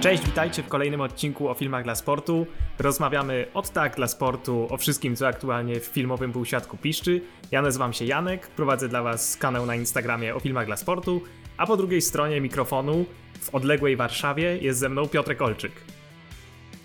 Cześć, 0.00 0.24
witajcie 0.24 0.62
w 0.62 0.68
kolejnym 0.68 1.00
odcinku 1.00 1.48
o 1.48 1.54
filmach 1.54 1.84
dla 1.84 1.94
sportu. 1.94 2.46
Rozmawiamy 2.78 3.46
od 3.54 3.70
tak 3.70 3.96
dla 3.96 4.06
sportu 4.06 4.66
o 4.70 4.76
wszystkim, 4.76 5.16
co 5.16 5.26
aktualnie 5.26 5.80
w 5.80 5.84
filmowym 5.84 6.32
półświatku 6.32 6.76
piszczy. 6.76 7.20
Ja 7.50 7.62
nazywam 7.62 7.92
się 7.92 8.04
Janek, 8.04 8.48
prowadzę 8.48 8.88
dla 8.88 9.02
Was 9.02 9.36
kanał 9.36 9.66
na 9.66 9.74
Instagramie 9.74 10.34
o 10.34 10.40
filmach 10.40 10.66
dla 10.66 10.76
sportu, 10.76 11.22
a 11.56 11.66
po 11.66 11.76
drugiej 11.76 12.02
stronie 12.02 12.40
mikrofonu 12.40 13.04
w 13.40 13.54
odległej 13.54 13.96
Warszawie 13.96 14.58
jest 14.58 14.78
ze 14.78 14.88
mną 14.88 15.08
Piotrek 15.08 15.42
Olczyk. 15.42 15.72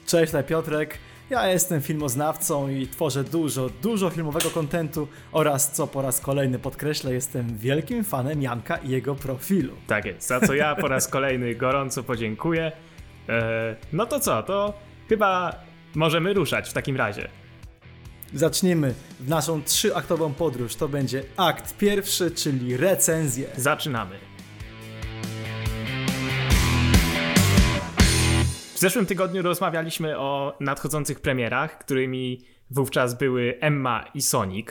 Cześć, 0.05 0.31
tutaj 0.31 0.43
Piotrek. 0.43 0.97
Ja 1.29 1.47
jestem 1.47 1.81
filmoznawcą 1.81 2.69
i 2.69 2.87
tworzę 2.87 3.23
dużo, 3.23 3.69
dużo 3.81 4.09
filmowego 4.09 4.49
kontentu 4.49 5.07
oraz, 5.31 5.71
co 5.71 5.87
po 5.87 6.01
raz 6.01 6.19
kolejny 6.19 6.59
podkreślę, 6.59 7.13
jestem 7.13 7.57
wielkim 7.57 8.03
fanem 8.03 8.41
Janka 8.41 8.77
i 8.77 8.89
jego 8.89 9.15
profilu. 9.15 9.73
Tak 9.87 10.05
jest, 10.05 10.27
za 10.27 10.39
co 10.39 10.53
ja 10.53 10.75
po 10.75 10.87
raz 10.87 11.07
kolejny 11.07 11.55
gorąco 11.55 12.03
podziękuję. 12.03 12.71
Eee, 13.27 13.75
no 13.93 14.05
to 14.05 14.19
co, 14.19 14.43
to 14.43 14.73
chyba 15.09 15.55
możemy 15.95 16.33
ruszać 16.33 16.69
w 16.69 16.73
takim 16.73 16.97
razie. 16.97 17.27
Zaczniemy 18.33 18.93
w 19.19 19.29
naszą 19.29 19.63
trzyaktową 19.63 20.33
podróż. 20.33 20.75
To 20.75 20.87
będzie 20.87 21.23
akt 21.37 21.77
pierwszy, 21.77 22.31
czyli 22.31 22.77
recenzję. 22.77 23.47
Zaczynamy. 23.57 24.15
W 28.73 28.79
zeszłym 28.79 29.05
tygodniu 29.05 29.41
rozmawialiśmy 29.41 30.19
o 30.19 30.57
nadchodzących 30.59 31.19
premierach, 31.19 31.77
którymi 31.77 32.41
wówczas 32.69 33.17
były 33.17 33.57
Emma 33.59 34.05
i 34.13 34.21
Sonic. 34.21 34.67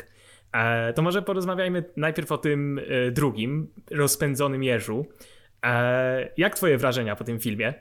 E, 0.53 0.93
to 0.93 1.03
może 1.03 1.23
porozmawiajmy 1.23 1.85
najpierw 1.97 2.33
o 2.33 2.39
tym 2.39 2.79
e, 2.79 3.11
drugim, 3.11 3.69
rozpędzonym 3.91 4.63
jeżu. 4.63 5.07
E, 5.65 6.29
jak 6.37 6.55
twoje 6.55 6.79
wrażenia 6.79 7.17
po 7.17 7.25
tym 7.25 7.41
filmie? 7.41 7.75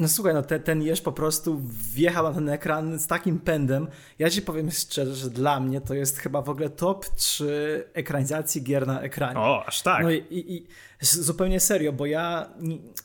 No 0.00 0.08
słuchaj, 0.08 0.34
no 0.34 0.42
te, 0.42 0.60
ten 0.60 0.82
jeż 0.82 1.00
po 1.00 1.12
prostu 1.12 1.60
wjechał 1.94 2.24
na 2.24 2.32
ten 2.32 2.48
ekran 2.48 2.98
z 2.98 3.06
takim 3.06 3.38
pędem. 3.38 3.88
Ja 4.18 4.30
ci 4.30 4.42
powiem 4.42 4.70
szczerze, 4.70 5.14
że 5.14 5.30
dla 5.30 5.60
mnie 5.60 5.80
to 5.80 5.94
jest 5.94 6.18
chyba 6.18 6.42
w 6.42 6.48
ogóle 6.48 6.70
top 6.70 7.06
3 7.06 7.84
ekranizacji 7.92 8.62
gier 8.62 8.86
na 8.86 9.00
ekranie. 9.00 9.40
O, 9.40 9.66
aż 9.66 9.82
tak. 9.82 10.02
No 10.02 10.10
i, 10.10 10.16
i, 10.16 10.56
i 10.56 10.66
zupełnie 11.00 11.60
serio, 11.60 11.92
bo 11.92 12.06
ja, 12.06 12.50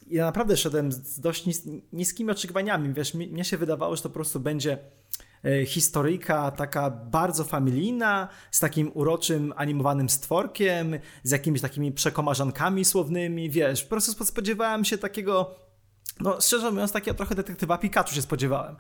ja 0.07 0.25
naprawdę 0.25 0.57
szedłem 0.57 0.91
z 0.91 1.19
dość 1.19 1.45
nis, 1.45 1.63
niskimi 1.93 2.31
oczekiwaniami. 2.31 2.93
Wiesz, 2.93 3.13
mi, 3.13 3.27
mnie 3.27 3.43
się 3.43 3.57
wydawało, 3.57 3.95
że 3.95 4.01
to 4.01 4.09
po 4.09 4.15
prostu 4.15 4.39
będzie 4.39 4.77
e, 5.45 5.65
historyjka 5.65 6.51
taka 6.51 6.89
bardzo 6.89 7.43
familijna, 7.43 8.27
z 8.51 8.59
takim 8.59 8.91
uroczym 8.93 9.53
animowanym 9.55 10.09
stworkiem, 10.09 10.99
z 11.23 11.31
jakimiś 11.31 11.61
takimi 11.61 11.91
przekomarzankami 11.91 12.85
słownymi, 12.85 13.49
wiesz, 13.49 13.83
po 13.83 13.89
prostu 13.89 14.25
spodziewałem 14.25 14.85
się 14.85 14.97
takiego 14.97 15.64
no, 16.19 16.41
szczerze 16.41 16.71
mówiąc, 16.71 16.91
takiego 16.91 17.17
trochę 17.17 17.35
detektywa 17.35 17.77
Pikachu 17.77 18.15
się 18.15 18.21
spodziewałem. 18.21 18.75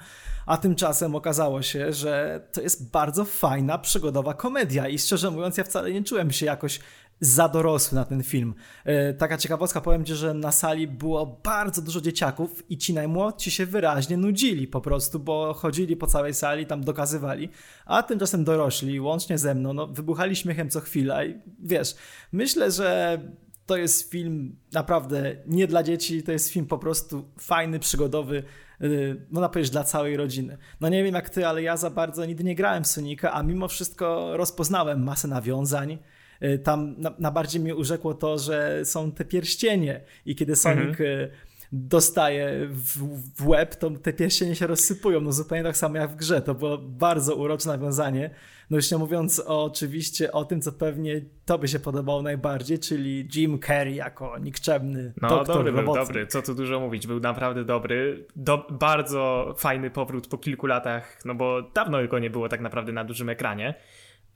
A 0.45 0.57
tymczasem 0.57 1.15
okazało 1.15 1.61
się, 1.61 1.93
że 1.93 2.41
to 2.51 2.61
jest 2.61 2.91
bardzo 2.91 3.25
fajna, 3.25 3.77
przygodowa 3.77 4.33
komedia 4.33 4.87
i 4.87 4.99
szczerze 4.99 5.31
mówiąc, 5.31 5.57
ja 5.57 5.63
wcale 5.63 5.91
nie 5.91 6.03
czułem 6.03 6.31
się 6.31 6.45
jakoś 6.45 6.79
za 7.19 7.49
dorosły 7.49 7.95
na 7.95 8.05
ten 8.05 8.23
film. 8.23 8.55
E, 8.85 9.13
taka 9.13 9.37
ciekawostka, 9.37 9.81
powiem 9.81 10.05
Ci, 10.05 10.15
że 10.15 10.33
na 10.33 10.51
sali 10.51 10.87
było 10.87 11.39
bardzo 11.43 11.81
dużo 11.81 12.01
dzieciaków 12.01 12.71
i 12.71 12.77
ci 12.77 12.93
najmłodsi 12.93 13.51
się 13.51 13.65
wyraźnie 13.65 14.17
nudzili 14.17 14.67
po 14.67 14.81
prostu, 14.81 15.19
bo 15.19 15.53
chodzili 15.53 15.97
po 15.97 16.07
całej 16.07 16.33
sali, 16.33 16.65
tam 16.65 16.83
dokazywali, 16.83 17.49
a 17.85 18.03
tymczasem 18.03 18.43
dorośli, 18.43 18.99
łącznie 18.99 19.37
ze 19.37 19.55
mną, 19.55 19.73
no, 19.73 19.87
wybuchali 19.87 20.35
śmiechem 20.35 20.69
co 20.69 20.81
chwila 20.81 21.25
i 21.25 21.41
wiesz, 21.59 21.95
myślę, 22.31 22.71
że 22.71 23.19
to 23.65 23.77
jest 23.77 24.11
film 24.11 24.55
naprawdę 24.73 25.35
nie 25.47 25.67
dla 25.67 25.83
dzieci, 25.83 26.23
to 26.23 26.31
jest 26.31 26.49
film 26.49 26.65
po 26.65 26.77
prostu 26.77 27.25
fajny, 27.39 27.79
przygodowy, 27.79 28.43
y, 28.81 29.25
można 29.29 29.49
powiedzieć 29.49 29.71
dla 29.71 29.83
całej 29.83 30.17
rodziny. 30.17 30.57
No 30.81 30.89
nie 30.89 31.03
wiem 31.03 31.15
jak 31.15 31.29
ty, 31.29 31.47
ale 31.47 31.61
ja 31.61 31.77
za 31.77 31.89
bardzo 31.89 32.25
nigdy 32.25 32.43
nie 32.43 32.55
grałem 32.55 32.83
w 32.83 32.87
Sonika, 32.87 33.33
a 33.33 33.43
mimo 33.43 33.67
wszystko 33.67 34.37
rozpoznałem 34.37 35.03
masę 35.03 35.27
nawiązań. 35.27 35.97
Y, 36.43 36.59
tam 36.59 36.95
na, 36.97 37.13
na 37.19 37.31
bardziej 37.31 37.61
mnie 37.61 37.75
urzekło 37.75 38.13
to, 38.13 38.37
że 38.37 38.85
są 38.85 39.11
te 39.11 39.25
pierścienie 39.25 40.01
i 40.25 40.35
kiedy 40.35 40.55
Sonic 40.55 40.87
mhm 40.87 41.05
y, 41.09 41.31
dostaje 41.71 42.67
w, 42.69 42.97
w 43.37 43.47
łeb, 43.47 43.75
to 43.75 43.89
te 43.89 44.13
pierścienie 44.13 44.55
się 44.55 44.67
rozsypują, 44.67 45.21
no 45.21 45.31
zupełnie 45.31 45.63
tak 45.63 45.77
samo 45.77 45.97
jak 45.97 46.11
w 46.11 46.15
grze. 46.15 46.41
To 46.41 46.55
było 46.55 46.77
bardzo 46.77 47.35
urocze 47.35 47.69
nawiązanie. 47.69 48.29
No 48.69 48.77
już 48.77 48.91
nie 48.91 48.97
mówiąc 48.97 49.43
o, 49.47 49.63
oczywiście 49.63 50.31
o 50.31 50.45
tym, 50.45 50.61
co 50.61 50.71
pewnie 50.71 51.21
to 51.45 51.57
by 51.57 51.67
się 51.67 51.79
podobało 51.79 52.21
najbardziej, 52.21 52.79
czyli 52.79 53.27
Jim 53.35 53.59
Carrey 53.59 53.95
jako 53.95 54.37
nikczemny 54.37 55.13
no, 55.21 55.29
doktor 55.29 55.55
dobry 55.55 55.71
robotnik. 55.71 55.95
był, 55.95 56.05
dobry, 56.05 56.27
co 56.27 56.41
tu 56.41 56.55
dużo 56.55 56.79
mówić, 56.79 57.07
był 57.07 57.19
naprawdę 57.19 57.65
dobry. 57.65 58.27
Do, 58.35 58.67
bardzo 58.71 59.53
fajny 59.57 59.89
powrót 59.89 60.27
po 60.27 60.37
kilku 60.37 60.67
latach, 60.67 61.19
no 61.25 61.35
bo 61.35 61.61
dawno 61.61 62.07
go 62.07 62.19
nie 62.19 62.29
było 62.29 62.49
tak 62.49 62.61
naprawdę 62.61 62.91
na 62.91 63.03
dużym 63.03 63.29
ekranie. 63.29 63.73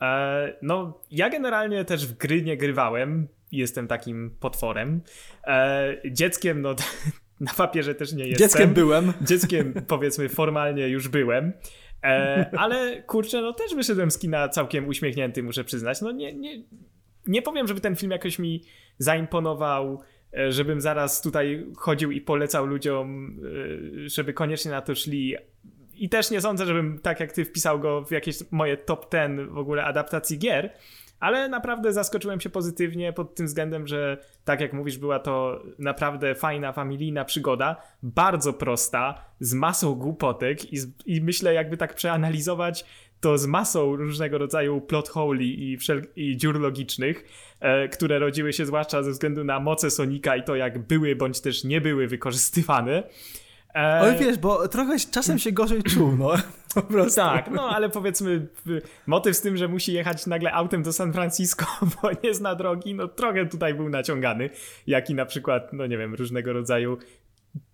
E, 0.02 0.54
no, 0.62 1.02
ja 1.12 1.30
generalnie 1.30 1.86
też 1.86 2.08
w 2.08 2.18
gry 2.18 2.42
nie 2.42 2.58
grywałem, 2.58 3.28
jestem 3.52 3.88
takim 3.88 4.38
potworem. 4.40 5.02
E, 5.48 5.96
dzieckiem, 6.12 6.62
no 6.62 6.76
na 7.40 7.54
papierze 7.54 7.96
też 7.96 8.14
nie 8.14 8.28
jestem. 8.28 8.48
Dzieckiem 8.48 8.74
byłem. 8.74 9.14
Dzieckiem 9.22 9.74
powiedzmy 9.88 10.30
formalnie 10.30 10.88
już 10.88 11.08
byłem. 11.08 11.54
E, 12.04 12.50
ale 12.58 13.04
kurczę, 13.04 13.42
no 13.42 13.54
też 13.54 13.76
wyszedłem 13.76 14.12
z 14.12 14.18
kina 14.18 14.50
całkiem 14.50 14.88
uśmiechnięty, 14.88 15.44
muszę 15.44 15.64
przyznać. 15.64 16.02
No 16.02 16.12
nie, 16.12 16.34
nie, 16.34 16.64
nie 17.28 17.42
powiem, 17.42 17.68
żeby 17.68 17.82
ten 17.82 17.96
film 17.96 18.12
jakoś 18.12 18.40
mi 18.40 18.64
zaimponował, 18.98 20.02
e, 20.38 20.52
żebym 20.52 20.82
zaraz 20.82 21.22
tutaj 21.22 21.66
chodził 21.78 22.12
i 22.12 22.22
polecał 22.22 22.66
ludziom, 22.66 23.40
e, 24.06 24.10
żeby 24.10 24.34
koniecznie 24.34 24.72
na 24.72 24.82
to 24.82 24.96
szli. 24.96 25.36
I 25.94 26.10
też 26.10 26.32
nie 26.32 26.42
sądzę, 26.42 26.66
żebym 26.66 27.00
tak 27.00 27.20
jak 27.20 27.32
ty 27.32 27.46
wpisał 27.46 27.80
go 27.80 28.06
w 28.06 28.12
jakieś 28.12 28.52
moje 28.52 28.78
top 28.78 29.14
10 29.14 29.50
w 29.50 29.58
ogóle 29.58 29.84
adaptacji 29.84 30.40
gier, 30.40 30.74
ale 31.20 31.50
naprawdę 31.50 31.94
zaskoczyłem 31.94 32.40
się 32.42 32.50
pozytywnie 32.50 33.14
pod 33.14 33.36
tym 33.36 33.46
względem, 33.46 33.88
że 33.88 34.18
tak 34.46 34.62
jak 34.62 34.74
mówisz, 34.74 34.98
była 34.98 35.20
to 35.20 35.64
naprawdę 35.80 36.36
fajna, 36.36 36.74
familijna 36.74 37.26
przygoda, 37.26 37.76
bardzo 38.04 38.54
prosta, 38.54 39.26
z 39.40 39.54
masą 39.54 39.96
głupotek 39.96 40.74
i, 40.74 40.78
z, 40.78 40.88
i 41.06 41.22
myślę, 41.22 41.54
jakby 41.54 41.78
tak 41.78 41.96
przeanalizować 41.96 42.86
to 43.22 43.38
z 43.38 43.46
masą 43.46 43.96
różnego 43.96 44.38
rodzaju 44.38 44.82
plot 44.82 45.10
hole 45.10 45.44
i, 45.44 45.78
wszel- 45.78 46.06
i 46.16 46.38
dziur 46.38 46.60
logicznych, 46.60 47.26
e, 47.60 47.88
które 47.88 48.20
rodziły 48.20 48.54
się 48.54 48.66
zwłaszcza 48.66 49.04
ze 49.04 49.12
względu 49.12 49.44
na 49.44 49.60
moce 49.60 49.92
Sonika 49.92 50.36
i 50.36 50.44
to, 50.44 50.56
jak 50.56 50.80
były 50.80 51.16
bądź 51.16 51.42
też 51.42 51.64
nie 51.64 51.82
były 51.82 52.08
wykorzystywane. 52.08 53.04
E... 53.76 54.02
Oj 54.02 54.18
wiesz, 54.20 54.38
bo 54.38 54.68
trochę 54.68 54.96
czasem 55.12 55.40
się 55.40 55.52
gorzej 55.52 55.84
czuł, 55.84 56.16
no. 56.18 56.32
Po 56.76 56.82
prostu. 56.82 57.22
Tak, 57.22 57.52
no 57.52 57.70
ale 57.70 57.90
powiedzmy 57.90 58.48
motyw 59.08 59.38
z 59.38 59.42
tym, 59.42 59.58
że 59.58 59.68
musi 59.68 59.94
jechać 59.94 60.28
nagle 60.28 60.54
autem 60.54 60.84
do 60.84 60.94
San 60.94 61.14
Francisco, 61.14 61.66
bo 62.02 62.10
nie 62.24 62.34
zna 62.34 62.56
drogi, 62.56 62.96
no 62.96 63.08
trochę 63.08 63.46
tutaj 63.46 63.74
był 63.74 63.90
naciągany. 63.90 64.50
Jak 64.88 65.10
i 65.10 65.16
na 65.16 65.26
przykład, 65.26 65.74
no 65.74 65.88
nie 65.88 65.98
wiem, 65.98 66.16
różnego 66.16 66.54
rodzaju 66.54 66.98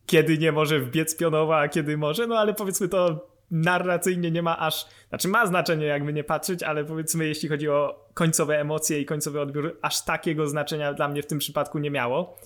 kiedy 0.06 0.38
nie 0.38 0.51
może 0.51 0.79
wbiec 0.79 1.17
pionowa, 1.17 1.59
a 1.59 1.67
kiedy 1.67 1.97
może, 1.97 2.27
no 2.27 2.38
ale 2.38 2.53
powiedzmy 2.53 2.88
to 2.88 3.27
narracyjnie 3.51 4.31
nie 4.31 4.41
ma 4.41 4.59
aż, 4.59 4.85
znaczy 5.09 5.27
ma 5.27 5.45
znaczenie 5.45 5.85
jakby 5.85 6.13
nie 6.13 6.23
patrzeć, 6.23 6.63
ale 6.63 6.85
powiedzmy 6.85 7.27
jeśli 7.27 7.50
chodzi 7.50 7.69
o 7.69 8.06
końcowe 8.13 8.59
emocje 8.59 9.00
i 9.00 9.06
końcowy 9.06 9.41
odbiór, 9.41 9.79
aż 9.81 10.06
takiego 10.06 10.47
znaczenia 10.47 10.94
dla 10.94 11.07
mnie 11.07 11.23
w 11.23 11.27
tym 11.27 11.39
przypadku 11.39 11.79
nie 11.79 11.91
miało. 11.91 12.38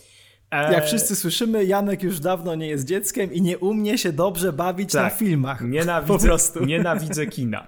E... 0.52 0.74
Jak 0.74 0.86
wszyscy 0.86 1.16
słyszymy, 1.16 1.66
Janek 1.66 2.04
już 2.04 2.20
dawno 2.20 2.56
nie 2.56 2.68
jest 2.68 2.86
dzieckiem 2.86 3.34
i 3.34 3.42
nie 3.42 3.58
umie 3.58 3.98
się 3.98 4.14
dobrze 4.14 4.54
bawić 4.54 4.92
tak. 4.92 5.04
na 5.04 5.10
filmach. 5.10 5.62
Nienawidzę, 5.62 6.14
po 6.14 6.20
prostu. 6.20 6.66
Nienawidzę 6.66 7.28
kina. 7.28 7.68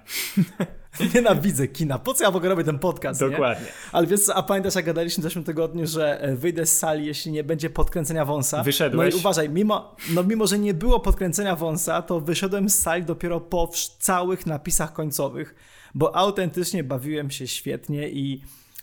Nienawidzę 1.14 1.68
kina. 1.68 1.98
Po 1.98 2.14
co 2.14 2.24
ja 2.24 2.30
w 2.30 2.36
ogóle 2.36 2.50
robię 2.50 2.64
ten 2.64 2.78
podcast? 2.78 3.20
Dokładnie. 3.20 3.66
Nie? 3.66 3.72
Ale 3.92 4.06
wiesz 4.06 4.20
co, 4.20 4.34
a 4.34 4.42
pamiętasz 4.42 4.74
jak 4.74 4.84
gadaliśmy 4.84 5.20
w 5.20 5.24
zeszłym 5.24 5.44
tygodniu, 5.44 5.86
że 5.86 6.20
e, 6.20 6.36
wyjdę 6.36 6.66
z 6.66 6.78
sali, 6.78 7.06
jeśli 7.06 7.32
nie 7.32 7.44
będzie 7.44 7.70
podkręcenia 7.70 8.24
wąsa. 8.24 8.62
Wyszedłeś. 8.62 9.12
No 9.12 9.18
i 9.18 9.20
uważaj, 9.20 9.50
mimo, 9.50 9.96
no 10.14 10.24
mimo 10.24 10.46
że 10.46 10.58
nie 10.58 10.74
było 10.74 11.00
podkręcenia 11.00 11.56
wąsa, 11.56 12.02
to 12.02 12.20
wyszedłem 12.20 12.70
z 12.70 12.78
sali 12.78 13.04
dopiero 13.04 13.40
po 13.40 13.70
całych 13.98 14.46
napisach 14.46 14.92
końcowych, 14.92 15.54
bo 15.94 16.16
autentycznie 16.16 16.84
bawiłem 16.84 17.30
się 17.30 17.46
świetnie 17.46 18.08
i 18.08 18.42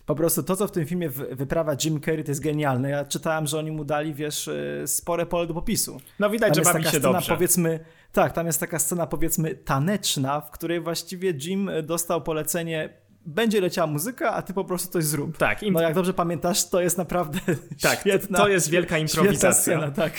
po 0.10 0.16
prostu 0.16 0.44
to, 0.44 0.56
co 0.56 0.68
w 0.68 0.72
tym 0.72 0.86
filmie 0.86 1.10
wyprawa 1.10 1.76
Jim 1.84 2.02
Carrey, 2.02 2.24
to 2.24 2.32
jest 2.32 2.42
genialne. 2.42 2.90
Ja 2.90 3.06
czytałem, 3.06 3.48
że 3.48 3.60
oni 3.60 3.72
mu 3.72 3.86
dali, 3.86 4.14
wiesz, 4.14 4.48
y, 4.48 4.84
spore 4.86 5.26
pole 5.26 5.48
do 5.48 5.54
popisu. 5.54 5.98
No 6.20 6.30
widać, 6.30 6.56
tam 6.56 6.64
że 6.64 6.74
bawi 6.74 6.84
się 6.84 6.90
scena, 6.90 7.14
dobrze. 7.14 7.34
powiedzmy, 7.34 7.80
tak, 8.12 8.34
tam 8.34 8.48
jest 8.48 8.60
taka 8.60 8.80
scena, 8.80 9.08
powiedzmy, 9.08 9.56
taneczna, 9.56 10.42
w 10.42 10.52
której 10.52 10.82
właściwie 10.82 11.32
Jim 11.32 11.72
dostał 11.84 12.22
polecenie 12.22 12.90
będzie 13.26 13.62
leciała 13.62 13.88
muzyka, 13.88 14.34
a 14.34 14.42
ty 14.42 14.54
po 14.54 14.64
prostu 14.64 14.92
coś 14.92 15.04
zrób. 15.04 15.38
Tak. 15.38 15.64
Im... 15.64 15.74
No 15.74 15.82
jak 15.82 15.94
dobrze 15.94 16.14
pamiętasz, 16.14 16.70
to 16.70 16.82
jest 16.82 16.98
naprawdę 16.98 17.40
tak, 17.82 18.00
świetna 18.00 18.38
To 18.38 18.48
jest 18.48 18.70
wielka 18.70 18.98
improwizacja. 18.98 19.54
Scena, 19.54 19.92
tak. 19.92 20.14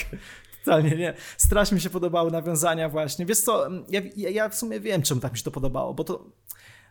Totalnie, 0.65 0.95
nie. 0.95 1.13
Strasznie 1.37 1.75
mi 1.75 1.81
się 1.81 1.89
podobały 1.89 2.31
nawiązania 2.31 2.89
właśnie. 2.89 3.25
Wiesz 3.25 3.39
co, 3.39 3.67
ja, 3.89 4.01
ja 4.15 4.49
w 4.49 4.55
sumie 4.55 4.79
wiem, 4.79 5.01
czemu 5.01 5.21
tak 5.21 5.31
mi 5.31 5.37
się 5.37 5.43
to 5.43 5.51
podobało, 5.51 5.93
bo 5.93 6.03
to, 6.03 6.25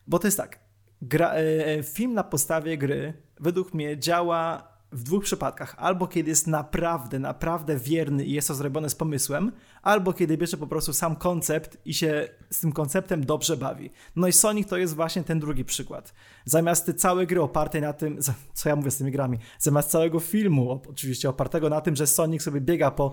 bo 0.07 0.19
to 0.19 0.27
jest 0.27 0.37
tak, 0.37 0.59
gra, 1.03 1.33
e, 1.33 1.83
film 1.83 2.15
na 2.15 2.25
podstawie 2.25 2.79
gry 2.79 3.13
według 3.41 3.75
mnie 3.75 3.99
działa 3.99 4.71
w 4.93 5.03
dwóch 5.03 5.25
przypadkach. 5.25 5.75
Albo 5.79 6.07
kiedy 6.07 6.31
jest 6.31 6.47
naprawdę, 6.47 7.19
naprawdę 7.19 7.77
wierny 7.77 8.25
i 8.25 8.33
jest 8.33 8.49
to 8.49 8.55
zrobione 8.55 8.91
z 8.91 8.95
pomysłem, 8.95 9.53
albo 9.83 10.13
kiedy 10.13 10.39
bierze 10.39 10.57
po 10.57 10.67
prostu 10.67 10.93
sam 10.93 11.17
koncept 11.17 11.79
i 11.85 11.95
się 11.95 12.29
z 12.51 12.61
tym 12.61 12.73
konceptem 12.73 13.27
dobrze 13.27 13.57
bawi. 13.57 13.91
No 14.17 14.29
i 14.29 14.33
Sonic 14.33 14.69
to 14.69 14.77
jest 14.77 14.95
właśnie 14.95 15.25
ten 15.25 15.41
drugi 15.41 15.65
przykład. 15.65 16.15
Zamiast 16.45 16.93
całej 16.97 17.27
gry 17.27 17.43
opartej 17.43 17.81
na 17.81 17.93
tym, 17.93 18.19
co 18.55 18.69
ja 18.69 18.77
mówię 18.77 18.91
z 18.91 18.97
tymi 18.97 19.11
grami, 19.11 19.39
zamiast 19.59 19.91
całego 19.91 20.21
filmu, 20.21 20.83
oczywiście 20.89 21.29
opartego 21.29 21.69
na 21.69 21.81
tym, 21.81 21.97
że 21.97 22.07
Sonic 22.07 22.43
sobie 22.43 22.61
biega 22.61 22.91
po 22.91 23.13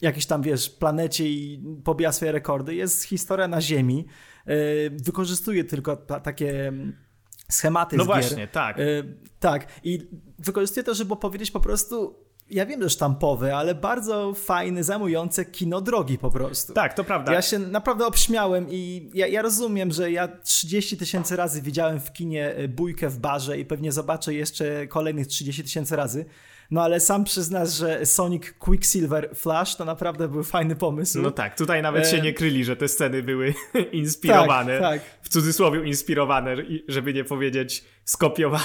jakiejś 0.00 0.26
tam, 0.26 0.42
wiesz, 0.42 0.70
planecie 0.70 1.28
i 1.28 1.64
pobija 1.84 2.12
swoje 2.12 2.32
rekordy, 2.32 2.74
jest 2.74 3.02
historia 3.02 3.48
na 3.48 3.60
Ziemi, 3.60 4.06
yy, 4.46 4.54
wykorzystuje 4.90 5.64
tylko 5.64 5.96
takie 5.96 6.68
mm, 6.68 7.09
schematy 7.50 7.96
no 7.96 8.04
z 8.04 8.06
właśnie, 8.06 8.36
gier. 8.36 8.50
tak. 8.50 8.78
Yy, 8.78 9.14
tak, 9.40 9.66
i 9.84 10.08
wykorzystuję 10.38 10.84
to, 10.84 10.94
żeby 10.94 11.16
powiedzieć 11.16 11.50
po 11.50 11.60
prostu 11.60 12.14
ja 12.50 12.66
wiem, 12.66 12.82
że 12.82 12.90
sztampowe, 12.90 13.56
ale 13.56 13.74
bardzo 13.74 14.34
fajne, 14.34 14.84
zajmujące 14.84 15.44
kino 15.44 15.80
drogi 15.80 16.18
po 16.18 16.30
prostu. 16.30 16.72
Tak, 16.72 16.94
to 16.94 17.04
prawda. 17.04 17.32
Ja 17.32 17.42
się 17.42 17.58
naprawdę 17.58 18.06
obśmiałem 18.06 18.66
i 18.70 19.10
ja, 19.14 19.26
ja 19.26 19.42
rozumiem, 19.42 19.92
że 19.92 20.12
ja 20.12 20.28
30 20.28 20.96
tysięcy 20.96 21.36
razy 21.36 21.62
widziałem 21.62 22.00
w 22.00 22.12
kinie 22.12 22.58
y, 22.58 22.68
bójkę 22.68 23.08
w 23.08 23.18
barze 23.18 23.58
i 23.58 23.64
pewnie 23.64 23.92
zobaczę 23.92 24.34
jeszcze 24.34 24.86
kolejnych 24.86 25.26
30 25.26 25.62
tysięcy 25.62 25.96
razy, 25.96 26.24
no 26.70 26.82
ale 26.82 27.00
sam 27.00 27.24
przyznasz, 27.24 27.72
że 27.72 28.06
Sonic 28.06 28.52
Quicksilver 28.58 29.30
Flash 29.34 29.76
to 29.76 29.84
naprawdę 29.84 30.28
był 30.28 30.44
fajny 30.44 30.76
pomysł. 30.76 31.22
No 31.22 31.30
tak, 31.30 31.56
tutaj 31.56 31.82
nawet 31.82 32.08
się 32.08 32.20
nie 32.20 32.32
kryli, 32.32 32.64
że 32.64 32.76
te 32.76 32.88
sceny 32.88 33.22
były 33.22 33.54
inspirowane. 33.92 34.80
Tak, 34.80 35.02
tak. 35.02 35.10
W 35.22 35.28
cudzysłowie 35.28 35.84
inspirowane, 35.84 36.56
żeby 36.88 37.14
nie 37.14 37.24
powiedzieć 37.24 37.84
skopiowane. 38.04 38.64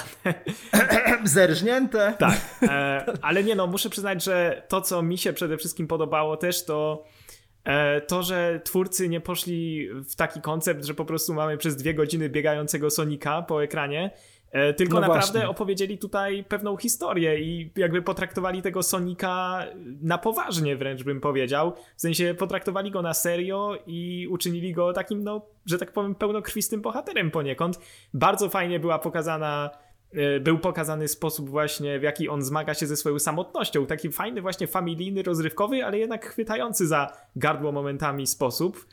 Zerżnięte. 1.23 2.15
Tak, 2.19 2.39
e, 2.63 3.05
ale 3.21 3.43
nie 3.43 3.55
no, 3.55 3.67
muszę 3.67 3.89
przyznać, 3.89 4.23
że 4.23 4.63
to, 4.67 4.81
co 4.81 5.01
mi 5.01 5.17
się 5.17 5.33
przede 5.33 5.57
wszystkim 5.57 5.87
podobało 5.87 6.37
też, 6.37 6.65
to 6.65 7.05
e, 7.63 8.01
to, 8.01 8.23
że 8.23 8.61
twórcy 8.63 9.09
nie 9.09 9.21
poszli 9.21 9.89
w 10.09 10.15
taki 10.15 10.41
koncept, 10.41 10.85
że 10.85 10.93
po 10.93 11.05
prostu 11.05 11.33
mamy 11.33 11.57
przez 11.57 11.75
dwie 11.75 11.93
godziny 11.93 12.29
biegającego 12.29 12.89
Sonika 12.89 13.41
po 13.41 13.63
ekranie, 13.63 14.11
tylko 14.77 14.93
no 14.93 15.01
naprawdę 15.01 15.39
właśnie. 15.39 15.49
opowiedzieli 15.49 15.97
tutaj 15.97 16.43
pewną 16.43 16.77
historię 16.77 17.39
i 17.39 17.71
jakby 17.75 18.01
potraktowali 18.01 18.61
tego 18.61 18.83
Sonika 18.83 19.65
na 20.01 20.17
poważnie 20.17 20.75
wręcz 20.75 21.03
bym 21.03 21.21
powiedział. 21.21 21.73
W 21.95 22.01
sensie 22.01 22.35
potraktowali 22.37 22.91
go 22.91 23.01
na 23.01 23.13
serio 23.13 23.77
i 23.87 24.27
uczynili 24.29 24.73
go 24.73 24.93
takim, 24.93 25.23
no, 25.23 25.41
że 25.65 25.77
tak 25.77 25.91
powiem, 25.91 26.15
pełnokrwistym 26.15 26.81
bohaterem 26.81 27.31
poniekąd. 27.31 27.79
Bardzo 28.13 28.49
fajnie 28.49 28.79
była 28.79 28.99
pokazana 28.99 29.69
e, 30.13 30.39
był 30.39 30.59
pokazany 30.59 31.07
sposób 31.07 31.49
właśnie, 31.49 31.99
w 31.99 32.03
jaki 32.03 32.29
on 32.29 32.41
zmaga 32.41 32.73
się 32.73 32.87
ze 32.87 32.97
swoją 32.97 33.19
samotnością. 33.19 33.85
Taki 33.85 34.11
fajny 34.11 34.41
właśnie 34.41 34.67
familijny, 34.67 35.23
rozrywkowy, 35.23 35.85
ale 35.85 35.99
jednak 35.99 36.25
chwytający 36.25 36.87
za 36.87 37.17
gardło 37.35 37.71
momentami 37.71 38.27
sposób. 38.27 38.85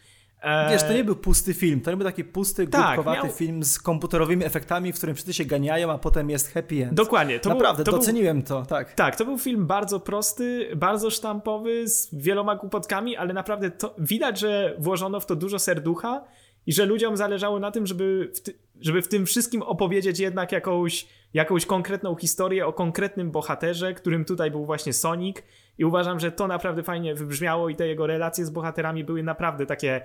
Wiesz, 0.71 0.83
to 0.83 0.93
nie 0.93 1.05
był 1.05 1.17
pusty 1.17 1.55
film, 1.55 1.81
to 1.81 1.91
nie 1.91 1.97
był 1.97 2.07
taki 2.07 2.25
pusty, 2.25 2.67
tak, 2.67 2.95
głupkowaty 2.95 3.27
miał... 3.27 3.37
film 3.37 3.65
z 3.65 3.79
komputerowymi 3.79 4.45
efektami, 4.45 4.93
w 4.93 4.97
którym 4.97 5.15
wszyscy 5.15 5.35
się 5.35 5.45
ganiają, 5.45 5.93
a 5.93 5.99
potem 5.99 6.31
jest 6.31 6.53
happy 6.55 6.75
end. 6.85 6.95
Dokładnie. 6.95 7.41
To 7.41 7.49
Naprawdę, 7.49 7.85
był, 7.85 7.93
to 7.93 7.99
doceniłem 7.99 8.37
był, 8.37 8.47
to, 8.47 8.67
tak. 8.67 8.95
Tak, 8.95 9.17
to 9.17 9.25
był 9.25 9.39
film 9.39 9.67
bardzo 9.67 10.01
prosty, 10.01 10.71
bardzo 10.77 11.11
sztampowy, 11.11 11.89
z 11.89 12.15
wieloma 12.15 12.57
głupotkami, 12.57 13.17
ale 13.17 13.33
naprawdę 13.33 13.71
to, 13.71 13.95
widać, 13.99 14.39
że 14.39 14.77
włożono 14.79 15.21
w 15.21 15.27
to 15.27 15.37
dużo 15.37 15.59
serducha 15.59 16.25
i 16.67 16.73
że 16.73 16.87
ludziom 16.87 17.17
zależało 17.17 17.59
na 17.59 17.71
tym, 17.71 17.87
żeby 17.87 18.33
w, 18.35 18.41
ty, 18.41 18.55
żeby 18.81 19.03
w 19.03 19.09
tym 19.09 19.27
wszystkim 19.27 19.63
opowiedzieć 19.63 20.19
jednak 20.21 20.53
jakąś, 20.53 21.07
jakąś 21.35 21.67
konkretną 21.67 22.17
historię 22.17 22.67
o 22.67 22.73
konkretnym 22.73 23.31
bohaterze, 23.31 23.95
którym 23.95 24.25
tutaj 24.25 24.51
był 24.51 24.67
właśnie 24.67 24.93
Sonic 24.93 25.37
i 25.79 25.85
uważam, 25.85 26.21
że 26.21 26.33
to 26.33 26.47
naprawdę 26.47 26.83
fajnie 26.83 27.15
wybrzmiało 27.15 27.69
i 27.69 27.77
te 27.77 27.87
jego 27.87 28.07
relacje 28.07 28.45
z 28.45 28.51
bohaterami 28.51 29.05
były 29.05 29.23
naprawdę 29.23 29.67
takie 29.67 30.03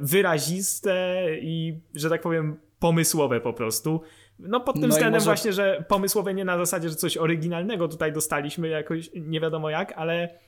wyraziste 0.00 1.26
i, 1.40 1.80
że 1.94 2.10
tak 2.10 2.22
powiem, 2.22 2.56
pomysłowe 2.78 3.40
po 3.40 3.52
prostu. 3.52 4.00
No 4.38 4.60
pod 4.60 4.74
tym 4.74 4.82
no 4.82 4.88
względem 4.88 5.20
może... 5.20 5.24
właśnie, 5.24 5.52
że 5.52 5.84
pomysłowe 5.88 6.34
nie 6.34 6.44
na 6.44 6.58
zasadzie, 6.58 6.88
że 6.88 6.94
coś 6.94 7.16
oryginalnego 7.16 7.88
tutaj 7.88 8.12
dostaliśmy 8.12 8.68
jakoś 8.68 9.10
nie 9.14 9.40
wiadomo 9.40 9.70
jak, 9.70 9.92
ale, 9.96 10.38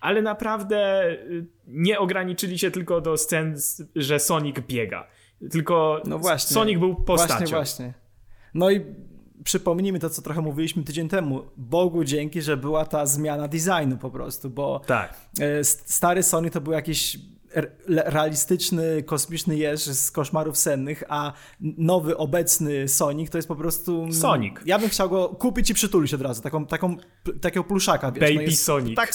ale 0.00 0.22
naprawdę 0.22 1.10
y, 1.10 1.46
nie 1.66 1.98
ograniczyli 1.98 2.58
się 2.58 2.70
tylko 2.70 3.00
do 3.00 3.16
scen, 3.16 3.56
że 3.96 4.18
Sonic 4.18 4.56
biega. 4.60 5.06
Tylko 5.50 6.02
no 6.04 6.18
właśnie, 6.18 6.54
Sonic 6.54 6.78
był 6.78 6.94
postacią. 6.94 7.38
Właśnie, 7.38 7.56
właśnie. 7.56 7.94
No 8.54 8.70
i 8.70 8.84
przypomnijmy 9.44 9.98
to, 9.98 10.10
co 10.10 10.22
trochę 10.22 10.40
mówiliśmy 10.40 10.82
tydzień 10.82 11.08
temu. 11.08 11.42
Bogu 11.56 12.04
dzięki, 12.04 12.42
że 12.42 12.56
była 12.56 12.84
ta 12.86 13.06
zmiana 13.06 13.48
designu 13.48 13.98
po 13.98 14.10
prostu, 14.10 14.50
bo 14.50 14.80
tak. 14.86 15.20
E, 15.40 15.64
stary 15.64 16.22
Sonic 16.22 16.52
to 16.52 16.60
był 16.60 16.72
jakiś 16.72 17.18
realistyczny, 17.86 19.02
kosmiczny 19.02 19.56
jeż 19.56 19.80
z 19.80 20.10
koszmarów 20.10 20.56
sennych, 20.56 21.04
a 21.08 21.32
nowy, 21.60 22.16
obecny 22.16 22.88
Sonic 22.88 23.30
to 23.30 23.38
jest 23.38 23.48
po 23.48 23.56
prostu... 23.56 24.12
Sonic. 24.12 24.54
Ja 24.66 24.78
bym 24.78 24.88
chciał 24.88 25.10
go 25.10 25.28
kupić 25.28 25.70
i 25.70 25.74
przytulić 25.74 26.14
od 26.14 26.20
razu, 26.20 26.42
taką, 26.42 26.66
taką, 26.66 26.96
takiego 27.40 27.64
pluszaka. 27.64 28.12
Wiesz, 28.12 28.20
Baby 28.20 28.34
no 28.34 28.42
jest, 28.42 28.64
Sonic. 28.64 28.96
Tak, 28.96 29.10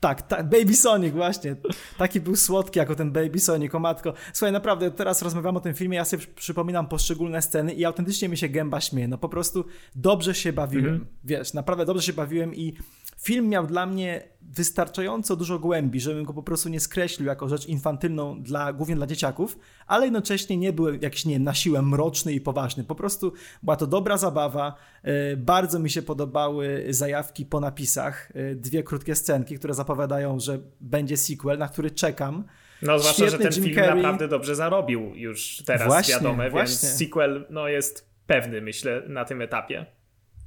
tak, 0.00 0.22
tak, 0.22 0.48
Baby 0.48 0.74
Sonic 0.74 1.14
właśnie. 1.14 1.56
Taki 1.98 2.20
był 2.20 2.36
słodki 2.36 2.78
jako 2.78 2.94
ten 2.94 3.12
Baby 3.12 3.38
Sonic, 3.38 3.74
o 3.74 3.78
matko. 3.78 4.14
Słuchaj, 4.32 4.52
naprawdę, 4.52 4.90
teraz 4.90 5.22
rozmawiam 5.22 5.56
o 5.56 5.60
tym 5.60 5.74
filmie, 5.74 5.96
ja 5.96 6.04
sobie 6.04 6.26
przypominam 6.36 6.88
poszczególne 6.88 7.42
sceny 7.42 7.72
i 7.72 7.84
autentycznie 7.84 8.28
mi 8.28 8.36
się 8.36 8.48
gęba 8.48 8.80
śmieje. 8.80 9.08
No 9.08 9.18
po 9.18 9.28
prostu 9.28 9.64
dobrze 9.94 10.34
się 10.34 10.52
bawiłem, 10.52 10.94
mhm. 10.94 11.06
wiesz, 11.24 11.54
naprawdę 11.54 11.84
dobrze 11.84 12.02
się 12.02 12.12
bawiłem 12.12 12.54
i 12.54 12.74
film 13.22 13.48
miał 13.48 13.66
dla 13.66 13.86
mnie 13.86 14.32
wystarczająco 14.40 15.36
dużo 15.36 15.58
głębi, 15.58 16.00
żebym 16.00 16.24
go 16.24 16.32
po 16.32 16.42
prostu 16.42 16.68
nie 16.68 16.80
skreślił 16.80 17.28
jako 17.28 17.48
rzecz 17.48 17.66
infantylną 17.66 18.42
dla, 18.42 18.72
głównie 18.72 18.96
dla 18.96 19.06
dzieciaków, 19.06 19.58
ale 19.86 20.04
jednocześnie 20.04 20.56
nie 20.56 20.72
był 20.72 20.94
jakiś, 20.94 21.24
nie 21.24 21.38
na 21.38 21.54
siłę 21.54 21.82
mroczny 21.82 22.32
i 22.32 22.40
poważny. 22.40 22.84
Po 22.84 22.94
prostu 22.94 23.32
była 23.62 23.76
to 23.76 23.86
dobra 23.86 24.16
zabawa. 24.16 24.74
E, 25.02 25.36
bardzo 25.36 25.78
mi 25.78 25.90
się 25.90 26.02
podobały 26.02 26.86
zajawki 26.90 27.46
po 27.46 27.60
napisach. 27.60 28.30
E, 28.34 28.54
dwie 28.54 28.82
krótkie 28.82 29.14
scenki, 29.14 29.58
które 29.58 29.74
zapowiadają, 29.74 30.40
że 30.40 30.58
będzie 30.80 31.16
sequel, 31.16 31.58
na 31.58 31.68
który 31.68 31.90
czekam. 31.90 32.44
No 32.82 32.98
zwłaszcza, 32.98 33.26
Świetny 33.26 33.30
że 33.30 33.50
ten 33.50 33.52
Jim 33.52 33.64
film 33.64 33.76
Carrey. 33.76 34.02
naprawdę 34.02 34.28
dobrze 34.28 34.54
zarobił 34.54 35.14
już 35.14 35.62
teraz 35.66 35.86
właśnie, 35.86 36.14
wiadome, 36.14 36.50
właśnie. 36.50 36.88
więc 36.88 36.98
sequel 36.98 37.46
no, 37.50 37.68
jest 37.68 38.08
pewny, 38.26 38.60
myślę, 38.60 39.02
na 39.08 39.24
tym 39.24 39.42
etapie. 39.42 39.86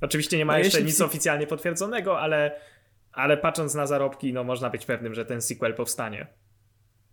Oczywiście 0.05 0.37
nie 0.37 0.45
ma 0.45 0.53
no 0.53 0.59
jeszcze 0.59 0.83
nic 0.83 1.01
oficjalnie 1.01 1.47
potwierdzonego, 1.47 2.19
ale, 2.19 2.59
ale 3.11 3.37
patrząc 3.37 3.75
na 3.75 3.87
zarobki, 3.87 4.33
no 4.33 4.43
można 4.43 4.69
być 4.69 4.85
pewnym, 4.85 5.13
że 5.13 5.25
ten 5.25 5.41
sequel 5.41 5.73
powstanie. 5.73 6.27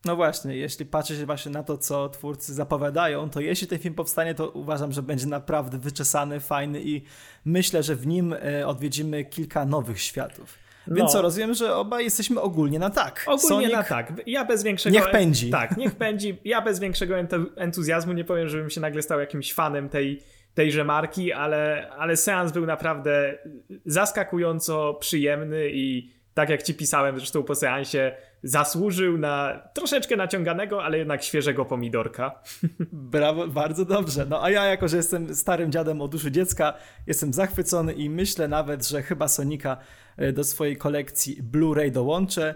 No 0.04 0.16
właśnie, 0.16 0.56
jeśli 0.56 0.87
patrzy 0.87 1.16
się 1.16 1.26
właśnie 1.26 1.52
na 1.52 1.62
to, 1.62 1.78
co 1.78 2.08
twórcy 2.08 2.54
zapowiadają, 2.54 3.30
to 3.30 3.40
jeśli 3.40 3.66
ten 3.66 3.78
film 3.78 3.94
powstanie, 3.94 4.34
to 4.34 4.50
uważam, 4.50 4.92
że 4.92 5.02
będzie 5.02 5.26
naprawdę 5.26 5.78
wyczesany, 5.78 6.40
fajny 6.40 6.82
i 6.82 7.02
myślę, 7.44 7.82
że 7.82 7.96
w 7.96 8.06
nim 8.06 8.32
e, 8.32 8.66
odwiedzimy 8.66 9.25
kilka 9.25 9.64
nowych 9.64 10.00
światów. 10.00 10.58
No. 10.87 10.96
Więc 10.96 11.12
co, 11.12 11.22
rozumiem, 11.22 11.54
że 11.54 11.76
obaj 11.76 12.04
jesteśmy 12.04 12.40
ogólnie 12.40 12.78
na 12.78 12.90
tak. 12.90 13.25
Ogólnie 13.26 13.49
Sonic, 13.49 13.72
na 13.72 13.82
tak. 13.82 14.12
Ja 14.26 14.44
bez 14.44 14.62
większego... 14.62 14.96
Niech 14.96 15.11
pędzi. 15.11 15.50
Tak, 15.50 15.76
niech 15.76 15.94
pędzi. 15.94 16.38
Ja 16.44 16.62
bez 16.62 16.80
większego 16.80 17.14
entuzjazmu 17.56 18.12
nie 18.12 18.25
powiem, 18.25 18.49
żebym 18.49 18.70
się 18.70 18.80
nagle 18.80 19.02
stał 19.02 19.20
jakimś 19.20 19.54
fanem 19.54 19.88
tej 19.88 20.22
tejże 20.54 20.85
marki, 20.85 21.32
ale, 21.32 21.90
ale 21.90 22.16
seans 22.16 22.52
był 22.52 22.66
naprawdę 22.66 23.38
zaskakująco 23.87 24.94
przyjemny 24.94 25.71
i 25.73 26.12
tak 26.35 26.49
jak 26.49 26.62
ci 26.62 26.75
pisałem 26.75 27.16
zresztą 27.16 27.42
po 27.42 27.54
seansie, 27.54 28.16
zasłużył 28.42 29.18
na 29.18 29.62
troszeczkę 29.75 30.16
naciąganego, 30.16 30.85
ale 30.85 30.99
jednak 30.99 31.23
świeżego 31.23 31.64
pomidorka. 31.64 32.42
Brawo, 32.92 33.49
bardzo 33.49 33.85
dobrze. 33.85 34.26
No 34.28 34.44
a 34.44 34.50
ja, 34.50 34.64
jako 34.64 34.88
że 34.88 34.97
jestem 34.97 35.35
starym 35.35 35.73
dziadem 35.73 36.00
o 36.00 36.09
duszy 36.09 36.32
dziecka, 36.32 36.75
jestem 37.06 37.32
zachwycony 37.32 37.92
i 37.92 38.11
myślę 38.11 38.49
nawet, 38.49 38.88
że 38.88 39.02
chyba 39.02 39.28
Sonika 39.28 39.76
e, 40.16 40.32
do 40.32 40.44
swojej 40.44 40.76
kolekcji 40.76 41.42
Blu-ray 41.42 41.90
dołączę. 41.90 42.54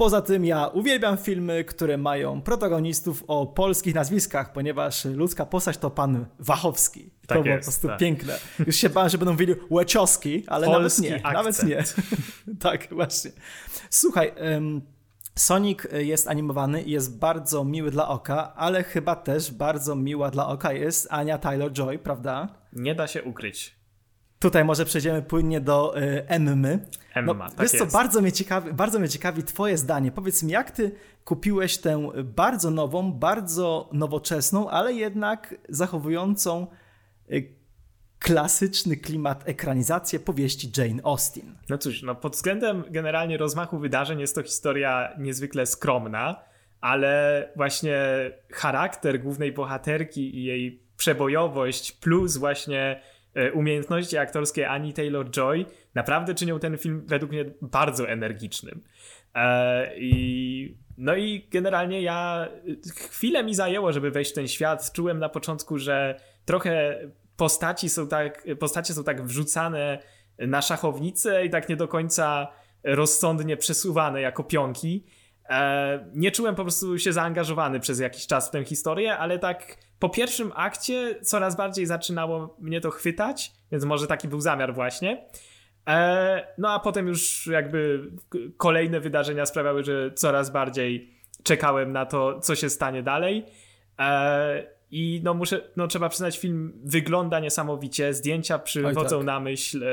Poza 0.00 0.22
tym 0.22 0.44
ja 0.44 0.66
uwielbiam 0.66 1.18
filmy, 1.18 1.64
które 1.64 1.98
mają 1.98 2.42
protagonistów 2.42 3.24
o 3.26 3.46
polskich 3.46 3.94
nazwiskach, 3.94 4.52
ponieważ 4.52 5.04
ludzka 5.04 5.46
postać 5.46 5.78
to 5.78 5.90
pan 5.90 6.26
Wachowski. 6.38 7.10
Tak 7.26 7.38
to 7.38 7.44
było 7.44 7.56
po 7.56 7.62
prostu 7.62 7.88
tak. 7.88 7.98
piękne. 7.98 8.38
Już 8.66 8.76
się 8.76 8.88
bałem, 8.88 9.10
że 9.10 9.18
będą 9.18 9.32
mówili 9.32 9.54
Łeczowski, 9.70 10.44
ale 10.46 10.66
Polski 10.66 11.02
nawet 11.02 11.22
nie. 11.22 11.26
Akcent. 11.26 11.62
Nawet 11.68 11.96
nie. 12.48 12.56
tak, 12.60 12.94
właśnie. 12.94 13.30
Słuchaj, 13.90 14.32
um, 14.52 14.82
Sonic 15.34 15.78
jest 15.92 16.28
animowany 16.28 16.82
i 16.82 16.90
jest 16.90 17.18
bardzo 17.18 17.64
miły 17.64 17.90
dla 17.90 18.08
oka, 18.08 18.54
ale 18.54 18.84
chyba 18.84 19.16
też 19.16 19.52
bardzo 19.52 19.96
miła 19.96 20.30
dla 20.30 20.48
oka 20.48 20.72
jest 20.72 21.06
Ania 21.10 21.38
Taylor-Joy, 21.38 21.98
prawda? 21.98 22.48
Nie 22.72 22.94
da 22.94 23.06
się 23.06 23.22
ukryć. 23.22 23.79
Tutaj 24.40 24.64
może 24.64 24.84
przejdziemy 24.84 25.22
płynnie 25.22 25.60
do 25.60 25.98
y, 25.98 26.28
Emmy. 26.28 26.78
Emma, 27.14 27.34
no, 27.34 27.50
tak 27.50 27.60
wiesz 27.60 27.72
jest. 27.72 27.86
co, 27.86 27.98
bardzo 27.98 28.20
mnie, 28.20 28.32
ciekawi, 28.32 28.72
bardzo 28.72 28.98
mnie 28.98 29.08
ciekawi 29.08 29.42
twoje 29.42 29.78
zdanie. 29.78 30.12
Powiedz 30.12 30.42
mi, 30.42 30.52
jak 30.52 30.70
ty 30.70 30.92
kupiłeś 31.24 31.78
tę 31.78 32.10
bardzo 32.24 32.70
nową, 32.70 33.12
bardzo 33.12 33.88
nowoczesną, 33.92 34.70
ale 34.70 34.92
jednak 34.92 35.54
zachowującą 35.68 36.66
y, 37.32 37.54
klasyczny 38.18 38.96
klimat, 38.96 39.48
ekranizację 39.48 40.20
powieści 40.20 40.72
Jane 40.76 41.02
Austen. 41.04 41.58
No 41.68 41.78
cóż, 41.78 42.02
no 42.02 42.14
pod 42.14 42.32
względem 42.32 42.84
generalnie 42.90 43.36
rozmachu 43.36 43.78
wydarzeń 43.78 44.20
jest 44.20 44.34
to 44.34 44.42
historia 44.42 45.14
niezwykle 45.18 45.66
skromna, 45.66 46.44
ale 46.80 47.48
właśnie 47.56 47.98
charakter 48.52 49.20
głównej 49.22 49.52
bohaterki 49.52 50.38
i 50.38 50.44
jej 50.44 50.82
przebojowość 50.96 51.92
plus 51.92 52.36
właśnie 52.36 53.00
umiejętności 53.54 54.18
aktorskie 54.18 54.68
Annie 54.68 54.92
Taylor-Joy 54.92 55.64
naprawdę 55.94 56.34
czynią 56.34 56.58
ten 56.58 56.78
film 56.78 57.02
według 57.06 57.32
mnie 57.32 57.44
bardzo 57.62 58.08
energicznym. 58.08 58.80
E, 59.34 59.90
I 59.96 60.76
no 60.98 61.16
i 61.16 61.48
generalnie 61.50 62.02
ja 62.02 62.48
chwilę 62.96 63.44
mi 63.44 63.54
zajęło, 63.54 63.92
żeby 63.92 64.10
wejść 64.10 64.30
w 64.30 64.34
ten 64.34 64.48
świat. 64.48 64.92
Czułem 64.92 65.18
na 65.18 65.28
początku, 65.28 65.78
że 65.78 66.20
trochę 66.44 66.98
postaci 67.36 67.88
są 67.88 68.08
tak, 68.08 68.46
postacie 68.58 68.94
są 68.94 69.04
tak 69.04 69.22
wrzucane 69.22 69.98
na 70.38 70.62
szachownicę 70.62 71.46
i 71.46 71.50
tak 71.50 71.68
nie 71.68 71.76
do 71.76 71.88
końca 71.88 72.48
rozsądnie 72.84 73.56
przesuwane 73.56 74.20
jako 74.20 74.44
pionki. 74.44 75.04
E, 75.48 76.10
nie 76.14 76.30
czułem 76.30 76.54
po 76.54 76.62
prostu 76.62 76.98
się 76.98 77.12
zaangażowany 77.12 77.80
przez 77.80 78.00
jakiś 78.00 78.26
czas 78.26 78.48
w 78.48 78.50
tę 78.50 78.64
historię, 78.64 79.18
ale 79.18 79.38
tak 79.38 79.76
po 80.00 80.08
pierwszym 80.08 80.52
akcie 80.54 81.20
coraz 81.22 81.56
bardziej 81.56 81.86
zaczynało 81.86 82.56
mnie 82.58 82.80
to 82.80 82.90
chwytać, 82.90 83.52
więc 83.72 83.84
może 83.84 84.06
taki 84.06 84.28
był 84.28 84.40
zamiar 84.40 84.74
właśnie. 84.74 85.24
E, 85.88 86.46
no 86.58 86.70
a 86.70 86.78
potem 86.78 87.06
już 87.06 87.46
jakby 87.46 88.10
kolejne 88.56 89.00
wydarzenia 89.00 89.46
sprawiały, 89.46 89.84
że 89.84 90.10
coraz 90.14 90.50
bardziej 90.50 91.14
czekałem 91.42 91.92
na 91.92 92.06
to, 92.06 92.40
co 92.40 92.54
się 92.54 92.70
stanie 92.70 93.02
dalej. 93.02 93.44
E, 93.98 94.66
I 94.90 95.20
no 95.24 95.34
muszę, 95.34 95.60
no 95.76 95.86
trzeba 95.86 96.08
przyznać, 96.08 96.38
film 96.38 96.72
wygląda 96.84 97.40
niesamowicie. 97.40 98.14
Zdjęcia 98.14 98.58
przywodzą 98.58 99.18
tak. 99.18 99.26
na 99.26 99.40
myśl 99.40 99.84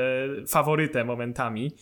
faworytę 0.48 1.04
momentami 1.04 1.72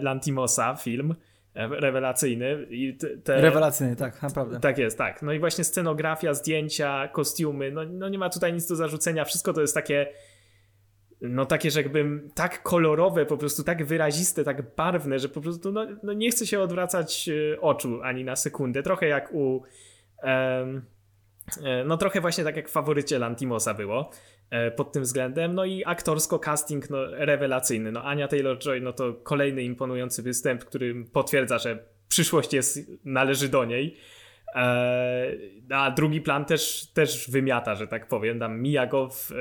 Lantimosa 0.00 0.76
film. 0.76 1.14
E, 1.56 1.68
rewelacyjny. 1.68 2.66
I 2.70 2.96
te, 3.24 3.40
Rewelacyjny, 3.40 3.96
tak, 3.96 4.22
naprawdę. 4.22 4.60
Tak 4.60 4.78
jest, 4.78 4.98
tak. 4.98 5.22
No 5.22 5.32
i 5.32 5.38
właśnie 5.38 5.64
scenografia, 5.64 6.34
zdjęcia, 6.34 7.08
kostiumy, 7.08 7.72
no, 7.72 7.84
no 7.84 8.08
nie 8.08 8.18
ma 8.18 8.30
tutaj 8.30 8.52
nic 8.52 8.66
do 8.66 8.76
zarzucenia. 8.76 9.24
Wszystko 9.24 9.52
to 9.52 9.60
jest 9.60 9.74
takie 9.74 10.06
no 11.20 11.46
takie, 11.46 11.70
że 11.70 11.82
jakbym 11.82 12.30
tak 12.34 12.62
kolorowe, 12.62 13.26
po 13.26 13.36
prostu 13.36 13.64
tak 13.64 13.84
wyraziste, 13.84 14.44
tak 14.44 14.74
barwne, 14.74 15.18
że 15.18 15.28
po 15.28 15.40
prostu 15.40 15.72
no, 15.72 15.86
no 16.02 16.12
nie 16.12 16.30
chce 16.30 16.46
się 16.46 16.60
odwracać 16.60 17.28
e, 17.28 17.60
oczu 17.60 18.02
ani 18.02 18.24
na 18.24 18.36
sekundę. 18.36 18.82
Trochę 18.82 19.06
jak 19.06 19.32
u 19.32 19.62
um, 20.22 20.82
no 21.86 21.96
trochę 21.96 22.20
właśnie 22.20 22.44
tak 22.44 22.56
jak 22.56 22.68
w 22.68 22.72
faworycie 22.72 23.18
Lantimosa 23.18 23.74
było. 23.74 24.10
E, 24.50 24.70
pod 24.70 24.92
tym 24.92 25.02
względem. 25.02 25.54
No 25.54 25.64
i 25.64 25.84
aktorsko 25.84 26.38
casting 26.38 26.90
no, 26.90 27.06
rewelacyjny. 27.06 27.92
No 27.92 28.02
Ania 28.02 28.28
Taylor-Joy 28.28 28.82
no 28.82 28.92
to 28.92 29.14
kolejny 29.14 29.62
imponujący 29.62 30.22
występ, 30.22 30.64
który 30.64 31.04
potwierdza, 31.12 31.58
że 31.58 31.84
przyszłość 32.08 32.52
jest, 32.52 32.78
należy 33.04 33.48
do 33.48 33.64
niej. 33.64 33.96
E, 34.56 35.32
a 35.70 35.90
drugi 35.90 36.20
plan 36.20 36.44
też, 36.44 36.86
też 36.94 37.30
wymiata, 37.30 37.74
że 37.74 37.86
tak 37.86 38.08
powiem. 38.08 38.38
Tam 38.38 38.60
Mia 38.60 38.86
Goff, 38.86 39.32
e, 39.32 39.34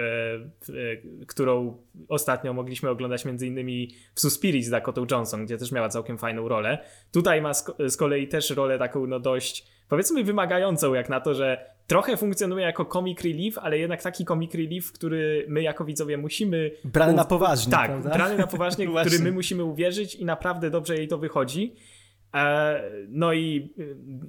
którą 1.27 1.77
ostatnio 2.07 2.53
mogliśmy 2.53 2.89
oglądać 2.89 3.25
między 3.25 3.47
innymi 3.47 3.91
w 4.15 4.19
Suspirii 4.19 4.63
z 4.63 4.69
Dakota 4.69 5.01
Johnson, 5.11 5.45
gdzie 5.45 5.57
też 5.57 5.71
miała 5.71 5.89
całkiem 5.89 6.17
fajną 6.17 6.47
rolę. 6.47 6.77
Tutaj 7.11 7.41
ma 7.41 7.53
z 7.87 7.97
kolei 7.97 8.27
też 8.27 8.49
rolę 8.49 8.79
taką 8.79 9.07
no 9.07 9.19
dość 9.19 9.75
powiedzmy 9.89 10.23
wymagającą 10.23 10.93
jak 10.93 11.09
na 11.09 11.19
to, 11.19 11.33
że 11.33 11.75
trochę 11.87 12.17
funkcjonuje 12.17 12.65
jako 12.65 12.85
comic 12.85 13.21
relief, 13.21 13.57
ale 13.57 13.77
jednak 13.77 14.03
taki 14.03 14.25
comic 14.25 14.55
relief, 14.55 14.91
który 14.91 15.45
my 15.49 15.61
jako 15.61 15.85
widzowie 15.85 16.17
musimy... 16.17 16.71
Brany 16.83 17.13
na 17.13 17.25
poważnie, 17.25 17.71
Tak, 17.71 17.85
prawda? 17.87 18.09
brany 18.09 18.37
na 18.37 18.47
poważnie, 18.47 18.87
który 19.05 19.19
my 19.19 19.31
musimy 19.31 19.63
uwierzyć 19.63 20.15
i 20.15 20.25
naprawdę 20.25 20.69
dobrze 20.69 20.95
jej 20.95 21.07
to 21.07 21.17
wychodzi. 21.17 21.75
E, 22.33 22.81
no 23.09 23.33
i, 23.33 23.73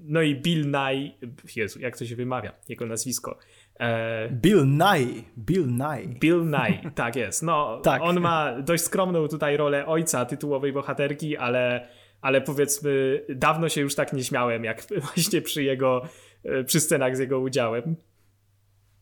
no 0.04 0.22
i 0.22 0.34
Bill 0.34 0.70
Nye, 0.70 1.12
Jezu, 1.56 1.80
jak 1.80 1.98
to 1.98 2.04
się 2.04 2.16
wymawia, 2.16 2.52
jego 2.68 2.86
nazwisko. 2.86 3.38
E, 3.80 4.28
Bill 4.30 4.66
Nye, 4.66 5.22
Bill 5.38 5.66
Nye. 5.66 6.08
Bill 6.20 6.44
Nye, 6.44 6.90
tak 6.94 7.16
jest. 7.16 7.42
No, 7.42 7.80
tak. 7.84 8.02
on 8.02 8.20
ma 8.20 8.62
dość 8.62 8.82
skromną 8.82 9.28
tutaj 9.28 9.56
rolę 9.56 9.86
ojca 9.86 10.24
tytułowej 10.24 10.72
bohaterki, 10.72 11.36
ale 11.36 11.88
ale 12.20 12.40
powiedzmy, 12.40 13.22
dawno 13.28 13.68
się 13.68 13.80
już 13.80 13.94
tak 13.94 14.12
nie 14.12 14.24
śmiałem, 14.24 14.64
jak 14.64 14.86
właśnie 15.14 15.42
przy 15.42 15.62
jego, 15.62 16.02
e, 16.44 16.64
przy 16.64 16.80
scenach 16.80 17.16
z 17.16 17.18
jego 17.18 17.40
udziałem. 17.40 17.96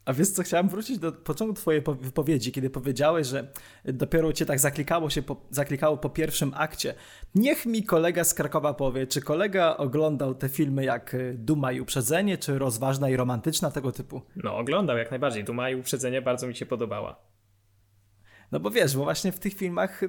A 0.04 0.12
wiesz 0.12 0.28
co, 0.28 0.42
chciałem 0.42 0.68
wrócić 0.68 0.98
do 0.98 1.12
początku 1.12 1.54
twojej 1.54 1.82
wypowiedzi, 2.00 2.52
kiedy 2.52 2.70
powiedziałeś, 2.70 3.26
że 3.26 3.52
dopiero 3.84 4.32
cię 4.32 4.46
tak 4.46 4.60
zaklikało 4.60 5.10
się 5.10 5.22
po, 5.22 5.36
zaklikało 5.50 5.96
po 5.96 6.10
pierwszym 6.10 6.52
akcie. 6.54 6.94
Niech 7.34 7.66
mi 7.66 7.84
kolega 7.84 8.24
z 8.24 8.34
Krakowa 8.34 8.74
powie, 8.74 9.06
czy 9.06 9.20
kolega 9.20 9.76
oglądał 9.76 10.34
te 10.34 10.48
filmy 10.48 10.84
jak 10.84 11.14
e, 11.14 11.34
Duma 11.34 11.72
i 11.72 11.80
Uprzedzenie, 11.80 12.38
czy 12.38 12.58
Rozważna 12.58 13.10
i 13.10 13.16
Romantyczna, 13.16 13.70
tego 13.70 13.92
typu? 13.92 14.22
No, 14.36 14.56
oglądał 14.56 14.96
jak 14.96 15.10
najbardziej. 15.10 15.44
Duma 15.44 15.70
i 15.70 15.74
Uprzedzenie 15.74 16.22
bardzo 16.22 16.46
mi 16.46 16.56
się 16.56 16.66
podobała. 16.66 17.16
No 18.52 18.60
bo 18.60 18.70
wiesz, 18.70 18.96
bo 18.96 19.04
właśnie 19.04 19.32
w 19.32 19.38
tych 19.38 19.54
filmach 19.54 20.00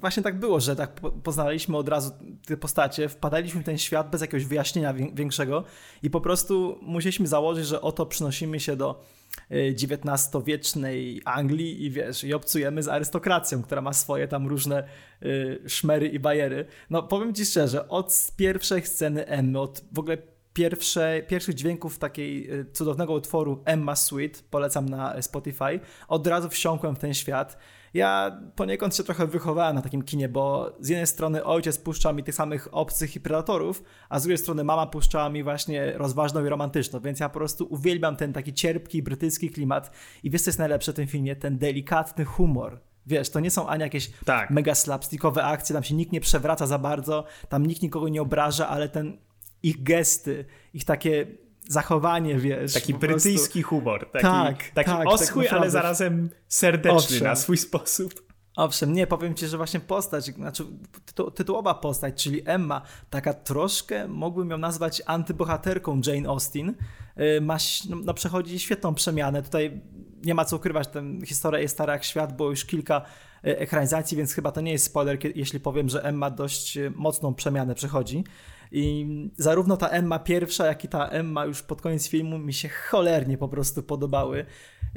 właśnie 0.00 0.22
tak 0.22 0.38
było, 0.38 0.60
że 0.60 0.76
tak 0.76 1.00
poznaliśmy 1.22 1.76
od 1.76 1.88
razu 1.88 2.10
te 2.46 2.56
postacie, 2.56 3.08
wpadaliśmy 3.08 3.62
w 3.62 3.64
ten 3.64 3.78
świat 3.78 4.10
bez 4.10 4.20
jakiegoś 4.20 4.44
wyjaśnienia 4.44 4.94
większego 4.94 5.64
i 6.02 6.10
po 6.10 6.20
prostu 6.20 6.78
musieliśmy 6.82 7.26
założyć, 7.26 7.66
że 7.66 7.80
oto 7.80 8.06
przynosimy 8.06 8.60
się 8.60 8.76
do 8.76 9.04
XIX-wiecznej 9.50 11.18
e, 11.18 11.28
Anglii 11.28 11.84
i 11.84 11.90
wiesz, 11.90 12.24
i 12.24 12.34
obcujemy 12.34 12.82
z 12.82 12.88
arystokracją, 12.88 13.62
która 13.62 13.80
ma 13.80 13.92
swoje 13.92 14.28
tam 14.28 14.46
różne 14.46 14.88
y, 15.22 15.60
szmery 15.66 16.08
i 16.08 16.18
bajery. 16.18 16.66
No 16.90 17.02
powiem 17.02 17.34
ci 17.34 17.44
szczerze, 17.44 17.88
od 17.88 18.32
pierwszej 18.36 18.86
sceny 18.86 19.26
Emmy, 19.26 19.60
od 19.60 19.84
w 19.92 19.98
ogóle 19.98 20.18
pierwsze, 20.54 21.22
pierwszych 21.28 21.54
dźwięków 21.54 21.98
takiej 21.98 22.50
e, 22.50 22.64
cudownego 22.72 23.12
utworu 23.12 23.62
Emma 23.64 23.96
Sweet, 23.96 24.44
polecam 24.50 24.88
na 24.88 25.22
Spotify, 25.22 25.80
od 26.08 26.26
razu 26.26 26.48
wsiąkłem 26.48 26.96
w 26.96 26.98
ten 26.98 27.14
świat 27.14 27.58
ja 27.94 28.40
poniekąd 28.56 28.96
się 28.96 29.04
trochę 29.04 29.26
wychowałem 29.26 29.76
na 29.76 29.82
takim 29.82 30.02
kinie, 30.02 30.28
bo 30.28 30.72
z 30.80 30.88
jednej 30.88 31.06
strony 31.06 31.44
ojciec 31.44 31.78
puszczał 31.78 32.14
mi 32.14 32.24
tych 32.24 32.34
samych 32.34 32.68
obcych 32.72 33.16
i 33.16 33.20
predatorów, 33.20 33.82
a 34.08 34.18
z 34.18 34.22
drugiej 34.22 34.38
strony 34.38 34.64
mama 34.64 34.86
puszczała 34.86 35.28
mi 35.28 35.42
właśnie 35.42 35.92
rozważną 35.92 36.44
i 36.44 36.48
romantyczną, 36.48 37.00
więc 37.00 37.20
ja 37.20 37.28
po 37.28 37.38
prostu 37.38 37.66
uwielbiam 37.70 38.16
ten 38.16 38.32
taki 38.32 38.54
cierpki 38.54 39.02
brytyjski 39.02 39.50
klimat 39.50 39.90
i 40.22 40.30
wiesz 40.30 40.42
co 40.42 40.48
jest 40.48 40.58
najlepsze 40.58 40.92
w 40.92 40.96
tym 40.96 41.06
filmie? 41.06 41.36
Ten 41.36 41.58
delikatny 41.58 42.24
humor. 42.24 42.80
Wiesz, 43.06 43.30
to 43.30 43.40
nie 43.40 43.50
są 43.50 43.68
ani 43.68 43.82
jakieś 43.82 44.10
tak. 44.24 44.50
mega 44.50 44.74
slapstickowe 44.74 45.44
akcje, 45.44 45.74
tam 45.74 45.82
się 45.82 45.94
nikt 45.94 46.12
nie 46.12 46.20
przewraca 46.20 46.66
za 46.66 46.78
bardzo, 46.78 47.24
tam 47.48 47.66
nikt 47.66 47.82
nikogo 47.82 48.08
nie 48.08 48.22
obraża, 48.22 48.68
ale 48.68 48.88
ten 48.88 49.18
ich 49.64 49.82
gesty, 49.82 50.44
ich 50.74 50.84
takie 50.84 51.26
zachowanie, 51.68 52.38
wiesz. 52.38 52.72
Taki 52.72 52.94
brytyjski 52.94 53.60
prostu... 53.60 53.76
humor. 53.76 54.10
Taki, 54.12 54.24
tak, 54.24 54.70
taki 54.74 54.90
tak, 54.90 55.06
oschły, 55.06 55.44
tak 55.44 55.52
ale 55.52 55.70
zarazem 55.70 56.30
serdeczny 56.48 56.96
Owszem. 56.96 57.24
na 57.24 57.36
swój 57.36 57.56
sposób. 57.56 58.24
Owszem, 58.56 58.92
nie, 58.92 59.06
powiem 59.06 59.34
ci, 59.34 59.46
że 59.46 59.56
właśnie 59.56 59.80
postać, 59.80 60.24
znaczy 60.24 60.64
tytu, 61.06 61.30
tytułowa 61.30 61.74
postać, 61.74 62.22
czyli 62.22 62.42
Emma, 62.44 62.82
taka 63.10 63.34
troszkę, 63.34 64.08
mógłbym 64.08 64.50
ją 64.50 64.58
nazwać 64.58 65.02
antybohaterką 65.06 66.00
Jane 66.06 66.28
Austen, 66.28 66.74
y, 67.18 67.40
ma, 67.40 67.56
no, 67.88 67.96
no, 68.04 68.14
przechodzi 68.14 68.58
świetną 68.58 68.94
przemianę. 68.94 69.42
Tutaj 69.42 69.80
nie 70.24 70.34
ma 70.34 70.44
co 70.44 70.56
ukrywać, 70.56 70.88
ten 70.88 71.26
historia 71.26 71.60
jest 71.60 71.74
stara 71.74 71.92
jak 71.92 72.04
świat, 72.04 72.36
bo 72.36 72.50
już 72.50 72.64
kilka 72.64 73.02
y, 73.46 73.58
ekranizacji, 73.58 74.16
więc 74.16 74.32
chyba 74.32 74.52
to 74.52 74.60
nie 74.60 74.72
jest 74.72 74.84
spoiler, 74.84 75.18
jeśli 75.34 75.60
powiem, 75.60 75.88
że 75.88 76.04
Emma 76.04 76.30
dość 76.30 76.76
y, 76.76 76.92
mocną 76.96 77.34
przemianę 77.34 77.74
przechodzi. 77.74 78.24
I 78.72 79.06
zarówno 79.36 79.76
ta 79.76 79.88
Emma 79.88 80.18
pierwsza, 80.18 80.66
jak 80.66 80.84
i 80.84 80.88
ta 80.88 81.08
Emma 81.08 81.44
już 81.44 81.62
pod 81.62 81.82
koniec 81.82 82.08
filmu 82.08 82.38
mi 82.38 82.52
się 82.52 82.68
cholernie 82.68 83.38
po 83.38 83.48
prostu 83.48 83.82
podobały. 83.82 84.46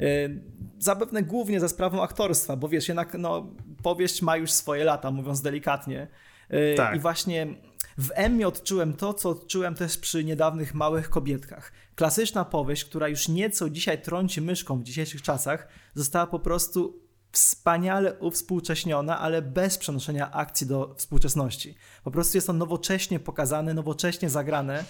E, 0.00 0.28
zapewne 0.78 1.22
głównie 1.22 1.60
za 1.60 1.68
sprawą 1.68 2.02
aktorstwa, 2.02 2.56
bo 2.56 2.68
wiesz, 2.68 2.88
jednak 2.88 3.16
no, 3.18 3.54
powieść 3.82 4.22
ma 4.22 4.36
już 4.36 4.50
swoje 4.50 4.84
lata, 4.84 5.10
mówiąc 5.10 5.42
delikatnie. 5.42 6.08
E, 6.48 6.74
tak. 6.74 6.96
I 6.96 6.98
właśnie 6.98 7.46
w 7.98 8.10
Emmie 8.14 8.48
odczułem 8.48 8.92
to, 8.92 9.14
co 9.14 9.28
odczułem 9.28 9.74
też 9.74 9.98
przy 9.98 10.24
niedawnych 10.24 10.74
Małych 10.74 11.10
Kobietkach. 11.10 11.72
Klasyczna 11.94 12.44
powieść, 12.44 12.84
która 12.84 13.08
już 13.08 13.28
nieco 13.28 13.70
dzisiaj 13.70 14.02
trąci 14.02 14.40
myszką 14.40 14.78
w 14.78 14.82
dzisiejszych 14.82 15.22
czasach, 15.22 15.68
została 15.94 16.26
po 16.26 16.38
prostu 16.38 17.07
wspaniale 17.32 18.18
uwspółcześniona, 18.18 19.18
ale 19.18 19.42
bez 19.42 19.78
przenoszenia 19.78 20.30
akcji 20.32 20.66
do 20.66 20.94
współczesności. 20.94 21.74
Po 22.04 22.10
prostu 22.10 22.36
jest 22.36 22.46
to 22.46 22.52
nowocześnie 22.52 23.20
pokazane, 23.20 23.74
nowocześnie 23.74 24.30
zagrane. 24.30 24.84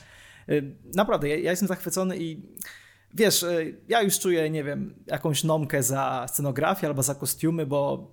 Y, 0.49 0.77
naprawdę, 0.95 1.29
ja, 1.29 1.37
ja 1.37 1.51
jestem 1.51 1.69
zachwycony 1.69 2.19
i 2.19 2.43
wiesz, 3.15 3.43
y, 3.43 3.81
ja 3.89 4.03
już 4.03 4.19
czuję, 4.19 4.51
nie 4.51 4.65
wiem, 4.65 4.95
jakąś 5.07 5.45
nomkę 5.45 5.83
za 5.83 6.27
scenografię 6.29 6.87
albo 6.87 7.03
za 7.03 7.15
kostiumy, 7.15 7.67
bo 7.67 8.13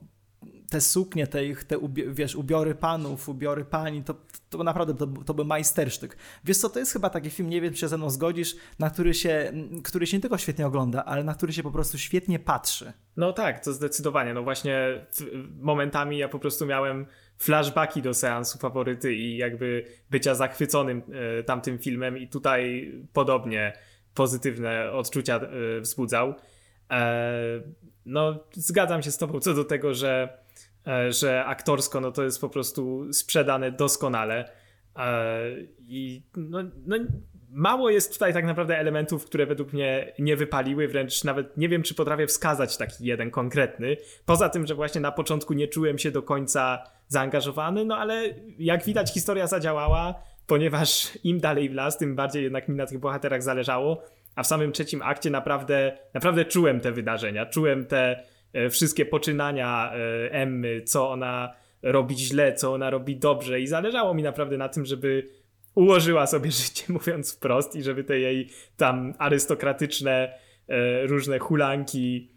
te 0.69 0.81
suknie, 0.81 1.27
te, 1.27 1.45
ich, 1.45 1.63
te 1.63 1.77
wiesz, 2.07 2.35
ubiory 2.35 2.75
panów, 2.75 3.29
ubiory 3.29 3.65
pani, 3.65 4.03
to, 4.03 4.15
to 4.49 4.63
naprawdę 4.63 4.93
to, 4.93 5.07
to 5.07 5.33
był 5.33 5.45
majstersztyk. 5.45 6.17
Wiesz 6.43 6.57
co, 6.57 6.69
to 6.69 6.79
jest 6.79 6.93
chyba 6.93 7.09
taki 7.09 7.29
film, 7.29 7.49
nie 7.49 7.61
wiem, 7.61 7.73
czy 7.73 7.79
się 7.79 7.87
ze 7.87 7.97
mną 7.97 8.09
zgodzisz, 8.09 8.55
na 8.79 8.89
który 8.89 9.13
się, 9.13 9.51
który 9.83 10.07
się 10.07 10.17
nie 10.17 10.21
tylko 10.21 10.37
świetnie 10.37 10.67
ogląda, 10.67 11.05
ale 11.05 11.23
na 11.23 11.33
który 11.33 11.53
się 11.53 11.63
po 11.63 11.71
prostu 11.71 11.97
świetnie 11.97 12.39
patrzy. 12.39 12.93
No 13.17 13.33
tak, 13.33 13.63
to 13.63 13.73
zdecydowanie. 13.73 14.33
No 14.33 14.43
właśnie 14.43 15.05
momentami 15.59 16.17
ja 16.17 16.29
po 16.29 16.39
prostu 16.39 16.65
miałem 16.65 17.05
flashbacki 17.37 18.01
do 18.01 18.13
seansu 18.13 18.57
faworyty 18.57 19.13
i 19.13 19.37
jakby 19.37 19.85
bycia 20.09 20.35
zachwyconym 20.35 21.01
e, 21.39 21.43
tamtym 21.43 21.79
filmem 21.79 22.17
i 22.17 22.27
tutaj 22.27 22.91
podobnie 23.13 23.73
pozytywne 24.13 24.91
odczucia 24.91 25.35
e, 25.35 25.81
wzbudzał. 25.81 26.33
E, 26.91 27.61
no, 28.05 28.43
zgadzam 28.53 29.03
się 29.03 29.11
z 29.11 29.17
tobą 29.17 29.39
co 29.39 29.53
do 29.53 29.63
tego, 29.63 29.93
że, 29.93 30.37
że 31.09 31.45
aktorsko 31.45 32.01
no 32.01 32.11
to 32.11 32.23
jest 32.23 32.41
po 32.41 32.49
prostu 32.49 33.13
sprzedane 33.13 33.71
doskonale. 33.71 34.49
I 35.87 36.23
no, 36.35 36.59
no, 36.85 36.97
mało 37.55 37.89
jest 37.89 38.13
tutaj 38.13 38.33
tak 38.33 38.45
naprawdę 38.45 38.77
elementów, 38.77 39.25
które 39.25 39.45
według 39.45 39.73
mnie 39.73 40.13
nie 40.19 40.35
wypaliły, 40.35 40.87
wręcz 40.87 41.23
nawet 41.23 41.57
nie 41.57 41.69
wiem, 41.69 41.83
czy 41.83 41.95
potrafię 41.95 42.27
wskazać 42.27 42.77
taki 42.77 43.05
jeden 43.05 43.31
konkretny. 43.31 43.97
Poza 44.25 44.49
tym, 44.49 44.67
że 44.67 44.75
właśnie 44.75 45.01
na 45.01 45.11
początku 45.11 45.53
nie 45.53 45.67
czułem 45.67 45.97
się 45.97 46.11
do 46.11 46.21
końca 46.21 46.83
zaangażowany, 47.07 47.85
no 47.85 47.97
ale 47.97 48.23
jak 48.59 48.83
widać 48.83 49.13
historia 49.13 49.47
zadziałała, 49.47 50.23
ponieważ 50.47 51.17
im 51.23 51.39
dalej 51.39 51.69
w 51.69 51.73
las, 51.73 51.97
tym 51.97 52.15
bardziej 52.15 52.43
jednak 52.43 52.67
mi 52.67 52.75
na 52.75 52.85
tych 52.85 52.99
bohaterach 52.99 53.43
zależało, 53.43 54.03
a 54.35 54.43
w 54.43 54.47
samym 54.47 54.71
trzecim 54.71 55.01
akcie 55.01 55.29
naprawdę, 55.29 55.97
naprawdę 56.13 56.45
czułem 56.45 56.79
te 56.79 56.91
wydarzenia, 56.91 57.45
czułem 57.45 57.85
te 57.85 57.99
e, 57.99 58.23
wszystkie 58.69 59.05
poczynania 59.05 59.91
e, 59.93 60.31
Emmy, 60.31 60.81
co 60.81 61.09
ona 61.09 61.53
robi 61.81 62.17
źle, 62.17 62.53
co 62.53 62.73
ona 62.73 62.89
robi 62.89 63.17
dobrze 63.17 63.61
i 63.61 63.67
zależało 63.67 64.13
mi 64.13 64.23
naprawdę 64.23 64.57
na 64.57 64.69
tym, 64.69 64.85
żeby 64.85 65.27
ułożyła 65.75 66.27
sobie 66.27 66.51
życie, 66.61 66.83
mówiąc 66.87 67.35
wprost, 67.35 67.75
i 67.75 67.83
żeby 67.83 68.03
te 68.03 68.19
jej 68.19 68.49
tam 68.77 69.13
arystokratyczne 69.17 70.39
e, 70.67 71.07
różne 71.07 71.39
hulanki 71.39 72.35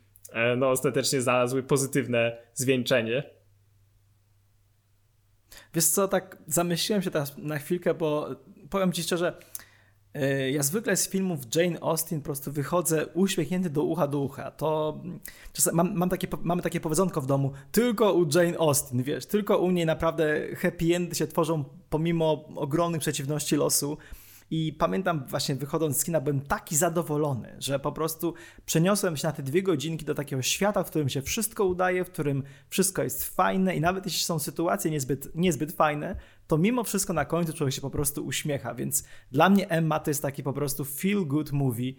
no 0.56 0.70
ostatecznie 0.70 1.20
znalazły 1.20 1.62
pozytywne 1.62 2.36
zwieńczenie. 2.54 3.22
Wiesz 5.74 5.86
co, 5.86 6.08
tak 6.08 6.36
zamyśliłem 6.46 7.02
się 7.02 7.10
teraz 7.10 7.38
na 7.38 7.58
chwilkę, 7.58 7.94
bo 7.94 8.28
powiem 8.70 8.92
ci 8.92 9.02
szczerze, 9.02 9.28
e, 9.28 9.32
ja 10.50 10.62
zwykle 10.62 10.96
z 10.96 11.08
filmów 11.08 11.40
Jane 11.54 11.80
Austen 11.80 12.20
po 12.20 12.24
prostu 12.24 12.52
wychodzę 12.52 13.06
uśmiechnięty 13.06 13.70
do 13.70 13.82
ucha 13.82 14.06
do 14.08 14.20
ucha. 14.20 14.50
To 14.50 15.00
czasem 15.52 15.74
mam, 15.74 15.94
mam 15.94 16.08
takie, 16.08 16.28
mamy 16.42 16.62
takie 16.62 16.80
powiedzonko 16.80 17.20
w 17.20 17.26
domu, 17.26 17.52
tylko 17.72 18.12
u 18.12 18.26
Jane 18.34 18.58
Austen, 18.58 19.02
wiesz, 19.02 19.26
tylko 19.26 19.58
u 19.58 19.70
niej 19.70 19.86
naprawdę 19.86 20.56
happy 20.56 20.94
endy 20.94 21.14
się 21.14 21.26
tworzą 21.26 21.64
pomimo 21.90 22.44
ogromnych 22.56 23.00
przeciwności 23.00 23.56
losu. 23.56 23.98
I 24.50 24.72
pamiętam 24.72 25.24
właśnie 25.26 25.54
wychodząc 25.54 26.00
z 26.00 26.04
kina, 26.04 26.20
byłem 26.20 26.40
taki 26.40 26.76
zadowolony, 26.76 27.56
że 27.58 27.78
po 27.78 27.92
prostu 27.92 28.34
przeniosłem 28.66 29.16
się 29.16 29.26
na 29.26 29.32
te 29.32 29.42
dwie 29.42 29.62
godzinki 29.62 30.04
do 30.04 30.14
takiego 30.14 30.42
świata, 30.42 30.84
w 30.84 30.90
którym 30.90 31.08
się 31.08 31.22
wszystko 31.22 31.64
udaje, 31.64 32.04
w 32.04 32.10
którym 32.10 32.42
wszystko 32.68 33.02
jest 33.02 33.24
fajne 33.24 33.76
i 33.76 33.80
nawet 33.80 34.04
jeśli 34.04 34.22
są 34.22 34.38
sytuacje 34.38 34.90
niezbyt, 34.90 35.34
niezbyt 35.34 35.72
fajne, 35.72 36.16
to 36.46 36.58
mimo 36.58 36.84
wszystko 36.84 37.12
na 37.12 37.24
końcu 37.24 37.52
człowiek 37.52 37.74
się 37.74 37.80
po 37.80 37.90
prostu 37.90 38.26
uśmiecha. 38.26 38.74
Więc 38.74 39.04
dla 39.32 39.50
mnie 39.50 39.70
Emma 39.70 40.00
to 40.00 40.10
jest 40.10 40.22
taki 40.22 40.42
po 40.42 40.52
prostu 40.52 40.84
feel 40.84 41.26
good 41.26 41.52
movie. 41.52 41.92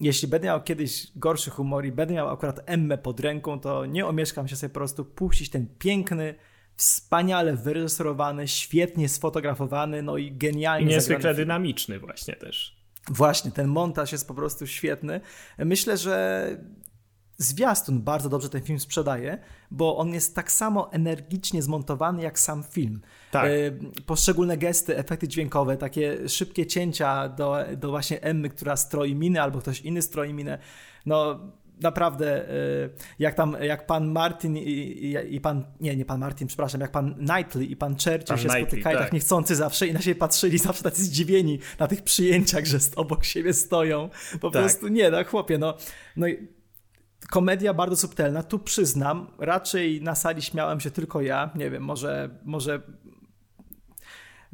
Jeśli 0.00 0.28
będę 0.28 0.46
miał 0.46 0.62
kiedyś 0.62 1.06
gorszy 1.16 1.50
humor 1.50 1.86
i 1.86 1.92
będę 1.92 2.14
miał 2.14 2.28
akurat 2.28 2.60
Emmę 2.66 2.98
pod 2.98 3.20
ręką, 3.20 3.60
to 3.60 3.86
nie 3.86 4.06
omieszkam 4.06 4.48
się 4.48 4.56
sobie 4.56 4.70
po 4.70 4.80
prostu 4.80 5.04
puścić 5.04 5.50
ten 5.50 5.66
piękny, 5.78 6.34
wspaniale 6.76 7.56
wyreżyserowany, 7.56 8.48
świetnie 8.48 9.08
sfotografowany, 9.08 10.02
no 10.02 10.16
i 10.16 10.32
genialnie 10.32 10.86
I 10.86 10.88
niezwykle 10.88 11.34
dynamiczny 11.34 11.98
właśnie 11.98 12.36
też. 12.36 12.76
Właśnie, 13.08 13.50
ten 13.50 13.68
montaż 13.68 14.12
jest 14.12 14.28
po 14.28 14.34
prostu 14.34 14.66
świetny. 14.66 15.20
Myślę, 15.58 15.96
że 15.96 16.48
zwiastun 17.38 18.02
bardzo 18.02 18.28
dobrze 18.28 18.48
ten 18.48 18.62
film 18.62 18.80
sprzedaje, 18.80 19.38
bo 19.70 19.96
on 19.96 20.14
jest 20.14 20.34
tak 20.34 20.52
samo 20.52 20.92
energicznie 20.92 21.62
zmontowany 21.62 22.22
jak 22.22 22.38
sam 22.38 22.62
film. 22.62 23.00
Tak. 23.30 23.44
E, 23.44 23.50
poszczególne 24.06 24.56
gesty, 24.58 24.96
efekty 24.96 25.28
dźwiękowe, 25.28 25.76
takie 25.76 26.28
szybkie 26.28 26.66
cięcia 26.66 27.28
do, 27.28 27.56
do 27.76 27.90
właśnie 27.90 28.22
Emmy, 28.22 28.48
która 28.48 28.76
stroi 28.76 29.14
minę, 29.14 29.42
albo 29.42 29.58
ktoś 29.58 29.80
inny 29.80 30.02
stroi 30.02 30.34
minę. 30.34 30.58
No, 31.06 31.40
naprawdę, 31.80 32.50
y, 32.50 32.90
jak 33.18 33.34
tam, 33.34 33.56
jak 33.60 33.86
pan 33.86 34.06
Martin 34.06 34.56
i, 34.56 34.60
i, 34.60 35.34
i, 35.34 35.40
pan, 35.40 35.64
nie, 35.80 35.96
nie 35.96 36.04
pan 36.04 36.20
Martin, 36.20 36.48
przepraszam, 36.48 36.80
jak 36.80 36.90
pan 36.90 37.14
Knightley 37.14 37.72
i 37.72 37.76
pan 37.76 37.92
Churchill 37.92 38.24
pan 38.26 38.38
się 38.38 38.48
Knightley, 38.48 38.66
spotykają 38.66 38.98
tak. 38.98 39.06
tak 39.06 39.12
niechcący 39.12 39.56
zawsze 39.56 39.86
i 39.86 39.92
na 39.92 40.00
siebie 40.00 40.20
patrzyli 40.20 40.58
zawsze 40.68 40.82
tacy 40.82 41.04
zdziwieni 41.04 41.58
na 41.78 41.86
tych 41.86 42.02
przyjęciach, 42.02 42.64
że 42.64 42.78
obok 42.96 43.24
siebie 43.24 43.52
stoją. 43.52 44.10
Po 44.40 44.50
tak. 44.50 44.62
prostu 44.62 44.88
nie, 44.88 45.10
no 45.10 45.24
chłopie, 45.24 45.58
no, 45.58 45.74
no 46.16 46.26
komedia 47.30 47.74
bardzo 47.74 47.96
subtelna. 47.96 48.42
Tu 48.42 48.58
przyznam, 48.58 49.26
raczej 49.38 50.02
na 50.02 50.14
sali 50.14 50.42
śmiałem 50.42 50.80
się 50.80 50.90
tylko 50.90 51.20
ja. 51.20 51.50
Nie 51.54 51.70
wiem, 51.70 51.82
może, 51.82 52.30
może 52.44 52.82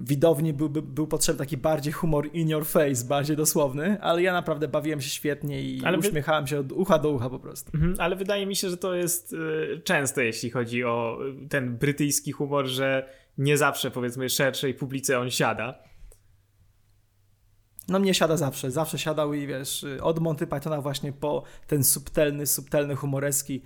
widowni 0.00 0.52
był, 0.52 0.68
był 0.70 1.06
potrzebny 1.06 1.38
taki 1.38 1.56
bardziej 1.56 1.92
humor 1.92 2.28
in 2.32 2.48
your 2.48 2.66
face, 2.66 3.04
bardziej 3.04 3.36
dosłowny, 3.36 4.00
ale 4.00 4.22
ja 4.22 4.32
naprawdę 4.32 4.68
bawiłem 4.68 5.00
się 5.00 5.10
świetnie 5.10 5.62
i 5.62 5.84
ale 5.84 5.98
uśmiechałem 5.98 6.46
się 6.46 6.58
od 6.58 6.72
ucha 6.72 6.98
do 6.98 7.10
ucha 7.10 7.30
po 7.30 7.38
prostu. 7.38 7.70
Mhm, 7.74 7.94
ale 7.98 8.16
wydaje 8.16 8.46
mi 8.46 8.56
się, 8.56 8.70
że 8.70 8.76
to 8.76 8.94
jest 8.94 9.32
y, 9.32 9.80
częste, 9.84 10.24
jeśli 10.24 10.50
chodzi 10.50 10.84
o 10.84 11.18
y, 11.44 11.48
ten 11.48 11.78
brytyjski 11.78 12.32
humor, 12.32 12.66
że 12.66 13.08
nie 13.38 13.56
zawsze 13.56 13.90
powiedzmy 13.90 14.28
szerszej 14.28 14.74
publice 14.74 15.18
on 15.18 15.30
siada. 15.30 15.82
No 17.88 17.98
mnie 17.98 18.14
siada 18.14 18.36
zawsze, 18.36 18.70
zawsze 18.70 18.98
siadał 18.98 19.34
i 19.34 19.46
wiesz, 19.46 19.82
y, 19.82 20.02
od 20.02 20.18
Monty 20.18 20.46
Pythona 20.46 20.80
właśnie 20.80 21.12
po 21.12 21.42
ten 21.66 21.84
subtelny, 21.84 22.46
subtelny, 22.46 22.96
humoreski 22.96 23.62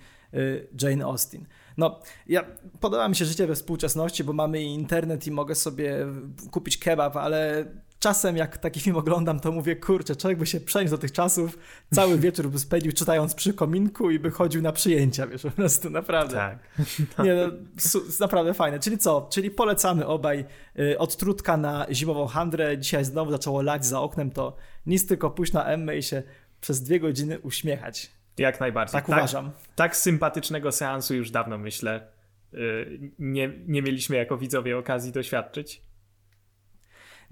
Jane 0.81 1.05
Austen. 1.05 1.45
No, 1.77 1.99
ja, 2.27 2.45
podoba 2.79 3.07
mi 3.07 3.15
się 3.15 3.25
życie 3.25 3.47
we 3.47 3.55
współczesności, 3.55 4.23
bo 4.23 4.33
mamy 4.33 4.61
internet 4.61 5.27
i 5.27 5.31
mogę 5.31 5.55
sobie 5.55 6.07
kupić 6.51 6.77
kebab, 6.77 7.17
ale 7.17 7.65
czasem 7.99 8.37
jak 8.37 8.57
taki 8.57 8.79
film 8.79 8.95
oglądam, 8.95 9.39
to 9.39 9.51
mówię, 9.51 9.75
kurczę, 9.75 10.15
człowiek 10.15 10.39
by 10.39 10.45
się 10.45 10.59
przeniósł 10.59 10.91
do 10.91 10.97
tych 10.97 11.11
czasów, 11.11 11.57
cały 11.93 12.19
wieczór 12.25 12.49
by 12.49 12.59
spędził 12.59 12.91
czytając 12.91 13.35
przy 13.35 13.53
kominku 13.53 14.11
i 14.11 14.19
by 14.19 14.31
chodził 14.31 14.61
na 14.61 14.71
przyjęcia, 14.71 15.27
wiesz, 15.27 15.41
po 15.41 15.51
prostu, 15.51 15.89
naprawdę. 15.89 16.35
Tak. 16.35 16.59
Nie, 17.25 17.35
no, 17.35 18.01
naprawdę 18.19 18.53
fajne. 18.53 18.79
Czyli 18.79 18.97
co? 18.97 19.27
Czyli 19.31 19.51
polecamy 19.51 20.07
obaj 20.07 20.45
y, 20.79 20.97
od 20.97 21.17
Trutka 21.17 21.57
na 21.57 21.87
zimową 21.91 22.27
handrę. 22.27 22.77
Dzisiaj 22.77 23.05
znowu 23.05 23.31
zaczęło 23.31 23.61
lać 23.61 23.85
za 23.85 24.01
oknem, 24.01 24.31
to 24.31 24.55
nic 24.85 25.07
tylko 25.07 25.31
pójść 25.31 25.53
na 25.53 25.65
Emmę 25.65 25.97
i 25.97 26.03
się 26.03 26.23
przez 26.61 26.81
dwie 26.81 26.99
godziny 26.99 27.39
uśmiechać. 27.39 28.14
Jak 28.37 28.59
najbardziej. 28.59 28.93
Tak, 28.93 29.07
tak 29.07 29.17
uważam. 29.17 29.51
Tak 29.75 29.95
sympatycznego 29.95 30.71
seansu 30.71 31.15
już 31.15 31.31
dawno, 31.31 31.57
myślę, 31.57 32.07
y, 32.53 32.99
nie, 33.19 33.51
nie 33.67 33.81
mieliśmy 33.81 34.15
jako 34.15 34.37
widzowie 34.37 34.77
okazji 34.77 35.11
doświadczyć. 35.11 35.81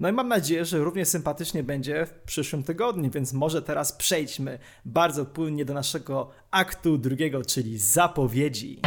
No 0.00 0.08
i 0.08 0.12
mam 0.12 0.28
nadzieję, 0.28 0.64
że 0.64 0.78
równie 0.78 1.04
sympatycznie 1.04 1.62
będzie 1.62 2.06
w 2.06 2.12
przyszłym 2.12 2.62
tygodniu, 2.62 3.10
więc 3.10 3.32
może 3.32 3.62
teraz 3.62 3.92
przejdźmy 3.92 4.58
bardzo 4.84 5.26
płynnie 5.26 5.64
do 5.64 5.74
naszego 5.74 6.30
aktu 6.50 6.98
drugiego, 6.98 7.44
czyli 7.44 7.78
zapowiedzi. 7.78 8.80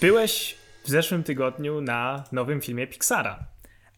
Byłeś 0.00 0.56
w 0.84 0.88
zeszłym 0.88 1.22
tygodniu 1.22 1.80
na 1.80 2.24
nowym 2.32 2.60
filmie 2.60 2.86
Pixara. 2.86 3.46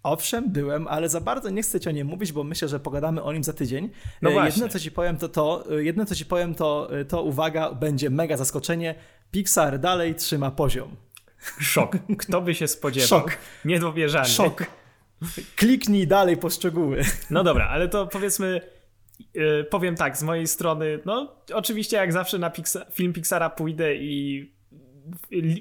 Owszem, 0.02 0.52
byłem, 0.52 0.88
ale 0.88 1.08
za 1.08 1.20
bardzo 1.20 1.50
nie 1.50 1.62
chcę 1.62 1.80
ci 1.80 1.88
o 1.88 1.92
nim 1.92 2.06
mówić, 2.06 2.32
bo 2.32 2.44
myślę, 2.44 2.68
że 2.68 2.80
pogadamy 2.80 3.22
o 3.22 3.32
nim 3.32 3.44
za 3.44 3.52
tydzień. 3.52 3.90
No 4.22 4.30
e, 4.30 4.32
właśnie. 4.32 4.62
Jedno, 4.62 4.72
co 4.72 4.80
ci 4.80 4.90
powiem, 4.90 5.16
to 5.16 5.28
to, 5.28 5.64
e, 5.70 5.84
jedno, 5.84 6.04
co 6.04 6.14
ci 6.14 6.26
powiem, 6.26 6.54
to, 6.54 6.98
e, 7.00 7.04
to 7.04 7.22
uwaga, 7.22 7.72
będzie 7.72 8.10
mega 8.10 8.36
zaskoczenie. 8.36 8.94
Pixar 9.30 9.78
dalej 9.78 10.14
trzyma 10.14 10.50
poziom. 10.50 10.96
Szok. 11.60 11.96
Kto 12.18 12.40
by 12.40 12.54
się 12.54 12.68
spodziewał? 12.68 13.08
Szok. 13.08 13.38
Niedowierzanie. 13.64 14.28
Szok. 14.28 14.64
Kliknij 15.56 16.06
dalej 16.06 16.36
po 16.36 16.50
szczegóły. 16.50 17.02
No 17.30 17.44
dobra, 17.44 17.68
ale 17.68 17.88
to 17.88 18.06
powiedzmy, 18.06 18.60
yy, 19.34 19.66
powiem 19.70 19.96
tak, 19.96 20.16
z 20.16 20.22
mojej 20.22 20.46
strony, 20.46 20.98
no 21.04 21.36
oczywiście 21.54 21.96
jak 21.96 22.12
zawsze 22.12 22.38
na 22.38 22.50
Pixar, 22.50 22.86
film 22.92 23.12
Pixara 23.12 23.50
pójdę 23.50 23.94
i 23.94 24.52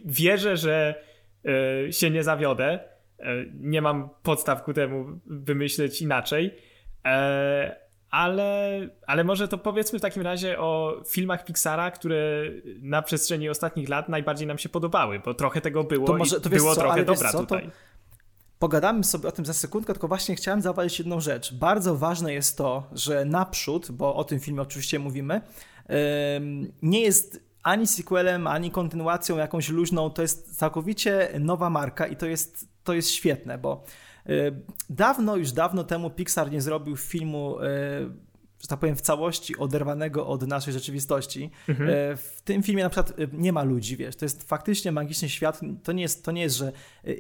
wierzę, 0.06 0.58
że 0.58 1.04
się 1.92 2.10
nie 2.10 2.24
zawiodę 2.24 2.80
E, 2.80 2.97
nie 3.54 3.82
mam 3.82 4.10
podstaw 4.24 4.64
ku 4.64 4.74
temu 4.74 5.20
wymyśleć 5.26 6.02
inaczej. 6.02 6.56
E, 7.06 7.88
ale, 8.10 8.80
ale 9.08 9.24
może 9.24 9.48
to 9.48 9.58
powiedzmy 9.58 10.00
w 10.00 10.02
takim 10.02 10.22
razie 10.22 10.60
o 10.60 11.02
filmach 11.08 11.46
Pixara, 11.46 11.92
które 11.92 12.44
na 12.82 13.02
przestrzeni 13.02 13.50
ostatnich 13.50 13.90
lat 13.90 14.10
najbardziej 14.10 14.48
nam 14.48 14.58
się 14.58 14.70
podobały, 14.70 15.20
bo 15.20 15.34
trochę 15.34 15.62
tego 15.62 15.84
było 15.84 16.08
to 16.08 16.18
może, 16.18 16.42
to 16.42 16.50
i 16.50 16.52
było 16.52 16.76
co, 16.76 16.82
trochę 16.82 17.06
dobra 17.06 17.32
co, 17.32 17.40
tutaj. 17.40 17.70
Pogadamy 18.60 19.04
sobie 19.04 19.30
o 19.30 19.32
tym 19.32 19.46
za 19.46 19.54
sekundkę, 19.54 19.94
tylko 19.94 20.08
właśnie 20.08 20.36
chciałem 20.36 20.62
zauważyć 20.62 21.00
jedną 21.00 21.20
rzecz. 21.20 21.54
Bardzo 21.54 21.96
ważne 21.96 22.34
jest 22.34 22.58
to, 22.58 22.90
że 22.92 23.26
naprzód, 23.26 23.92
bo 23.92 24.16
o 24.16 24.24
tym 24.24 24.40
filmie 24.40 24.62
oczywiście 24.62 25.00
mówimy, 25.00 25.42
nie 26.82 27.02
jest 27.02 27.48
ani 27.64 27.88
sequelem, 27.88 28.48
ani 28.48 28.72
kontynuacją 28.72 29.38
jakąś 29.38 29.70
luźną, 29.70 30.10
to 30.10 30.22
jest 30.22 30.58
całkowicie 30.58 31.30
nowa 31.40 31.70
marka 31.70 32.08
i 32.08 32.16
to 32.16 32.26
jest, 32.26 32.68
to 32.88 32.94
jest 32.94 33.12
świetne, 33.12 33.58
bo 33.58 33.84
dawno, 34.90 35.36
już 35.36 35.52
dawno 35.52 35.84
temu 35.84 36.10
Pixar 36.10 36.52
nie 36.52 36.62
zrobił 36.62 36.98
filmu 36.98 37.58
że 38.62 38.68
tak 38.68 38.80
powiem, 38.80 38.96
w 38.96 39.02
całości 39.02 39.58
oderwanego 39.58 40.28
od 40.28 40.48
naszej 40.48 40.74
rzeczywistości. 40.74 41.52
Mhm. 41.70 41.90
E, 41.90 42.18
w 42.18 42.42
tym 42.42 42.64
filmie 42.64 42.84
na 42.84 42.90
przykład 42.90 43.14
nie 43.34 43.54
ma 43.54 43.64
ludzi, 43.64 43.98
wiesz, 43.98 44.16
to 44.16 44.26
jest 44.26 44.50
faktycznie 44.50 44.92
magiczny 44.92 45.30
świat, 45.30 45.62
to 45.84 45.92
nie 45.92 46.02
jest, 46.02 46.26
to 46.26 46.32
nie 46.32 46.42
jest 46.42 46.58
że 46.58 46.72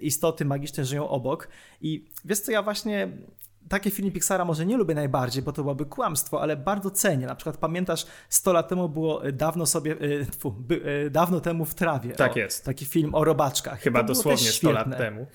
istoty 0.01 0.45
magiczne 0.45 0.85
żyją 0.85 1.09
obok 1.09 1.47
i 1.81 2.05
wiesz 2.25 2.39
co, 2.39 2.51
ja 2.51 2.63
właśnie 2.63 3.07
takie 3.69 3.91
filmy 3.91 4.11
Pixara 4.11 4.45
może 4.45 4.65
nie 4.65 4.77
lubię 4.77 4.95
najbardziej, 4.95 5.43
bo 5.43 5.51
to 5.51 5.61
byłoby 5.61 5.85
kłamstwo, 5.85 6.41
ale 6.41 6.57
bardzo 6.57 6.91
cenię. 6.91 7.27
Na 7.27 7.35
przykład 7.35 7.57
pamiętasz, 7.57 8.05
100 8.29 8.53
lat 8.53 8.67
temu 8.67 8.89
było 8.89 9.21
dawno 9.33 9.65
sobie, 9.65 9.95
tfu, 10.31 10.51
by, 10.51 11.07
dawno 11.11 11.39
temu 11.39 11.65
w 11.65 11.75
trawie. 11.75 12.11
Tak 12.11 12.35
o, 12.35 12.39
jest. 12.39 12.65
Taki 12.65 12.85
film 12.85 13.15
o 13.15 13.23
robaczkach. 13.23 13.79
Chyba 13.79 14.03
dosłownie 14.03 14.51
100 14.51 14.71
lat 14.71 14.97
temu. 14.97 15.27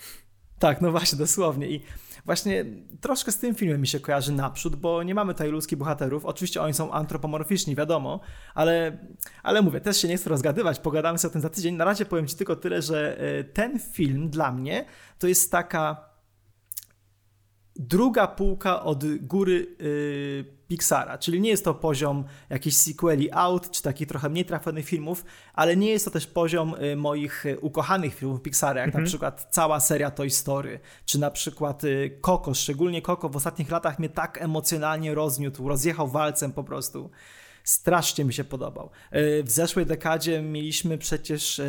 Tak, 0.62 0.81
no 0.81 0.90
właśnie, 0.90 1.18
dosłownie. 1.18 1.68
I 1.68 1.83
właśnie 2.25 2.64
troszkę 3.01 3.33
z 3.33 3.38
tym 3.38 3.55
filmem 3.55 3.81
mi 3.81 3.87
się 3.87 4.01
kojarzy 4.01 4.33
naprzód, 4.33 4.77
bo 4.77 5.03
nie 5.03 5.14
mamy 5.14 5.35
tutaj 5.35 5.51
ludzkich 5.51 5.79
bohaterów. 5.79 6.25
Oczywiście 6.25 6.62
oni 6.62 6.75
są 6.75 6.92
antropomorficzni, 6.92 7.77
wiadomo, 7.77 8.21
ale, 8.55 8.99
ale 9.42 9.62
mówię, 9.62 9.81
też 9.81 9.97
się 9.97 10.09
nie 10.09 10.16
chcę 10.16 10.31
rozgadywać, 10.31 10.79
pogadamy 10.79 11.18
sobie 11.18 11.31
o 11.31 11.33
tym 11.33 11.42
za 11.42 11.51
tydzień. 11.51 11.75
Na 11.75 11.85
razie 11.85 12.05
powiem 12.05 12.27
Ci 12.27 12.37
tylko 12.37 12.57
tyle, 12.57 12.83
że 12.83 13.18
e, 13.18 13.45
ten 13.45 13.79
film 13.79 14.31
dla 14.31 14.53
mnie 14.53 14.85
to 15.18 15.27
jest 15.27 15.53
taka 15.53 16.12
druga 17.77 18.27
półka 18.27 18.83
od 18.83 19.05
góry 19.17 19.77
yy, 19.79 20.63
Pixara, 20.69 21.19
czyli 21.19 21.41
nie 21.41 21.51
jest 21.51 21.65
to 21.65 21.75
poziom 21.75 22.25
jakichś 22.51 22.77
sequeli 22.77 23.33
out, 23.33 23.71
czy 23.71 23.83
takich 23.83 24.09
trochę 24.09 24.29
mniej 24.29 24.45
trafionych 24.45 24.87
filmów, 24.87 25.25
ale 25.55 25.77
nie 25.77 25.91
jest 25.91 26.05
to 26.05 26.11
też 26.11 26.27
poziom 26.27 26.75
yy, 26.81 26.97
moich 26.97 27.43
yy, 27.45 27.61
ukochanych 27.61 28.15
filmów 28.15 28.43
Pixara, 28.43 28.81
jak 28.81 28.89
mhm. 28.89 29.05
na 29.05 29.09
przykład 29.09 29.49
cała 29.51 29.81
seria 29.81 30.11
Toy 30.11 30.31
Story, 30.31 30.81
czy 31.05 31.19
na 31.19 31.31
przykład 31.31 31.85
y, 31.85 32.19
Coco, 32.21 32.55
szczególnie 32.55 33.03
Coco 33.03 33.29
w 33.29 33.37
ostatnich 33.37 33.71
latach 33.71 33.99
mnie 33.99 34.09
tak 34.09 34.43
emocjonalnie 34.43 35.15
rozniótł, 35.15 35.69
rozjechał 35.69 36.09
walcem 36.09 36.53
po 36.53 36.65
prostu. 36.65 37.11
Strasznie 37.65 38.25
mi 38.25 38.35
się 38.35 38.45
podobał. 38.45 38.91
Y, 39.17 39.43
w 39.43 39.51
zeszłej 39.51 39.87
dekadzie 39.87 40.43
mieliśmy 40.43 40.99
przecież 40.99 41.61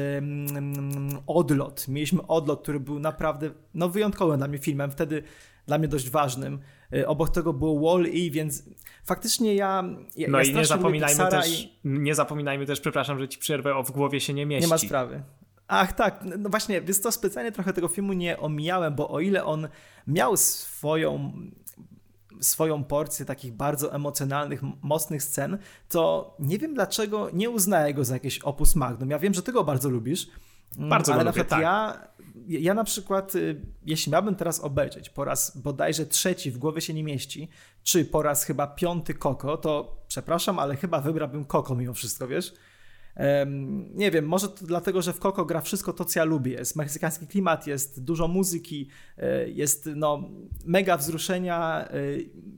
Odlot. 1.28 1.88
Mieliśmy 1.88 2.28
Odlot, 2.28 2.62
który 2.62 2.80
był 2.80 3.00
naprawdę 3.00 3.52
no, 3.74 3.90
wyjątkowym 3.90 4.38
dla 4.38 4.48
mnie 4.48 4.58
filmem. 4.58 4.92
Wtedy 4.92 5.24
dla 5.68 5.78
mnie 5.78 5.88
dość 5.88 6.10
ważnym. 6.10 6.60
Y, 6.94 7.08
obok 7.08 7.30
tego 7.30 7.54
było 7.54 7.80
Wall-E, 7.80 8.32
więc 8.32 8.64
faktycznie 9.04 9.56
ja. 9.56 9.84
ja 10.16 10.28
no 10.30 10.38
ja 10.38 10.44
i 10.44 10.56
nie 10.56 10.66
zapominajmy 10.66 11.30
też, 11.30 11.64
i... 11.64 11.80
nie 11.84 12.16
zapominajmy 12.16 12.66
też, 12.66 12.82
przepraszam, 12.82 13.20
że 13.20 13.28
ci 13.28 13.40
przerwę, 13.40 13.76
o 13.76 13.84
w 13.84 13.92
głowie 13.92 14.20
się 14.20 14.34
nie 14.34 14.46
mieści. 14.46 14.68
Nie 14.68 14.70
ma 14.70 14.78
sprawy. 14.78 15.24
Ach 15.68 15.94
tak, 15.94 16.20
no 16.38 16.50
właśnie, 16.50 16.82
więc 16.82 17.02
to 17.02 17.12
specjalnie 17.12 17.52
trochę 17.52 17.74
tego 17.74 17.88
filmu 17.88 18.14
nie 18.14 18.40
omijałem, 18.40 18.96
bo 18.96 19.10
o 19.10 19.20
ile 19.20 19.46
on 19.46 19.68
miał 20.08 20.38
swoją 20.38 21.34
swoją 22.42 22.84
porcję 22.84 23.26
takich 23.26 23.54
bardzo 23.54 23.94
emocjonalnych, 23.94 24.62
mocnych 24.82 25.24
scen, 25.24 25.58
to 25.90 26.36
nie 26.40 26.60
wiem 26.60 26.74
dlaczego 26.74 27.30
nie 27.34 27.50
uznaję 27.50 27.94
go 27.94 28.04
za 28.04 28.14
jakiś 28.14 28.40
opus 28.40 28.76
magnum. 28.76 29.10
Ja 29.10 29.20
wiem, 29.20 29.34
że 29.34 29.44
ty 29.44 29.52
go 29.52 29.64
bardzo 29.64 29.90
lubisz, 29.90 30.28
bardzo 30.78 31.14
ale 31.14 31.24
na 31.24 31.32
przykład 31.32 31.50
tak. 31.50 31.62
ja 31.62 32.08
ja 32.48 32.74
na 32.74 32.84
przykład, 32.84 33.36
y, 33.36 33.62
jeśli 33.86 34.12
miałbym 34.12 34.36
teraz 34.36 34.60
obejrzeć 34.60 35.10
po 35.10 35.26
raz 35.26 35.58
bodajże 35.58 36.06
trzeci, 36.06 36.52
w 36.52 36.58
głowie 36.58 36.82
się 36.82 36.94
nie 36.94 37.04
mieści, 37.04 37.50
czy 37.84 38.06
po 38.06 38.22
raz 38.22 38.44
chyba 38.44 38.68
piąty 38.68 39.14
Koko, 39.14 39.58
to 39.58 40.04
przepraszam, 40.08 40.60
ale 40.60 40.76
chyba 40.76 41.02
wybrałbym 41.02 41.46
Koko 41.46 41.76
mimo 41.76 41.94
wszystko, 41.94 42.28
wiesz? 42.28 42.54
Nie 43.94 44.12
wiem, 44.12 44.26
może 44.26 44.50
to 44.50 44.66
dlatego, 44.66 45.02
że 45.02 45.14
w 45.14 45.20
Koko 45.20 45.46
gra 45.46 45.62
wszystko 45.62 45.94
to, 45.94 46.06
co 46.06 46.20
ja 46.20 46.24
lubię. 46.24 46.52
Jest 46.52 46.76
meksykański 46.76 47.28
klimat, 47.28 47.68
jest 47.68 48.04
dużo 48.04 48.28
muzyki, 48.28 48.90
e, 49.18 49.50
jest 49.50 49.90
no, 49.96 50.30
mega 50.66 50.98
wzruszenia 50.98 51.88
e, 51.88 51.94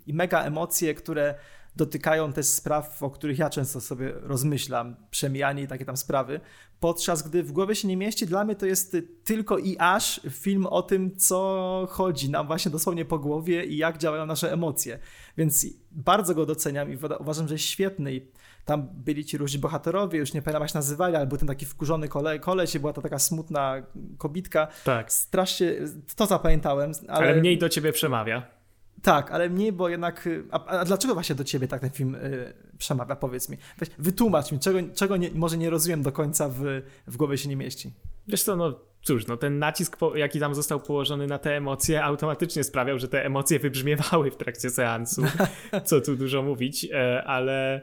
i 0.08 0.14
mega 0.14 0.44
emocje, 0.44 0.94
które 0.94 1.36
dotykają 1.76 2.34
też 2.34 2.46
spraw, 2.46 3.04
o 3.04 3.10
których 3.10 3.40
ja 3.40 3.50
często 3.50 3.82
sobie 3.82 4.14
rozmyślam, 4.22 4.96
przemijanie 5.12 5.64
i 5.64 5.68
takie 5.68 5.86
tam 5.86 5.98
sprawy, 5.98 6.40
podczas 6.80 7.30
gdy 7.30 7.44
w 7.44 7.52
głowie 7.52 7.76
się 7.76 7.88
nie 7.88 7.98
mieści, 7.98 8.26
dla 8.26 8.46
mnie 8.46 8.56
to 8.56 8.66
jest 8.66 8.98
tylko 9.24 9.58
i 9.58 9.76
aż 9.80 10.22
film 10.30 10.66
o 10.66 10.82
tym, 10.82 11.16
co 11.16 11.88
chodzi 11.90 12.30
nam 12.30 12.48
właśnie 12.48 12.72
dosłownie 12.72 13.06
po 13.06 13.20
głowie 13.20 13.66
i 13.66 13.78
jak 13.78 13.98
działają 13.98 14.26
nasze 14.26 14.54
emocje. 14.54 15.00
Więc 15.38 15.66
bardzo 15.92 16.36
go 16.36 16.46
doceniam 16.46 16.94
i 16.94 16.98
uważam, 17.20 17.48
że 17.48 17.54
jest 17.54 17.66
świetny. 17.66 18.14
I 18.14 18.28
tam 18.66 18.88
byli 18.94 19.26
ci 19.26 19.38
różni 19.38 19.60
bohaterowie, 19.60 20.20
już 20.20 20.34
nie 20.34 20.42
pamiętam 20.42 20.62
jak 20.62 20.72
się 20.72 20.78
nazywali, 20.78 21.16
ale 21.16 21.28
był 21.28 21.38
ten 21.38 21.48
taki 21.48 21.66
wkurzony 21.66 22.08
kole, 22.08 22.40
koleś 22.40 22.76
i 22.76 22.80
była 22.80 22.94
to 22.94 23.02
taka 23.02 23.20
smutna 23.20 23.84
kobitka. 24.18 24.68
Tak. 24.84 25.12
Strasznie, 25.12 25.74
to 26.16 26.26
zapamiętałem. 26.26 26.92
Ale, 27.08 27.28
ale 27.28 27.36
mniej 27.36 27.58
do 27.58 27.70
ciebie 27.70 27.92
przemawia. 27.92 28.55
Tak, 29.02 29.32
ale 29.32 29.50
mniej, 29.50 29.72
bo 29.72 29.90
jednak. 29.90 30.28
Y, 30.28 30.44
a, 30.52 30.66
a, 30.66 30.86
dlaczego 30.86 31.14
właśnie 31.14 31.36
do 31.36 31.44
ciebie 31.44 31.68
tak 31.68 31.82
ten 31.82 31.90
film 31.90 32.16
y, 32.16 32.54
przemawia? 32.78 33.16
Powiedz 33.16 33.50
mi. 33.50 33.58
Weź, 33.78 33.90
wytłumacz 33.98 34.52
mi, 34.52 34.60
czego, 34.60 34.80
czego 34.96 35.18
nie, 35.18 35.32
może 35.32 35.58
nie 35.58 35.70
rozumiem 35.70 36.04
do 36.04 36.12
końca 36.12 36.50
w, 36.50 36.62
w 37.08 37.18
głowie 37.18 37.38
się 37.38 37.50
nie 37.50 37.56
mieści. 37.56 37.94
Wiesz 38.28 38.44
co, 38.44 38.56
no 38.56 38.80
cóż, 39.02 39.28
no 39.28 39.38
ten 39.38 39.60
nacisk, 39.60 39.98
jaki 40.16 40.40
tam 40.40 40.56
został 40.56 40.80
położony 40.80 41.28
na 41.28 41.40
te 41.40 41.58
emocje, 41.58 42.04
automatycznie 42.04 42.64
sprawiał, 42.64 43.00
że 43.00 43.08
te 43.08 43.26
emocje 43.26 43.60
wybrzmiewały 43.60 44.32
w 44.32 44.38
trakcie 44.38 44.70
seansu. 44.70 45.24
Co 45.86 46.02
tu 46.02 46.16
dużo 46.16 46.42
mówić, 46.42 46.88
e, 46.94 47.24
ale. 47.24 47.82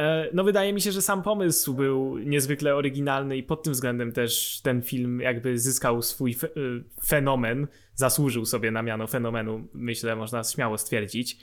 E, 0.00 0.28
no, 0.32 0.44
wydaje 0.44 0.72
mi 0.72 0.80
się, 0.80 0.92
że 0.92 1.02
sam 1.02 1.22
pomysł 1.22 1.74
był 1.74 2.18
niezwykle 2.18 2.74
oryginalny 2.74 3.36
i 3.36 3.42
pod 3.42 3.62
tym 3.62 3.72
względem 3.72 4.12
też 4.12 4.60
ten 4.62 4.82
film 4.82 5.20
jakby 5.20 5.58
zyskał 5.58 6.02
swój 6.02 6.34
fe 6.34 6.46
y, 6.46 6.84
fenomen, 7.04 7.66
zasłużył 7.94 8.46
sobie 8.46 8.70
na 8.70 8.82
miano 8.82 9.06
fenomenu, 9.06 9.68
myślę, 9.74 10.16
można 10.16 10.44
śmiało 10.44 10.78
stwierdzić. 10.78 11.38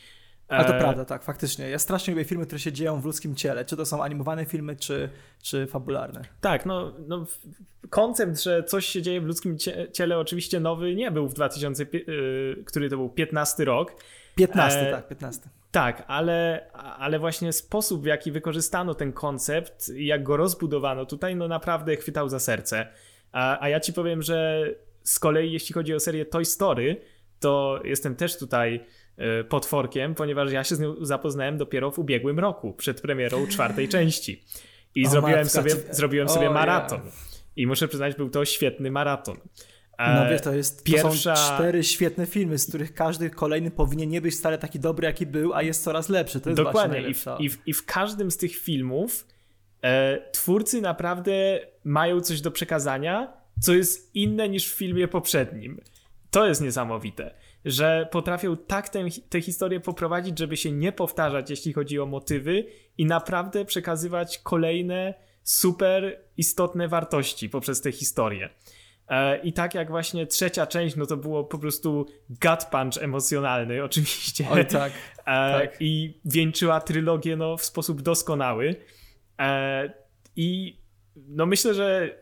Ale 0.47 0.65
to 0.65 0.75
e... 0.75 0.79
prawda, 0.79 1.05
tak, 1.05 1.23
faktycznie. 1.23 1.69
Ja 1.69 1.79
strasznie 1.79 2.13
lubię 2.13 2.25
filmy, 2.25 2.45
które 2.45 2.59
się 2.59 2.71
dzieją 2.71 3.01
w 3.01 3.05
ludzkim 3.05 3.35
ciele, 3.35 3.65
czy 3.65 3.77
to 3.77 3.85
są 3.85 4.03
animowane 4.03 4.45
filmy, 4.45 4.75
czy, 4.75 5.09
czy 5.41 5.67
fabularne. 5.67 6.21
Tak, 6.41 6.65
no, 6.65 6.93
no 7.07 7.25
koncept, 7.89 8.41
że 8.41 8.63
coś 8.63 8.85
się 8.85 9.01
dzieje 9.01 9.21
w 9.21 9.25
ludzkim 9.25 9.57
ciele 9.93 10.17
oczywiście 10.19 10.59
nowy 10.59 10.95
nie 10.95 11.11
był 11.11 11.29
w 11.29 11.33
2000, 11.33 11.85
yy, 11.93 12.63
który 12.65 12.89
to 12.89 12.97
był 12.97 13.09
15 13.09 13.65
rok. 13.65 13.91
15, 14.35 14.89
e... 14.89 14.91
tak, 14.91 15.07
15. 15.07 15.49
Tak, 15.77 16.03
ale, 16.07 16.69
ale 16.73 17.19
właśnie 17.19 17.53
sposób, 17.53 18.03
w 18.03 18.05
jaki 18.05 18.31
wykorzystano 18.31 18.95
ten 18.95 19.13
koncept, 19.13 19.91
jak 19.95 20.23
go 20.23 20.37
rozbudowano 20.37 21.05
tutaj, 21.05 21.35
no 21.35 21.47
naprawdę 21.47 21.95
chwytał 21.95 22.29
za 22.29 22.39
serce. 22.39 22.87
A, 23.31 23.63
a 23.63 23.69
ja 23.69 23.79
ci 23.79 23.93
powiem, 23.93 24.21
że 24.21 24.67
z 25.03 25.19
kolei 25.19 25.51
jeśli 25.51 25.73
chodzi 25.73 25.93
o 25.93 25.99
serię 25.99 26.25
Toy 26.25 26.45
Story, 26.45 27.01
to 27.39 27.81
jestem 27.83 28.15
też 28.15 28.37
tutaj 28.37 28.85
e, 29.17 29.43
potworkiem, 29.43 30.15
ponieważ 30.15 30.51
ja 30.51 30.63
się 30.63 30.75
z 30.75 30.79
nią 30.79 30.95
zapoznałem 31.01 31.57
dopiero 31.57 31.91
w 31.91 31.99
ubiegłym 31.99 32.39
roku, 32.39 32.73
przed 32.73 33.01
premierą 33.01 33.47
czwartej 33.47 33.89
części. 33.89 34.43
I 34.95 35.07
o, 35.07 35.09
zrobiłem, 35.09 35.39
matka, 35.39 35.49
sobie, 35.49 35.71
zrobiłem 35.91 36.29
sobie 36.29 36.49
maraton. 36.49 37.01
I 37.55 37.67
muszę 37.67 37.87
przyznać, 37.87 38.15
był 38.15 38.29
to 38.29 38.45
świetny 38.45 38.91
maraton. 38.91 39.37
No 39.99 40.29
wiesz, 40.29 40.41
to, 40.41 40.53
jest, 40.53 40.83
Pierwsza... 40.83 41.33
to 41.33 41.39
są 41.39 41.55
cztery 41.55 41.83
świetne 41.83 42.25
filmy, 42.25 42.57
z 42.57 42.67
których 42.67 42.93
każdy 42.93 43.29
kolejny 43.29 43.71
powinien 43.71 44.09
nie 44.09 44.21
być 44.21 44.35
wcale 44.35 44.57
taki 44.57 44.79
dobry, 44.79 45.05
jaki 45.05 45.25
był, 45.25 45.53
a 45.53 45.61
jest 45.61 45.83
coraz 45.83 46.09
lepszy. 46.09 46.41
To 46.41 46.49
jest 46.49 46.61
Dokładnie. 46.61 47.09
I 47.09 47.13
w, 47.13 47.25
i, 47.39 47.49
w, 47.49 47.67
I 47.67 47.73
w 47.73 47.85
każdym 47.85 48.31
z 48.31 48.37
tych 48.37 48.55
filmów 48.55 49.27
e, 49.81 50.31
twórcy 50.31 50.81
naprawdę 50.81 51.59
mają 51.83 52.21
coś 52.21 52.41
do 52.41 52.51
przekazania, 52.51 53.33
co 53.59 53.73
jest 53.73 54.15
inne 54.15 54.49
niż 54.49 54.73
w 54.73 54.75
filmie 54.75 55.07
poprzednim. 55.07 55.81
To 56.31 56.47
jest 56.47 56.61
niesamowite, 56.61 57.33
że 57.65 58.07
potrafią 58.11 58.57
tak 58.57 58.89
tę, 58.89 59.05
tę 59.29 59.41
historię 59.41 59.79
poprowadzić, 59.79 60.39
żeby 60.39 60.57
się 60.57 60.71
nie 60.71 60.91
powtarzać, 60.91 61.49
jeśli 61.49 61.73
chodzi 61.73 61.99
o 61.99 62.05
motywy 62.05 62.65
i 62.97 63.05
naprawdę 63.05 63.65
przekazywać 63.65 64.37
kolejne 64.37 65.13
super 65.43 66.19
istotne 66.37 66.87
wartości 66.87 67.49
poprzez 67.49 67.81
tę 67.81 67.91
historię. 67.91 68.49
E, 69.09 69.37
I 69.37 69.53
tak 69.53 69.73
jak 69.73 69.89
właśnie 69.89 70.27
trzecia 70.27 70.67
część, 70.67 70.95
no 70.95 71.05
to 71.05 71.17
było 71.17 71.43
po 71.43 71.57
prostu 71.57 72.05
gut 72.29 72.65
punch 72.71 73.03
emocjonalny, 73.03 73.83
oczywiście. 73.83 74.47
Oj, 74.51 74.65
tak. 74.65 74.91
E, 75.19 75.25
tak. 75.25 75.77
I 75.79 76.19
wieńczyła 76.25 76.81
trylogię 76.81 77.35
no, 77.35 77.57
w 77.57 77.65
sposób 77.65 78.01
doskonały. 78.01 78.75
E, 79.39 79.93
I 80.35 80.79
no 81.15 81.45
myślę, 81.45 81.73
że 81.73 82.17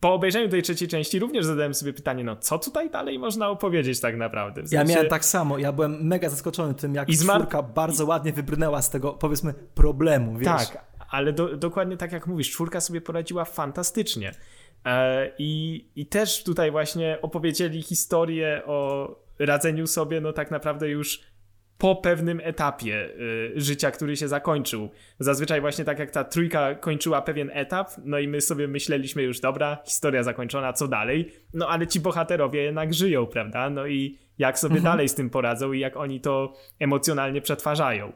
po 0.00 0.14
obejrzeniu 0.14 0.48
tej 0.48 0.62
trzeciej 0.62 0.88
części 0.88 1.18
również 1.18 1.44
zadałem 1.44 1.74
sobie 1.74 1.92
pytanie, 1.92 2.24
no 2.24 2.36
co 2.36 2.58
tutaj 2.58 2.90
dalej 2.90 3.18
można 3.18 3.48
opowiedzieć 3.48 4.00
tak 4.00 4.16
naprawdę? 4.16 4.62
W 4.62 4.68
sensie... 4.68 4.76
Ja 4.76 4.94
miałem 4.94 5.10
tak 5.10 5.24
samo, 5.24 5.58
ja 5.58 5.72
byłem 5.72 6.06
mega 6.06 6.28
zaskoczony 6.28 6.74
tym, 6.74 6.94
jak 6.94 7.08
I 7.08 7.16
zmar... 7.16 7.36
czwórka 7.36 7.62
bardzo 7.62 8.06
ładnie 8.06 8.32
wybrnęła 8.32 8.82
z 8.82 8.90
tego, 8.90 9.12
powiedzmy, 9.12 9.54
problemu, 9.74 10.36
wiesz? 10.38 10.46
Tak, 10.46 10.84
ale 11.10 11.32
do, 11.32 11.56
dokładnie 11.56 11.96
tak 11.96 12.12
jak 12.12 12.26
mówisz, 12.26 12.50
czwórka 12.50 12.80
sobie 12.80 13.00
poradziła 13.00 13.44
fantastycznie. 13.44 14.34
E, 14.86 15.30
I, 15.38 15.84
I 15.96 16.06
też 16.06 16.44
tutaj 16.44 16.70
właśnie 16.70 17.18
opowiedzieli 17.22 17.82
historię 17.82 18.62
o 18.66 19.08
radzeniu 19.38 19.86
sobie, 19.86 20.20
no 20.20 20.32
tak 20.32 20.50
naprawdę 20.50 20.88
już 20.88 21.20
po 21.78 21.96
pewnym 21.96 22.40
etapie 22.44 23.08
y, 23.56 23.60
życia, 23.60 23.90
który 23.90 24.16
się 24.16 24.28
zakończył. 24.28 24.88
Zazwyczaj 25.18 25.60
właśnie 25.60 25.84
tak 25.84 25.98
jak 25.98 26.10
ta 26.10 26.24
trójka 26.24 26.74
kończyła 26.74 27.22
pewien 27.22 27.50
etap, 27.52 27.90
no 28.04 28.18
i 28.18 28.28
my 28.28 28.40
sobie 28.40 28.68
myśleliśmy 28.68 29.22
już, 29.22 29.40
dobra, 29.40 29.78
historia 29.84 30.22
zakończona, 30.22 30.72
co 30.72 30.88
dalej? 30.88 31.32
No 31.54 31.68
ale 31.68 31.86
ci 31.86 32.00
bohaterowie 32.00 32.62
jednak 32.62 32.94
żyją, 32.94 33.26
prawda? 33.26 33.70
No 33.70 33.86
i 33.86 34.18
jak 34.38 34.58
sobie 34.58 34.76
mhm. 34.76 34.92
dalej 34.92 35.08
z 35.08 35.14
tym 35.14 35.30
poradzą 35.30 35.72
i 35.72 35.80
jak 35.80 35.96
oni 35.96 36.20
to 36.20 36.52
emocjonalnie 36.78 37.40
przetwarzają. 37.40 38.12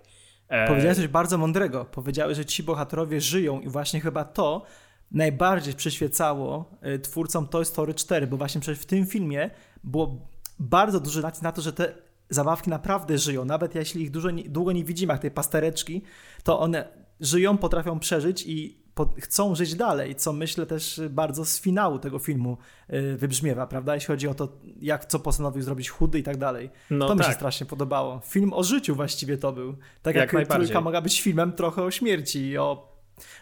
E... 0.49 0.69
Powiedziałeś 0.69 0.97
coś 0.97 1.09
bardzo 1.09 1.39
mądrego. 1.39 1.85
Powiedziałeś, 1.85 2.37
że 2.37 2.45
ci 2.45 2.63
bohaterowie 2.63 3.21
żyją 3.21 3.61
i 3.61 3.69
właśnie 3.69 4.01
chyba 4.01 4.25
to 4.25 4.63
najbardziej 5.11 5.75
przyświecało 5.75 6.71
y, 6.87 6.99
twórcom 6.99 7.49
Toy 7.49 7.65
Story 7.65 7.95
4, 7.95 8.27
bo 8.27 8.37
właśnie 8.37 8.61
przecież 8.61 8.83
w 8.83 8.87
tym 8.87 9.07
filmie 9.07 9.51
było 9.85 10.29
bardzo 10.59 11.01
duży 11.01 11.23
nacisk 11.23 11.43
na 11.43 11.53
to, 11.53 11.63
że 11.63 11.73
te 11.73 11.95
zabawki 12.31 12.71
naprawdę 12.71 13.19
żyją. 13.19 13.45
Nawet 13.45 13.75
jeśli 13.75 14.03
ich 14.03 14.11
dużo, 14.11 14.29
długo 14.47 14.73
nie 14.73 14.85
widzimy, 14.85 15.13
jak 15.13 15.23
tej 15.23 15.31
pastereczki, 15.31 16.03
to 16.45 16.61
one 16.61 16.89
żyją, 17.21 17.59
potrafią 17.59 17.99
przeżyć 17.99 18.47
i 18.47 18.81
chcą 19.19 19.55
żyć 19.55 19.75
dalej, 19.75 20.15
co 20.15 20.33
myślę 20.33 20.67
też 20.67 21.01
bardzo 21.11 21.45
z 21.45 21.61
finału 21.61 21.99
tego 21.99 22.19
filmu 22.19 22.59
y, 22.93 23.17
wybrzmiewa, 23.17 23.67
prawda? 23.67 23.95
Jeśli 23.95 24.07
chodzi 24.07 24.29
o 24.29 24.35
to, 24.35 24.49
jak 24.81 25.05
co 25.05 25.19
postanowił 25.19 25.63
zrobić 25.63 25.91
chudy 25.91 26.19
i 26.19 26.23
tak 26.23 26.37
dalej. 26.37 26.71
No 26.91 27.07
to 27.07 27.09
tak. 27.09 27.19
mi 27.19 27.25
się 27.25 27.29
tak. 27.29 27.37
strasznie 27.37 27.67
podobało. 27.67 28.21
Film 28.25 28.53
o 28.53 28.65
życiu 28.65 28.95
właściwie 28.95 29.39
to 29.39 29.53
był. 29.53 29.77
Tak 30.03 30.17
jak, 30.17 30.33
jak 30.33 30.49
trójka 30.49 30.81
mogła 30.81 31.01
być 31.01 31.21
filmem 31.21 31.53
trochę 31.53 31.83
o 31.83 31.91
śmierci 31.91 32.49
i 32.49 32.59
o 32.59 32.91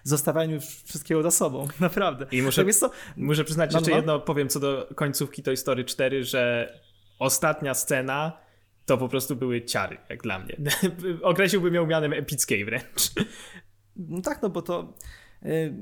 zostawianiu 0.03 0.61
wszystkiego 0.85 1.23
za 1.23 1.31
sobą, 1.31 1.69
naprawdę. 1.81 2.27
I 2.31 2.43
muszę, 2.43 2.65
tak 2.65 2.91
muszę 3.17 3.45
przyznać 3.45 3.73
no, 3.73 3.79
jeszcze 3.79 3.91
no. 3.91 3.97
jedno, 3.97 4.21
powiem 4.21 4.49
co 4.49 4.61
do 4.61 4.89
końcówki 4.95 5.43
Toy 5.43 5.57
Story 5.57 5.85
4, 5.85 6.25
że 6.25 6.73
ostatnia 7.19 7.75
scena 7.75 8.33
to 8.87 8.99
po 8.99 9.09
prostu 9.09 9.37
były 9.37 9.65
ciary, 9.65 9.97
jak 10.09 10.23
dla 10.23 10.39
mnie. 10.39 10.57
Określiłbym 11.23 11.75
ją 11.75 11.87
mianem 11.87 12.13
epickiej 12.13 12.65
wręcz. 12.65 13.11
No 13.97 14.23
tak, 14.23 14.43
no 14.43 14.49
bo 14.51 14.63
to 14.63 14.93
y, 15.43 15.75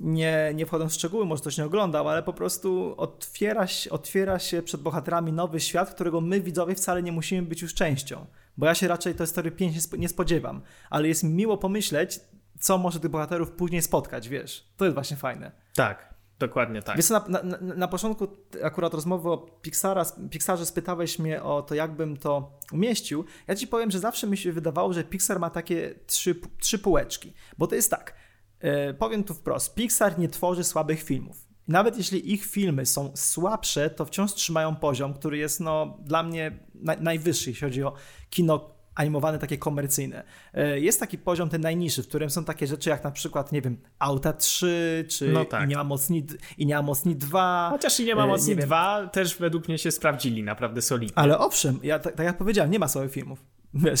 nie, 0.00 0.52
nie 0.54 0.66
wchodząc 0.66 0.92
w 0.92 0.94
szczegóły, 0.94 1.26
może 1.26 1.40
ktoś 1.40 1.58
nie 1.58 1.64
oglądał, 1.64 2.08
ale 2.08 2.22
po 2.22 2.32
prostu 2.32 2.94
otwiera 2.96 3.66
się, 3.66 3.90
otwiera 3.90 4.38
się 4.38 4.62
przed 4.62 4.80
bohaterami 4.80 5.32
nowy 5.32 5.60
świat, 5.60 5.94
którego 5.94 6.20
my 6.20 6.40
widzowie 6.40 6.74
wcale 6.74 7.02
nie 7.02 7.12
musimy 7.12 7.42
być 7.42 7.62
już 7.62 7.74
częścią. 7.74 8.26
Bo 8.56 8.66
ja 8.66 8.74
się 8.74 8.88
raczej 8.88 9.14
Toy 9.14 9.26
Story 9.26 9.50
5 9.50 9.92
nie 9.98 10.08
spodziewam, 10.08 10.62
ale 10.90 11.08
jest 11.08 11.24
miło 11.24 11.58
pomyśleć, 11.58 12.20
co 12.58 12.78
może 12.78 13.00
tych 13.00 13.10
bohaterów 13.10 13.50
później 13.50 13.82
spotkać, 13.82 14.28
wiesz. 14.28 14.72
To 14.76 14.84
jest 14.84 14.94
właśnie 14.94 15.16
fajne. 15.16 15.52
Tak. 15.74 16.16
Dokładnie 16.38 16.82
tak. 16.82 16.96
Wiesz, 16.96 17.10
na, 17.10 17.24
na, 17.28 17.42
na, 17.60 17.88
początku 17.88 18.28
akurat 18.62 18.94
rozmowy 18.94 19.30
o 19.30 19.38
Pixara, 19.38 20.04
Pixarze 20.30 20.66
spytałeś 20.66 21.18
mnie 21.18 21.42
o 21.42 21.62
to, 21.62 21.74
jakbym 21.74 22.16
to 22.16 22.52
umieścił. 22.72 23.24
Ja 23.46 23.54
ci 23.54 23.66
powiem, 23.66 23.90
że 23.90 23.98
zawsze 23.98 24.26
mi 24.26 24.36
się 24.36 24.52
wydawało, 24.52 24.92
że 24.92 25.04
Pixar 25.04 25.40
ma 25.40 25.50
takie 25.50 25.94
trzy, 26.06 26.40
trzy 26.60 26.78
półeczki. 26.78 27.32
Bo 27.58 27.66
to 27.66 27.74
jest 27.74 27.90
tak, 27.90 28.14
yy, 28.62 28.94
powiem 28.98 29.24
tu 29.24 29.34
wprost, 29.34 29.74
Pixar 29.74 30.18
nie 30.18 30.28
tworzy 30.28 30.64
słabych 30.64 31.02
filmów. 31.02 31.46
Nawet 31.68 31.98
jeśli 31.98 32.32
ich 32.32 32.46
filmy 32.46 32.86
są 32.86 33.12
słabsze, 33.14 33.90
to 33.90 34.04
wciąż 34.04 34.34
trzymają 34.34 34.76
poziom, 34.76 35.14
który 35.14 35.38
jest 35.38 35.60
no, 35.60 35.98
dla 36.04 36.22
mnie 36.22 36.58
na, 36.74 36.96
najwyższy, 37.00 37.50
jeśli 37.50 37.66
chodzi 37.66 37.82
o 37.82 37.92
kino 38.30 38.75
animowane 38.96 39.38
takie 39.38 39.58
komercyjne. 39.58 40.24
E, 40.54 40.80
jest 40.80 41.00
taki 41.00 41.18
poziom 41.18 41.48
ten 41.48 41.60
najniższy, 41.60 42.02
w 42.02 42.08
którym 42.08 42.30
są 42.30 42.44
takie 42.44 42.66
rzeczy 42.66 42.90
jak 42.90 43.04
na 43.04 43.10
przykład, 43.10 43.52
nie 43.52 43.62
wiem, 43.62 43.76
Auta 43.98 44.32
3, 44.32 45.04
czy 45.08 45.28
no 45.28 45.44
tak. 45.44 45.64
i, 45.64 45.68
nie 45.68 45.76
ma 45.76 45.84
mocni, 45.84 46.26
i 46.58 46.66
nie 46.66 46.74
ma 46.74 46.82
mocni 46.82 47.16
2. 47.16 47.68
Chociaż 47.70 48.00
i 48.00 48.04
nie 48.04 48.14
ma 48.14 48.24
e, 48.24 48.26
mocni 48.26 48.56
nie 48.56 48.62
2 48.62 49.08
też 49.12 49.38
według 49.38 49.68
mnie 49.68 49.78
się 49.78 49.90
sprawdzili 49.90 50.42
naprawdę 50.42 50.82
solidnie. 50.82 51.18
Ale 51.18 51.38
owszem, 51.38 51.80
ja, 51.82 51.98
tak, 51.98 52.14
tak 52.14 52.26
jak 52.26 52.38
powiedziałem, 52.38 52.70
nie 52.70 52.78
ma 52.78 52.88
słabych 52.88 53.12
filmów. 53.12 53.44
Wiesz, 53.74 54.00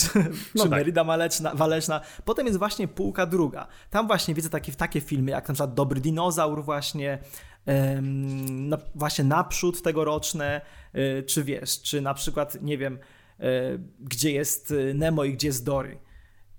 no 0.54 0.64
czy 0.64 0.70
tak. 0.70 0.70
Merida 0.70 1.04
Maleczna, 1.04 1.54
Waleczna. 1.54 2.00
Potem 2.24 2.46
jest 2.46 2.58
właśnie 2.58 2.88
półka 2.88 3.26
druga. 3.26 3.66
Tam 3.90 4.06
właśnie 4.06 4.34
widzę 4.34 4.50
takie, 4.50 4.72
takie 4.72 5.00
filmy, 5.00 5.30
jak 5.30 5.48
na 5.48 5.54
przykład 5.54 5.74
Dobry 5.74 6.00
Dinozaur 6.00 6.64
właśnie, 6.64 7.18
no, 8.46 8.78
właśnie 8.94 9.24
Naprzód 9.24 9.82
tegoroczne, 9.82 10.60
e, 10.92 11.22
czy 11.22 11.44
wiesz, 11.44 11.82
czy 11.82 12.00
na 12.00 12.14
przykład, 12.14 12.62
nie 12.62 12.78
wiem, 12.78 12.98
gdzie 14.00 14.32
jest 14.32 14.70
e, 14.70 14.94
Nemo 14.94 15.24
i 15.24 15.32
gdzie 15.32 15.48
jest 15.48 15.64
Dory. 15.64 15.98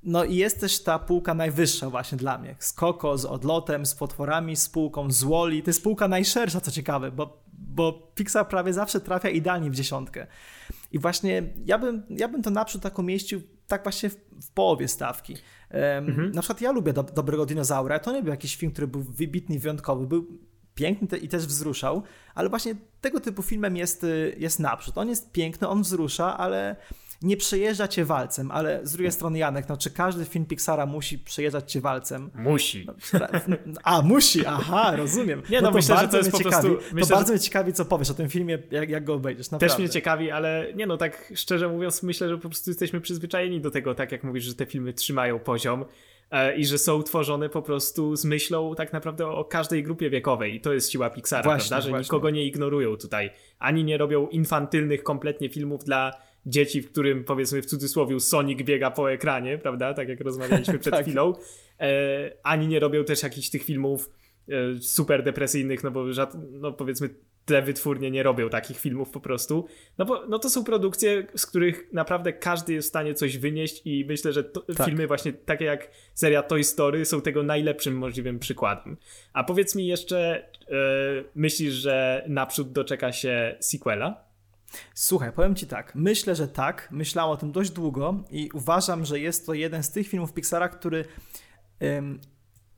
No 0.03 0.23
i 0.23 0.35
jest 0.35 0.59
też 0.59 0.83
ta 0.83 0.99
półka 0.99 1.33
najwyższa 1.33 1.89
właśnie 1.89 2.17
dla 2.17 2.37
mnie. 2.37 2.55
Z 2.59 2.73
Koko, 2.73 3.17
z 3.17 3.25
Odlotem, 3.25 3.85
z 3.85 3.95
Potworami, 3.95 4.55
z 4.55 4.69
półką, 4.69 5.11
z 5.11 5.23
Wally. 5.23 5.61
To 5.61 5.69
jest 5.69 5.83
półka 5.83 6.07
najszersza, 6.07 6.61
co 6.61 6.71
ciekawe, 6.71 7.11
bo, 7.11 7.43
bo 7.53 7.93
Pixar 8.15 8.47
prawie 8.47 8.73
zawsze 8.73 8.99
trafia 8.99 9.29
idealnie 9.29 9.69
w 9.69 9.75
dziesiątkę. 9.75 10.27
I 10.91 10.99
właśnie 10.99 11.43
ja 11.65 11.77
bym, 11.77 12.03
ja 12.09 12.27
bym 12.27 12.43
to 12.43 12.49
naprzód 12.49 12.81
tak 12.81 12.99
umieścił 12.99 13.41
tak 13.67 13.83
właśnie 13.83 14.09
w, 14.09 14.15
w 14.41 14.51
połowie 14.51 14.87
stawki. 14.87 15.33
Um, 15.33 16.09
mhm. 16.09 16.31
Na 16.31 16.41
przykład 16.41 16.61
ja 16.61 16.71
lubię 16.71 16.93
do, 16.93 17.03
Dobrego 17.03 17.45
Dinozaura. 17.45 17.99
To 17.99 18.13
nie 18.13 18.23
był 18.23 18.31
jakiś 18.31 18.55
film, 18.55 18.71
który 18.71 18.87
był 18.87 19.03
wybitny, 19.03 19.59
wyjątkowy. 19.59 20.07
Był 20.07 20.39
piękny 20.77 21.17
i 21.17 21.27
też 21.27 21.45
wzruszał, 21.45 22.03
ale 22.35 22.49
właśnie 22.49 22.75
tego 23.01 23.19
typu 23.19 23.41
filmem 23.41 23.77
jest, 23.77 24.03
y, 24.03 24.35
jest 24.37 24.59
naprzód. 24.59 24.97
On 24.97 25.09
jest 25.09 25.31
piękny, 25.31 25.67
on 25.67 25.81
wzrusza, 25.81 26.37
ale 26.37 26.75
nie 27.21 27.37
przejeżdża 27.37 27.87
cię 27.87 28.05
walcem, 28.05 28.51
ale 28.51 28.79
z 28.83 28.91
drugiej 28.91 29.11
strony 29.11 29.37
Janek, 29.37 29.69
no 29.69 29.77
czy 29.77 29.91
każdy 29.91 30.25
film 30.25 30.45
Pixara 30.45 30.85
musi 30.85 31.19
przejeżdżać 31.19 31.71
cię 31.71 31.81
walcem? 31.81 32.31
Musi. 32.35 32.87
No, 33.13 33.27
a, 33.83 34.01
musi, 34.01 34.45
aha, 34.45 34.95
rozumiem. 34.95 35.41
Nie, 35.49 35.61
no, 35.61 35.69
no 35.69 35.75
myślę, 35.75 35.97
że 35.97 36.07
to 36.07 36.17
jest 36.17 36.31
po 36.31 36.37
ciekawi, 36.37 36.67
prostu... 36.69 36.95
Myślę, 36.95 37.09
to 37.09 37.15
bardzo 37.15 37.27
że... 37.27 37.33
mnie 37.33 37.39
ciekawi, 37.39 37.73
co 37.73 37.85
powiesz 37.85 38.09
o 38.09 38.13
tym 38.13 38.29
filmie, 38.29 38.57
jak, 38.71 38.89
jak 38.89 39.03
go 39.03 39.13
obejdziesz, 39.13 39.51
naprawdę. 39.51 39.75
Też 39.75 39.79
mnie 39.79 39.89
ciekawi, 39.89 40.31
ale 40.31 40.73
nie 40.75 40.87
no, 40.87 40.97
tak 40.97 41.33
szczerze 41.35 41.67
mówiąc, 41.67 42.03
myślę, 42.03 42.29
że 42.29 42.37
po 42.37 42.49
prostu 42.49 42.69
jesteśmy 42.69 43.01
przyzwyczajeni 43.01 43.61
do 43.61 43.71
tego, 43.71 43.95
tak 43.95 44.11
jak 44.11 44.23
mówisz, 44.23 44.43
że 44.43 44.55
te 44.55 44.65
filmy 44.65 44.93
trzymają 44.93 45.39
poziom 45.39 45.85
i 46.57 46.65
że 46.65 46.77
są 46.77 47.03
tworzone 47.03 47.49
po 47.49 47.61
prostu 47.61 48.15
z 48.15 48.25
myślą 48.25 48.75
tak 48.75 48.93
naprawdę 48.93 49.27
o 49.27 49.45
każdej 49.45 49.83
grupie 49.83 50.09
wiekowej. 50.09 50.55
I 50.55 50.61
to 50.61 50.73
jest 50.73 50.91
siła 50.91 51.09
Pixara, 51.09 51.43
właśnie, 51.43 51.69
prawda? 51.69 51.85
Że 51.85 51.89
właśnie. 51.89 52.03
nikogo 52.03 52.29
nie 52.29 52.45
ignorują 52.45 52.97
tutaj. 52.97 53.29
Ani 53.59 53.83
nie 53.83 53.97
robią 53.97 54.27
infantylnych 54.27 55.03
kompletnie 55.03 55.49
filmów 55.49 55.83
dla 55.83 56.11
dzieci, 56.45 56.81
w 56.81 56.91
którym 56.91 57.23
powiedzmy 57.23 57.61
w 57.61 57.65
cudzysłowie 57.65 58.19
Sonic 58.19 58.63
biega 58.63 58.91
po 58.91 59.11
ekranie, 59.11 59.57
prawda? 59.57 59.93
Tak 59.93 60.09
jak 60.09 60.21
rozmawialiśmy 60.21 60.79
przed 60.83 60.93
tak. 60.93 61.05
chwilą. 61.05 61.33
E, 61.79 62.31
ani 62.43 62.67
nie 62.67 62.79
robią 62.79 63.03
też 63.03 63.23
jakichś 63.23 63.49
tych 63.49 63.63
filmów 63.63 64.09
e, 64.49 64.53
super 64.79 65.23
depresyjnych, 65.23 65.83
no 65.83 65.91
bo 65.91 66.05
no 66.51 66.71
powiedzmy 66.73 67.09
te 67.47 67.61
wytwórnie 67.61 68.11
nie 68.11 68.23
robią 68.23 68.49
takich 68.49 68.79
filmów 68.79 69.09
po 69.09 69.19
prostu. 69.19 69.65
No 69.97 70.05
bo 70.05 70.27
no 70.27 70.39
to 70.39 70.49
są 70.49 70.63
produkcje, 70.63 71.27
z 71.35 71.45
których 71.45 71.93
naprawdę 71.93 72.33
każdy 72.33 72.73
jest 72.73 72.87
w 72.87 72.89
stanie 72.89 73.13
coś 73.13 73.37
wynieść 73.37 73.81
i 73.85 74.05
myślę, 74.07 74.33
że 74.33 74.43
to, 74.43 74.61
tak. 74.61 74.87
filmy 74.87 75.07
właśnie 75.07 75.33
takie 75.33 75.65
jak 75.65 75.89
seria 76.13 76.43
Toy 76.43 76.63
Story 76.63 77.05
są 77.05 77.21
tego 77.21 77.43
najlepszym 77.43 77.97
możliwym 77.97 78.39
przykładem. 78.39 78.97
A 79.33 79.43
powiedz 79.43 79.75
mi 79.75 79.87
jeszcze, 79.87 80.49
yy, 80.67 80.75
myślisz, 81.35 81.73
że 81.73 82.25
naprzód 82.27 82.71
doczeka 82.71 83.11
się 83.11 83.55
sequela? 83.59 84.23
Słuchaj, 84.93 85.31
powiem 85.31 85.55
ci 85.55 85.67
tak. 85.67 85.95
Myślę, 85.95 86.35
że 86.35 86.47
tak. 86.47 86.87
Myślałem 86.91 87.31
o 87.31 87.37
tym 87.37 87.51
dość 87.51 87.71
długo 87.71 88.23
i 88.31 88.49
uważam, 88.53 89.05
że 89.05 89.19
jest 89.19 89.45
to 89.45 89.53
jeden 89.53 89.83
z 89.83 89.91
tych 89.91 90.07
filmów 90.07 90.33
Pixara, 90.33 90.69
który 90.69 91.05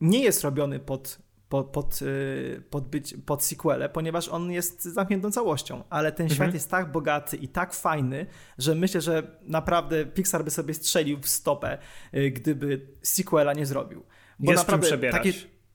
nie 0.00 0.22
jest 0.22 0.42
robiony 0.42 0.78
pod 0.78 1.18
pod, 1.50 1.66
pod, 1.66 2.02
y, 2.02 2.62
pod, 2.70 2.88
być, 2.88 3.14
pod 3.26 3.44
sequele, 3.44 3.88
ponieważ 3.88 4.28
on 4.28 4.50
jest 4.50 4.84
zamkniętą 4.84 5.30
całością, 5.30 5.84
ale 5.90 6.12
ten 6.12 6.24
mhm. 6.24 6.36
świat 6.36 6.54
jest 6.54 6.70
tak 6.70 6.92
bogaty 6.92 7.36
i 7.36 7.48
tak 7.48 7.74
fajny, 7.74 8.26
że 8.58 8.74
myślę, 8.74 9.00
że 9.00 9.38
naprawdę 9.42 10.06
Pixar 10.06 10.44
by 10.44 10.50
sobie 10.50 10.74
strzelił 10.74 11.20
w 11.20 11.28
stopę, 11.28 11.78
y, 12.14 12.30
gdyby 12.30 12.86
sequela 13.02 13.52
nie 13.52 13.66
zrobił. 13.66 14.04
Bo 14.38 14.52
jest 14.52 14.62
naprawdę 14.62 14.88
czym 14.88 15.00
takie, 15.10 15.32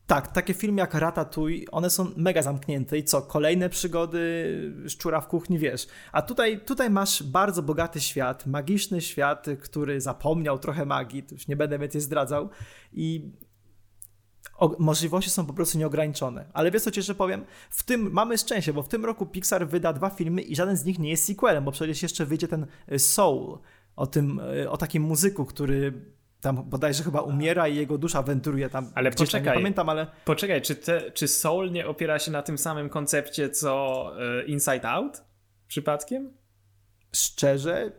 tak, 0.07 0.27
takie 0.27 0.53
filmy 0.53 0.81
jak 0.81 0.93
Ratatouille, 0.93 1.65
one 1.71 1.89
są 1.89 2.11
mega 2.15 2.41
zamknięte 2.41 2.97
i 2.97 3.03
co, 3.03 3.21
kolejne 3.21 3.69
przygody 3.69 4.73
szczura 4.87 5.21
w 5.21 5.27
kuchni, 5.27 5.59
wiesz. 5.59 5.87
A 6.11 6.21
tutaj, 6.21 6.59
tutaj 6.59 6.89
masz 6.89 7.23
bardzo 7.23 7.63
bogaty 7.63 7.99
świat, 7.99 8.45
magiczny 8.45 9.01
świat, 9.01 9.45
który 9.61 10.01
zapomniał 10.01 10.59
trochę 10.59 10.85
magii, 10.85 11.23
to 11.23 11.35
już 11.35 11.47
nie 11.47 11.55
będę 11.55 11.79
więcej 11.79 12.01
zdradzał 12.01 12.49
i 12.93 13.31
o, 14.57 14.75
możliwości 14.79 15.29
są 15.29 15.45
po 15.45 15.53
prostu 15.53 15.77
nieograniczone. 15.77 16.45
Ale 16.53 16.71
wiesz 16.71 16.83
co 16.83 16.91
ci 16.91 16.99
jeszcze 16.99 17.15
powiem? 17.15 17.45
W 17.69 17.83
tym 17.83 18.11
mamy 18.11 18.37
szczęście, 18.37 18.73
bo 18.73 18.83
w 18.83 18.87
tym 18.87 19.05
roku 19.05 19.25
Pixar 19.25 19.67
wyda 19.67 19.93
dwa 19.93 20.09
filmy 20.09 20.41
i 20.41 20.55
żaden 20.55 20.77
z 20.77 20.85
nich 20.85 20.99
nie 20.99 21.09
jest 21.09 21.25
sequelem, 21.25 21.63
bo 21.63 21.71
przecież 21.71 22.03
jeszcze 22.03 22.25
wyjdzie 22.25 22.47
ten 22.47 22.65
y, 22.91 22.99
Soul, 22.99 23.57
o 23.95 24.07
tym, 24.07 24.39
y, 24.39 24.69
o 24.69 24.77
takim 24.77 25.03
muzyku, 25.03 25.45
który 25.45 25.93
tam 26.41 26.63
bodajże 26.69 27.03
chyba 27.03 27.21
umiera 27.21 27.67
i 27.67 27.75
jego 27.75 27.97
dusza 27.97 28.21
wędruje 28.21 28.69
tam. 28.69 28.91
Ale 28.95 29.11
poczekaj, 29.11 29.43
tam, 29.43 29.53
nie 29.53 29.59
pamiętam, 29.59 29.89
ale... 29.89 30.07
Poczekaj, 30.25 30.61
czy, 30.61 30.75
te, 30.75 31.11
czy 31.11 31.27
Soul 31.27 31.71
nie 31.71 31.87
opiera 31.87 32.19
się 32.19 32.31
na 32.31 32.41
tym 32.41 32.57
samym 32.57 32.89
koncepcie 32.89 33.49
co 33.49 34.11
y, 34.41 34.45
Inside 34.45 34.89
Out? 34.89 35.23
Przypadkiem? 35.67 36.33
Szczerze, 37.11 37.91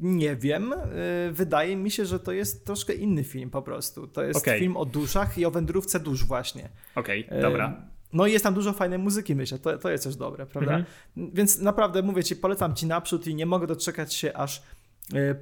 nie 0.00 0.36
wiem. 0.36 0.72
Y, 0.72 1.32
wydaje 1.32 1.76
mi 1.76 1.90
się, 1.90 2.06
że 2.06 2.20
to 2.20 2.32
jest 2.32 2.66
troszkę 2.66 2.94
inny 2.94 3.24
film 3.24 3.50
po 3.50 3.62
prostu. 3.62 4.06
To 4.06 4.24
jest 4.24 4.38
okay. 4.38 4.58
film 4.58 4.76
o 4.76 4.84
duszach 4.84 5.38
i 5.38 5.46
o 5.46 5.50
wędrówce 5.50 6.00
dusz 6.00 6.24
właśnie. 6.24 6.68
Okej, 6.94 7.26
okay, 7.26 7.40
dobra. 7.40 7.82
No 8.12 8.26
i 8.26 8.32
jest 8.32 8.44
tam 8.44 8.54
dużo 8.54 8.72
fajnej 8.72 8.98
muzyki, 8.98 9.34
myślę. 9.34 9.58
To, 9.58 9.78
to 9.78 9.90
jest 9.90 10.04
też 10.04 10.16
dobre, 10.16 10.46
prawda? 10.46 10.76
Mhm. 10.76 11.34
Więc 11.34 11.58
naprawdę 11.58 12.02
mówię 12.02 12.24
ci, 12.24 12.36
polecam 12.36 12.74
ci 12.74 12.86
naprzód 12.86 13.26
i 13.26 13.34
nie 13.34 13.46
mogę 13.46 13.66
doczekać 13.66 14.14
się, 14.14 14.32
aż 14.32 14.62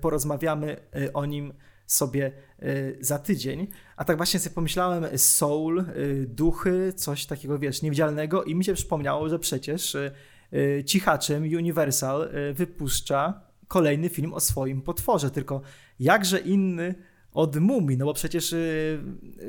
porozmawiamy 0.01 0.77
o 1.15 1.27
nim 1.27 1.53
sobie 1.87 2.33
za 3.01 3.19
tydzień. 3.19 3.67
A 3.97 4.05
tak 4.05 4.17
właśnie 4.17 4.41
sobie 4.41 4.55
pomyślałem, 4.55 5.19
soul, 5.19 5.85
duchy, 6.27 6.93
coś 6.97 7.27
takiego, 7.27 7.59
wiesz, 7.59 7.83
niewidzialnego 7.83 8.45
i 8.45 8.55
mi 8.55 8.65
się 8.65 8.75
przypomniało, 8.75 9.29
że 9.29 9.39
przecież 9.39 9.97
cichaczem 10.87 11.43
Universal 11.43 12.29
wypuszcza 12.55 13.41
kolejny 13.69 14.09
film 14.09 14.33
o 14.33 14.41
swoim 14.41 14.83
potworze, 14.83 15.31
tylko 15.31 15.61
jakże 16.01 16.39
inny 16.39 16.95
od 17.33 17.57
mumii, 17.57 17.99
no 17.99 18.05
bo 18.05 18.15
przecież 18.15 18.53
y, 18.53 18.57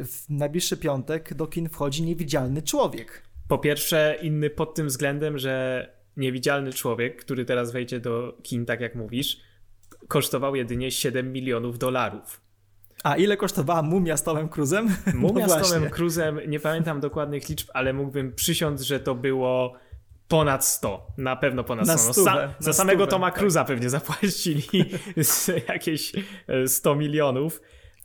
w 0.04 0.26
najbliższy 0.30 0.78
piątek 0.78 1.34
do 1.34 1.48
kin 1.48 1.70
wchodzi 1.70 2.04
niewidzialny 2.04 2.62
człowiek. 2.62 3.24
Po 3.48 3.58
pierwsze, 3.58 4.18
inny 4.22 4.50
pod 4.50 4.76
tym 4.76 4.88
względem, 4.88 5.38
że 5.38 5.96
niewidzialny 6.18 6.74
człowiek, 6.74 7.22
który 7.22 7.46
teraz 7.46 7.72
wejdzie 7.72 8.00
do 8.00 8.38
kin, 8.44 8.66
tak 8.66 8.82
jak 8.82 8.96
mówisz, 8.96 9.42
kosztował 10.08 10.56
jedynie 10.56 10.92
7 10.92 11.34
milionów 11.34 11.80
dolarów. 11.80 12.42
A 13.04 13.16
ile 13.16 13.38
kosztowała 13.38 13.82
mumia 13.82 14.18
z 14.18 14.24
Tomem 14.24 14.50
Cruzem? 14.50 14.96
Mumia 15.14 15.48
no 15.48 15.64
z 15.64 15.72
Tomem 15.72 15.90
Cruzem, 15.90 16.40
nie 16.48 16.60
pamiętam 16.60 17.00
dokładnych 17.00 17.50
liczb, 17.50 17.70
ale 17.74 17.94
mógłbym 17.94 18.34
przysiąc, 18.34 18.82
że 18.82 19.00
to 19.00 19.16
było 19.16 19.74
ponad 20.28 20.66
100. 20.66 21.08
Na 21.18 21.36
pewno 21.36 21.64
ponad 21.64 21.86
100. 21.86 21.94
Na 21.94 22.14
stówę, 22.14 22.32
no, 22.32 22.38
sa 22.38 22.48
na 22.48 22.54
za 22.60 22.74
samego 22.74 23.08
Toma 23.08 23.32
tak. 23.32 23.40
Cruza 23.40 23.66
pewnie 23.66 23.90
zapłacili 23.90 24.64
jakieś 25.70 26.12
100 26.68 26.92
e, 26.92 26.96
milionów. 26.96 27.62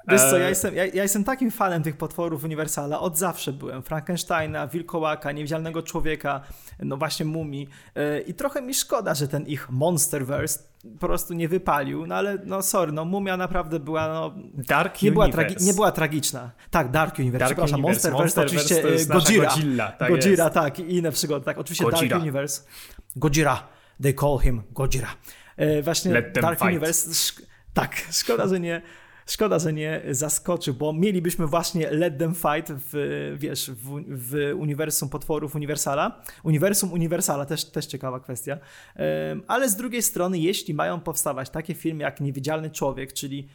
Wiesz 0.09 0.21
co, 0.21 0.39
ja 0.39 0.47
e, 0.47 0.49
jestem, 0.49 0.75
ja, 0.75 0.87
ja, 0.87 1.03
jestem 1.03 1.25
takim 1.25 1.51
fanem 1.51 1.83
tych 1.83 1.97
potworów 1.97 2.45
Uniwersala, 2.45 3.01
od 3.01 3.19
zawsze 3.19 3.53
byłem. 3.53 3.83
Frankensteina, 3.83 4.67
Wilkołaka, 4.67 5.33
Niewidzialnego 5.33 5.83
Człowieka, 5.83 6.41
no 6.79 6.97
właśnie 6.97 7.27
Mumii 7.27 7.69
e, 7.95 8.21
i 8.21 8.35
trochę 8.35 8.63
mi 8.63 8.75
szkoda, 8.75 9.15
że 9.15 9.29
ten 9.29 9.47
ich 9.47 9.71
Monsterverse 9.71 10.71
po 11.01 11.07
prostu 11.07 11.35
nie 11.35 11.49
wypalił, 11.49 12.07
no 12.07 12.15
ale 12.15 12.39
no 12.45 12.63
sorry, 12.63 12.93
no 12.93 13.05
Mumia 13.05 13.37
naprawdę 13.37 13.81
była 13.81 14.09
no... 14.09 14.35
Dark 14.55 15.03
nie 15.03 15.11
Universe. 15.11 15.37
Była 15.37 15.67
nie 15.67 15.75
była 15.75 15.93
tragiczna. 15.93 16.51
Tak, 16.71 16.91
Dark 16.91 17.19
Universe, 17.19 17.39
Dark 17.39 17.51
przepraszam, 17.51 17.85
Universe. 17.85 18.11
Monsterverse 18.11 18.41
Monster 18.41 18.45
to 18.45 18.47
oczywiście 18.47 19.07
to 19.09 19.19
Gojira. 19.19 19.49
Godzilla. 19.49 19.93
Tak 19.93 20.09
Gojira, 20.09 20.51
tak, 20.51 20.79
i 20.79 20.97
inne 20.97 21.13
przygody, 21.13 21.45
tak, 21.45 21.59
oczywiście 21.59 21.85
Gojira. 21.85 22.09
Dark 22.09 22.23
Universe. 22.23 22.63
Gojira, 23.17 23.69
they 24.03 24.15
call 24.15 24.39
him. 24.39 24.63
E, 25.57 25.83
właśnie 25.83 26.23
Dark 26.23 26.59
fight. 26.59 26.63
Universe, 26.63 27.33
tak, 27.75 27.97
szkoda, 28.21 28.49
że 28.49 28.61
nie 28.61 28.83
Szkoda, 29.31 29.59
że 29.59 29.73
nie 29.73 30.03
zaskoczył, 30.11 30.75
bo 30.75 30.93
mielibyśmy 30.93 31.47
właśnie 31.47 31.91
Let 31.91 32.19
Them 32.19 32.35
Fight 32.35 32.73
w, 32.73 33.35
wiesz, 33.39 33.71
w, 33.71 34.03
w 34.09 34.53
uniwersum 34.57 35.09
potworów 35.09 35.55
Uniwersala. 35.55 36.23
Uniwersum 36.43 36.93
Uniwersala, 36.93 37.47
też, 37.47 37.65
też 37.65 37.87
ciekawa 37.87 38.21
kwestia. 38.21 38.59
Ale 39.47 39.69
z 39.69 39.77
drugiej 39.77 40.03
strony, 40.03 40.39
jeśli 40.39 40.75
mają 40.75 41.01
powstawać 41.01 41.51
takie 41.51 41.75
filmy 41.75 42.03
jak 42.03 42.21
Niewidzialny 42.21 42.71
Człowiek, 42.71 43.13
czyli 43.13 43.49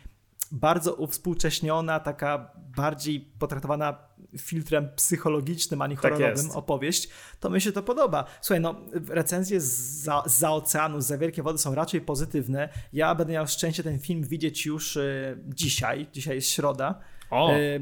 bardzo 0.51 0.93
uwspółcześniona, 0.93 1.99
taka 1.99 2.51
bardziej 2.75 3.21
potraktowana 3.39 3.97
filtrem 4.38 4.89
psychologicznym, 4.95 5.81
a 5.81 5.88
nie 5.88 5.95
tak 5.95 6.13
horrorowym 6.13 6.47
tak 6.47 6.58
opowieść, 6.58 7.10
to 7.39 7.49
mi 7.49 7.62
się 7.62 7.71
to 7.71 7.84
podoba. 7.84 8.25
Słuchaj, 8.41 8.62
no 8.62 8.75
recenzje 9.10 9.62
za, 9.62 10.23
za 10.25 10.51
oceanu, 10.51 11.01
za 11.01 11.17
wielkie 11.17 11.43
wody 11.43 11.58
są 11.58 11.75
raczej 11.75 12.01
pozytywne. 12.01 12.69
Ja 12.93 13.15
będę 13.15 13.34
miał 13.34 13.47
szczęście 13.47 13.84
ten 13.84 13.99
film 13.99 14.23
widzieć 14.23 14.65
już 14.65 14.95
y, 14.95 15.38
dzisiaj. 15.47 16.08
Dzisiaj 16.13 16.36
jest 16.36 16.49
środa. 16.49 16.99
O. 17.29 17.53
Y, 17.53 17.81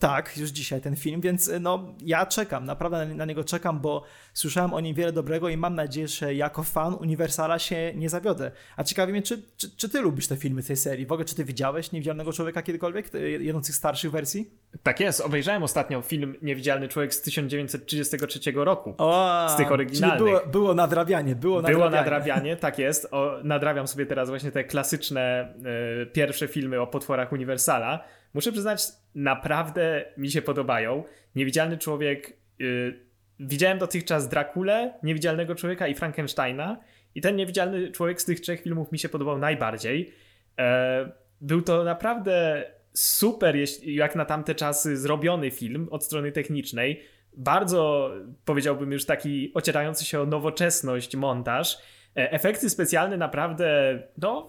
tak, 0.00 0.36
już 0.36 0.50
dzisiaj 0.50 0.80
ten 0.80 0.96
film, 0.96 1.20
więc 1.20 1.48
y, 1.48 1.60
no 1.60 1.94
ja 2.02 2.26
czekam, 2.26 2.64
naprawdę 2.64 3.06
na, 3.06 3.14
na, 3.14 3.24
niego 3.24 3.44
czekam, 3.44 3.80
bo 3.80 4.02
słyszałem 4.34 4.74
o 4.74 4.80
nim 4.80 4.94
wiele 4.94 5.12
dobrego 5.12 5.48
i 5.48 5.56
mam 5.56 5.74
nadzieję, 5.74 6.08
że 6.08 6.34
jako 6.34 6.62
fan 6.62 6.94
Uniwersala 6.94 7.58
się 7.58 7.92
nie 7.94 8.08
zawiodę. 8.08 8.50
A 8.76 8.84
ciekawi 8.84 9.12
mnie, 9.12 9.22
czy, 9.22 9.42
czy, 9.56 9.76
czy, 9.76 9.88
ty 9.88 10.00
lubisz 10.00 10.26
te 10.26 10.36
filmy 10.36 10.62
tej 10.62 10.76
serii? 10.76 11.06
W 11.06 11.12
ogóle, 11.12 11.24
czy 11.24 11.34
ty 11.34 11.44
widziałeś 11.44 11.92
Niewidzialnego 11.92 12.32
Człowieka 12.32 12.62
kiedykolwiek, 12.62 13.10
jedną 13.38 13.62
z 13.62 13.66
tych 13.66 13.74
starszych 13.74 14.10
wersji? 14.10 14.50
Tak 14.82 15.00
jest, 15.00 15.20
obejrzałem 15.20 15.62
ostatnio 15.62 16.02
film 16.02 16.34
Niewidzialny 16.42 16.88
Człowiek 16.88 17.14
z 17.14 17.22
1933 17.22 18.40
roku, 18.54 18.94
o, 18.98 19.46
z 19.48 19.56
tych 19.56 19.72
oryginalnych. 19.72 20.18
Było, 20.18 20.40
było 20.46 20.74
nadrabianie, 20.74 21.36
było 21.36 21.62
nadrabianie. 21.62 21.90
Było 21.90 22.00
nadrabianie, 22.00 22.56
tak 22.66 22.78
jest. 22.78 23.08
O, 23.10 23.32
nadrabiam 23.44 23.86
sobie 23.86 24.06
teraz 24.06 24.28
właśnie 24.28 24.52
te 24.52 24.64
klasyczne 24.64 25.54
y, 26.02 26.06
pierwsze 26.06 26.48
filmy 26.48 26.80
o 26.80 26.86
potworach 26.86 27.32
Uniwersala 27.32 28.04
muszę 28.34 28.52
przyznać, 28.52 28.82
naprawdę 29.14 30.04
mi 30.16 30.30
się 30.30 30.42
podobają. 30.42 31.04
Niewidzialny 31.34 31.78
człowiek. 31.78 32.36
Yy, 32.58 33.00
widziałem 33.40 33.78
dotychczas 33.78 34.28
Drakulę, 34.28 34.94
Niewidzialnego 35.02 35.54
człowieka 35.54 35.88
i 35.88 35.94
Frankensteina. 35.94 36.80
I 37.14 37.20
ten 37.20 37.36
niewidzialny 37.36 37.90
człowiek 37.90 38.22
z 38.22 38.24
tych 38.24 38.40
trzech 38.40 38.62
filmów 38.62 38.92
mi 38.92 38.98
się 38.98 39.08
podobał 39.08 39.38
najbardziej. 39.38 40.12
E, 40.58 41.12
był 41.40 41.62
to 41.62 41.84
naprawdę 41.84 42.64
super, 42.92 43.56
jak 43.82 44.16
na 44.16 44.24
tamte 44.24 44.54
czasy, 44.54 44.96
zrobiony 44.96 45.50
film 45.50 45.88
od 45.90 46.04
strony 46.04 46.32
technicznej. 46.32 47.02
Bardzo, 47.36 48.10
powiedziałbym, 48.44 48.92
już 48.92 49.04
taki 49.04 49.50
ocierający 49.54 50.04
się 50.04 50.20
o 50.20 50.26
nowoczesność 50.26 51.16
montaż. 51.16 51.78
E, 52.16 52.32
efekty 52.32 52.70
specjalne 52.70 53.16
naprawdę, 53.16 53.98
no, 54.18 54.48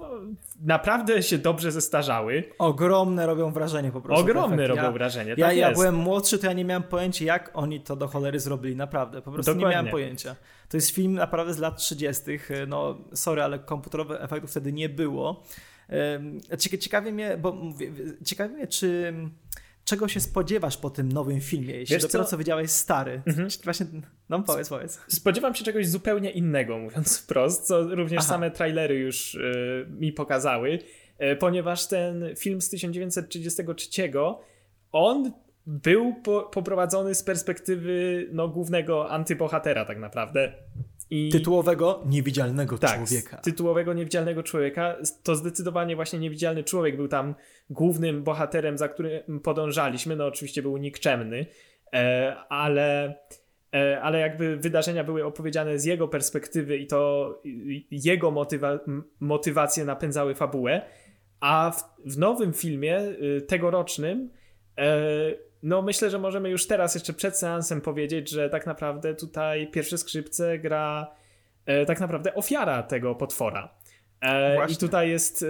naprawdę 0.62 1.24
się 1.24 1.38
dobrze 1.38 1.72
zestarzały. 1.72 2.44
Ogromne 2.58 3.26
robią 3.26 3.52
wrażenie 3.52 3.92
po 3.92 4.02
prostu. 4.02 4.24
Ogromne 4.24 4.68
robią 4.68 4.84
ja, 4.84 4.92
wrażenie, 4.92 5.36
ja, 5.38 5.48
tak 5.48 5.58
ja 5.58 5.72
byłem 5.72 5.96
młodszy, 5.96 6.40
to 6.40 6.48
ja 6.48 6.54
nie 6.54 6.66
miałem 6.66 6.84
pojęcia, 6.84 7.26
jak 7.26 7.52
oni 7.54 7.82
to 7.82 7.96
do 7.96 8.08
cholery 8.08 8.40
zrobili, 8.40 8.76
naprawdę. 8.76 9.22
Po 9.22 9.32
prostu 9.32 9.54
Dokładnie. 9.54 9.70
nie 9.70 9.76
miałem 9.76 9.92
pojęcia. 9.92 10.36
To 10.70 10.78
jest 10.78 10.90
film 10.90 11.14
naprawdę 11.14 11.54
z 11.54 11.58
lat 11.58 11.78
30. 11.78 12.24
No, 12.68 12.98
sorry, 13.14 13.44
ale 13.44 13.60
komputerowych 13.60 14.22
efektów 14.22 14.52
wtedy 14.52 14.74
nie 14.74 14.90
było. 14.90 15.44
Ciekawi 16.80 17.12
mnie, 17.12 17.38
bo 17.38 17.58
ciekawi 18.26 18.54
mnie, 18.54 18.68
czy 18.68 19.14
czego 19.92 20.08
się 20.08 20.20
spodziewasz 20.20 20.78
po 20.78 20.90
tym 20.90 21.12
nowym 21.12 21.42
filmie, 21.42 21.74
jeśli 21.74 21.96
Wiesz 21.96 22.04
dopiero 22.04 22.24
co, 22.24 22.30
co 22.30 22.38
widziałeś 22.38 22.72
stary? 22.72 23.22
Mhm. 23.28 23.48
Właśnie, 23.64 23.86
no 24.30 24.44
powiedz, 24.44 24.70
powiedz. 24.70 25.00
Spodziewam 25.08 25.56
się 25.56 25.64
czegoś 25.64 25.88
zupełnie 25.88 26.32
innego, 26.32 26.78
mówiąc 26.78 27.18
wprost, 27.18 27.68
co 27.68 27.96
również 27.96 28.20
Aha. 28.20 28.30
same 28.30 28.52
trailery 28.52 28.96
już 28.96 29.36
y, 29.36 29.88
mi 29.90 30.14
pokazały, 30.14 30.80
y, 31.22 31.36
ponieważ 31.36 31.88
ten 31.88 32.36
film 32.36 32.62
z 32.62 32.70
1933, 32.70 34.12
on 34.92 35.32
był 35.66 36.16
po, 36.24 36.42
poprowadzony 36.42 37.16
z 37.16 37.24
perspektywy 37.24 38.28
no, 38.32 38.48
głównego 38.48 39.10
antybohatera 39.10 39.86
tak 39.86 40.00
naprawdę. 40.00 40.54
I... 41.12 41.30
Tytułowego 41.30 42.04
niewidzialnego 42.06 42.78
tak, 42.78 42.96
człowieka. 42.96 43.38
Tytułowego 43.38 43.94
niewidzialnego 43.94 44.44
człowieka. 44.44 44.96
To 45.24 45.36
zdecydowanie 45.36 45.96
właśnie 45.96 46.20
niewidzialny 46.20 46.64
człowiek 46.64 46.96
był 46.96 47.08
tam 47.08 47.36
głównym 47.70 48.24
bohaterem, 48.24 48.78
za 48.78 48.88
którym 48.88 49.40
podążaliśmy. 49.44 50.16
No 50.16 50.26
oczywiście 50.26 50.62
był 50.62 50.78
nikczemny, 50.78 51.46
e, 51.94 52.36
ale, 52.50 53.16
e, 53.74 54.02
ale 54.02 54.20
jakby 54.20 54.58
wydarzenia 54.58 55.04
były 55.04 55.26
opowiedziane 55.26 55.80
z 55.80 55.86
jego 55.86 56.08
perspektywy 56.08 56.78
i 56.78 56.88
to 56.88 57.42
jego 57.92 58.32
motywa 58.32 58.80
motywacje 59.20 59.86
napędzały 59.86 60.36
fabułę. 60.36 60.82
A 61.40 61.72
w, 61.72 61.84
w 62.12 62.18
nowym 62.18 62.54
filmie, 62.54 63.00
y, 63.00 63.42
tegorocznym, 63.42 64.30
e, 64.78 64.96
no 65.64 65.82
myślę, 65.82 66.10
że 66.10 66.20
możemy 66.20 66.50
już 66.50 66.68
teraz, 66.68 66.96
jeszcze 66.96 67.14
przed 67.14 67.38
seansem 67.38 67.82
powiedzieć, 67.82 68.30
że 68.30 68.50
tak 68.50 68.66
naprawdę 68.66 69.16
tutaj 69.16 69.68
pierwsze 69.72 69.98
skrzypce 69.98 70.60
gra 70.60 71.16
e, 71.66 71.86
tak 71.86 72.00
naprawdę 72.00 72.36
ofiara 72.36 72.84
tego 72.84 73.16
potwora. 73.16 73.76
E, 74.22 74.72
I 74.72 74.78
tutaj 74.78 75.10
jest 75.10 75.44
e, 75.44 75.48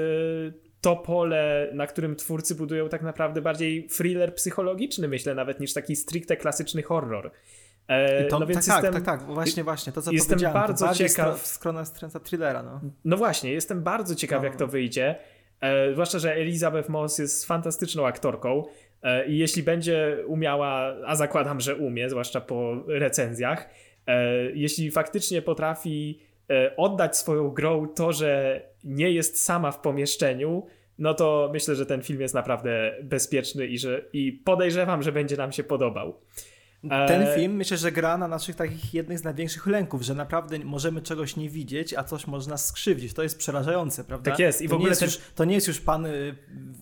to 0.82 0.96
pole, 0.96 1.70
na 1.74 1.88
którym 1.88 2.16
twórcy 2.16 2.56
budują 2.56 2.90
tak 2.90 3.02
naprawdę 3.02 3.42
bardziej 3.42 3.88
thriller 3.88 4.36
psychologiczny, 4.36 5.08
myślę, 5.08 5.36
nawet 5.36 5.60
niż 5.60 5.74
taki 5.74 5.96
stricte 5.96 6.38
klasyczny 6.38 6.84
horror. 6.84 7.32
E, 7.88 8.26
to, 8.26 8.40
no 8.40 8.46
więc 8.46 8.68
tak, 8.68 8.76
jestem, 8.76 8.94
tak, 8.94 9.04
tak, 9.04 9.20
tak, 9.20 9.36
właśnie, 9.36 9.64
właśnie, 9.64 9.94
to 9.94 10.02
co 10.02 10.12
jestem 10.12 10.40
bardzo 10.40 10.94
ciekaw. 10.94 11.42
w 11.42 11.48
stronę 11.48 11.86
stręca 11.86 12.20
thrillera, 12.20 12.64
no. 12.64 12.82
No 13.06 13.18
właśnie, 13.18 13.52
jestem 13.52 13.84
bardzo 13.84 14.16
ciekaw, 14.16 14.42
no. 14.42 14.48
jak 14.48 14.56
to 14.56 14.68
wyjdzie. 14.68 15.16
E, 15.62 15.94
zwłaszcza, 15.94 16.20
że 16.20 16.34
Elizabeth 16.34 16.90
Moss 16.90 17.18
jest 17.18 17.46
fantastyczną 17.46 18.08
aktorką. 18.08 18.64
E, 19.04 19.28
I 19.28 19.38
jeśli 19.38 19.64
będzie 19.64 20.18
umiała, 20.28 20.96
a 21.06 21.16
zakładam, 21.16 21.60
że 21.60 21.76
umie, 21.76 22.10
zwłaszcza 22.10 22.42
po 22.42 22.84
recenzjach, 22.88 23.70
e, 24.08 24.34
jeśli 24.52 24.92
faktycznie 24.92 25.42
potrafi 25.42 26.20
e, 26.50 26.76
oddać 26.76 27.18
swoją 27.18 27.50
grą 27.50 27.88
to, 27.88 28.14
że 28.14 28.62
nie 28.84 29.12
jest 29.12 29.44
sama 29.44 29.72
w 29.72 29.80
pomieszczeniu, 29.80 30.66
no 30.98 31.14
to 31.14 31.50
myślę, 31.54 31.76
że 31.76 31.86
ten 31.86 32.02
film 32.02 32.22
jest 32.22 32.34
naprawdę 32.34 32.96
bezpieczny 33.04 33.68
i, 33.68 33.78
że, 33.78 34.02
i 34.14 34.32
podejrzewam, 34.32 35.04
że 35.04 35.12
będzie 35.12 35.38
nam 35.38 35.52
się 35.52 35.64
podobał. 35.64 36.20
Ten 36.90 37.36
film 37.36 37.54
myślę, 37.54 37.78
że 37.78 37.92
gra 37.92 38.18
na 38.18 38.28
naszych 38.28 38.56
takich 38.56 38.94
jednych 38.94 39.20
z 39.20 39.24
największych 39.24 39.68
lęków, 39.68 40.02
że 40.02 40.16
naprawdę 40.16 40.60
możemy 40.60 41.02
czegoś 41.02 41.36
nie 41.36 41.50
widzieć, 41.50 41.94
a 41.94 42.04
coś 42.04 42.28
może 42.28 42.50
nas 42.50 42.66
skrzywdzić. 42.66 43.14
To 43.14 43.24
jest 43.24 43.38
przerażające, 43.38 44.04
prawda? 44.04 44.32
Tak 44.32 44.40
jest. 44.40 44.62
I 44.62 44.68
w 44.68 44.74
ogóle 44.74 44.86
nie 44.86 44.90
jest 44.90 45.00
ten... 45.00 45.10
już, 45.10 45.20
to 45.36 45.46
nie 45.46 45.56
jest 45.56 45.68
już 45.68 45.82
pan 45.82 46.06
y, 46.06 46.36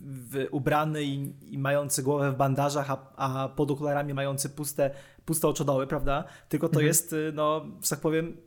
w, 0.05 0.47
ubrany 0.51 1.03
i, 1.03 1.33
i, 1.53 1.57
mający 1.57 2.03
głowę 2.03 2.31
w 2.31 2.35
bandażach, 2.35 2.91
a, 2.91 3.15
a 3.15 3.49
pod 3.49 3.71
okularami 3.71 4.13
mający 4.13 4.49
puste, 4.49 4.91
puste 5.25 5.47
oczodoły, 5.47 5.87
prawda? 5.87 6.23
Tylko 6.49 6.67
to 6.67 6.73
mhm. 6.73 6.87
jest, 6.87 7.13
y, 7.13 7.31
no, 7.33 7.65
że 7.83 7.89
tak 7.89 7.99
powiem, 7.99 8.37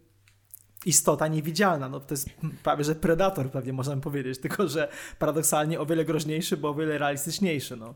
istota 0.86 1.28
niewidzialna. 1.28 1.88
No, 1.88 2.00
to 2.00 2.14
jest 2.14 2.28
prawie, 2.62 2.84
że 2.84 2.94
predator, 2.94 3.50
pewnie 3.50 3.72
można 3.72 3.96
powiedzieć, 3.96 4.38
tylko 4.40 4.68
że 4.68 4.88
paradoksalnie 5.18 5.80
o 5.80 5.86
wiele 5.86 6.04
groźniejszy, 6.04 6.56
bo 6.56 6.68
o 6.68 6.74
wiele 6.74 6.98
realistyczniejszy. 6.98 7.76
No. 7.76 7.94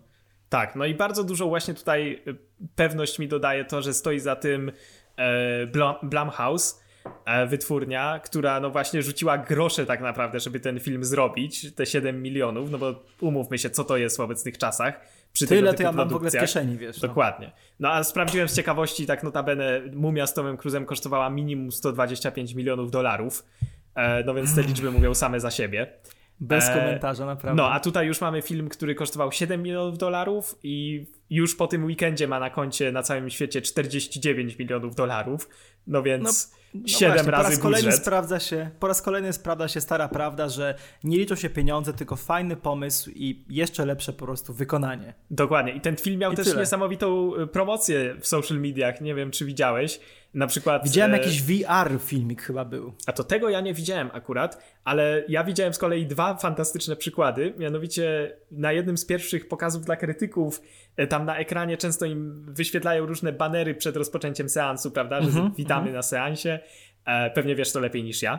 Tak, 0.48 0.76
no 0.76 0.84
i 0.84 0.94
bardzo 0.94 1.24
dużo 1.24 1.46
właśnie 1.46 1.74
tutaj 1.74 2.22
pewność 2.74 3.18
mi 3.18 3.28
dodaje 3.28 3.64
to, 3.64 3.82
że 3.82 3.94
stoi 3.94 4.20
za 4.20 4.36
tym 4.36 4.72
e, 5.16 5.66
Blumhouse, 6.02 6.86
E, 7.24 7.46
wytwórnia, 7.46 8.20
która 8.24 8.60
no 8.60 8.70
właśnie 8.70 9.02
rzuciła 9.02 9.38
grosze 9.38 9.86
tak 9.86 10.00
naprawdę, 10.00 10.40
żeby 10.40 10.60
ten 10.60 10.80
film 10.80 11.04
zrobić, 11.04 11.74
te 11.74 11.86
7 11.86 12.22
milionów, 12.22 12.70
no 12.70 12.78
bo 12.78 13.04
umówmy 13.20 13.58
się, 13.58 13.70
co 13.70 13.84
to 13.84 13.96
jest 13.96 14.16
w 14.16 14.20
obecnych 14.20 14.58
czasach. 14.58 15.00
Przy 15.32 15.46
Tyle 15.46 15.74
to 15.74 15.82
ja 15.82 15.92
mam 15.92 16.08
w 16.08 16.14
ogóle 16.14 16.30
w 16.30 16.40
kieszeni, 16.40 16.78
wiesz. 16.78 17.02
No. 17.02 17.08
Dokładnie. 17.08 17.52
No 17.80 17.92
a 17.92 18.04
sprawdziłem 18.04 18.48
z 18.48 18.56
ciekawości, 18.56 19.06
tak 19.06 19.22
notabene 19.22 19.80
Mumia 19.94 20.26
z 20.26 20.34
Tomem 20.34 20.56
Cruzem 20.56 20.86
kosztowała 20.86 21.30
minimum 21.30 21.72
125 21.72 22.54
milionów 22.54 22.90
dolarów, 22.90 23.44
e, 23.94 24.24
no 24.24 24.34
więc 24.34 24.54
te 24.54 24.62
liczby 24.62 24.90
mówią 24.90 25.14
same 25.14 25.40
za 25.40 25.50
siebie. 25.50 25.92
Bez 26.40 26.68
e, 26.68 26.74
komentarza, 26.74 27.26
naprawdę. 27.26 27.62
No, 27.62 27.70
a 27.70 27.80
tutaj 27.80 28.06
już 28.06 28.20
mamy 28.20 28.42
film, 28.42 28.68
który 28.68 28.94
kosztował 28.94 29.32
7 29.32 29.62
milionów 29.62 29.98
dolarów 29.98 30.58
i 30.62 31.06
już 31.30 31.56
po 31.56 31.66
tym 31.66 31.84
weekendzie 31.84 32.28
ma 32.28 32.40
na 32.40 32.50
koncie 32.50 32.92
na 32.92 33.02
całym 33.02 33.30
świecie 33.30 33.62
49 33.62 34.58
milionów 34.58 34.94
dolarów. 34.94 35.48
No 35.86 36.02
więc 36.02 36.52
no, 36.74 36.80
no 36.80 36.88
7 36.88 37.14
właśnie, 37.14 37.30
razy 37.30 37.44
po 37.44 37.50
raz 37.50 37.58
kolejny 37.58 37.92
sprawdza 37.92 38.40
się, 38.40 38.70
Po 38.80 38.86
raz 38.86 39.02
kolejny 39.02 39.32
sprawdza 39.32 39.68
się 39.68 39.80
stara 39.80 40.08
prawda, 40.08 40.48
że 40.48 40.74
nie 41.04 41.18
liczą 41.18 41.34
się 41.34 41.50
pieniądze, 41.50 41.92
tylko 41.92 42.16
fajny 42.16 42.56
pomysł 42.56 43.10
i 43.14 43.44
jeszcze 43.48 43.86
lepsze 43.86 44.12
po 44.12 44.24
prostu 44.24 44.54
wykonanie. 44.54 45.14
Dokładnie. 45.30 45.72
I 45.72 45.80
ten 45.80 45.96
film 45.96 46.20
miał 46.20 46.32
I 46.32 46.36
też 46.36 46.46
tyle. 46.46 46.60
niesamowitą 46.60 47.32
promocję 47.52 48.14
w 48.20 48.26
social 48.26 48.60
mediach. 48.60 49.00
Nie 49.00 49.14
wiem, 49.14 49.30
czy 49.30 49.44
widziałeś. 49.44 50.00
Na 50.36 50.46
przykład. 50.46 50.84
Widziałem 50.84 51.14
e... 51.14 51.18
jakiś 51.18 51.42
VR 51.42 52.00
filmik 52.00 52.42
chyba 52.42 52.64
był. 52.64 52.92
A 53.06 53.12
to 53.12 53.24
tego 53.24 53.48
ja 53.48 53.60
nie 53.60 53.74
widziałem 53.74 54.10
akurat, 54.12 54.62
ale 54.84 55.24
ja 55.28 55.44
widziałem 55.44 55.74
z 55.74 55.78
kolei 55.78 56.06
dwa 56.06 56.34
fantastyczne 56.34 56.96
przykłady. 56.96 57.54
Mianowicie 57.58 58.36
na 58.50 58.72
jednym 58.72 58.98
z 58.98 59.06
pierwszych 59.06 59.48
pokazów 59.48 59.84
dla 59.84 59.96
krytyków, 59.96 60.62
e, 60.96 61.06
tam 61.06 61.24
na 61.24 61.36
ekranie 61.36 61.76
często 61.76 62.06
im 62.06 62.46
wyświetlają 62.48 63.06
różne 63.06 63.32
banery 63.32 63.74
przed 63.74 63.96
rozpoczęciem 63.96 64.48
seansu, 64.48 64.90
prawda? 64.90 65.22
Że 65.22 65.28
mm 65.28 65.42
-hmm, 65.50 65.54
witamy 65.54 65.80
mm 65.80 65.92
-hmm. 65.92 65.96
na 65.96 66.02
seansie. 66.02 66.58
E, 67.04 67.30
pewnie 67.30 67.54
wiesz 67.54 67.72
to 67.72 67.80
lepiej 67.80 68.04
niż 68.04 68.22
ja, 68.22 68.38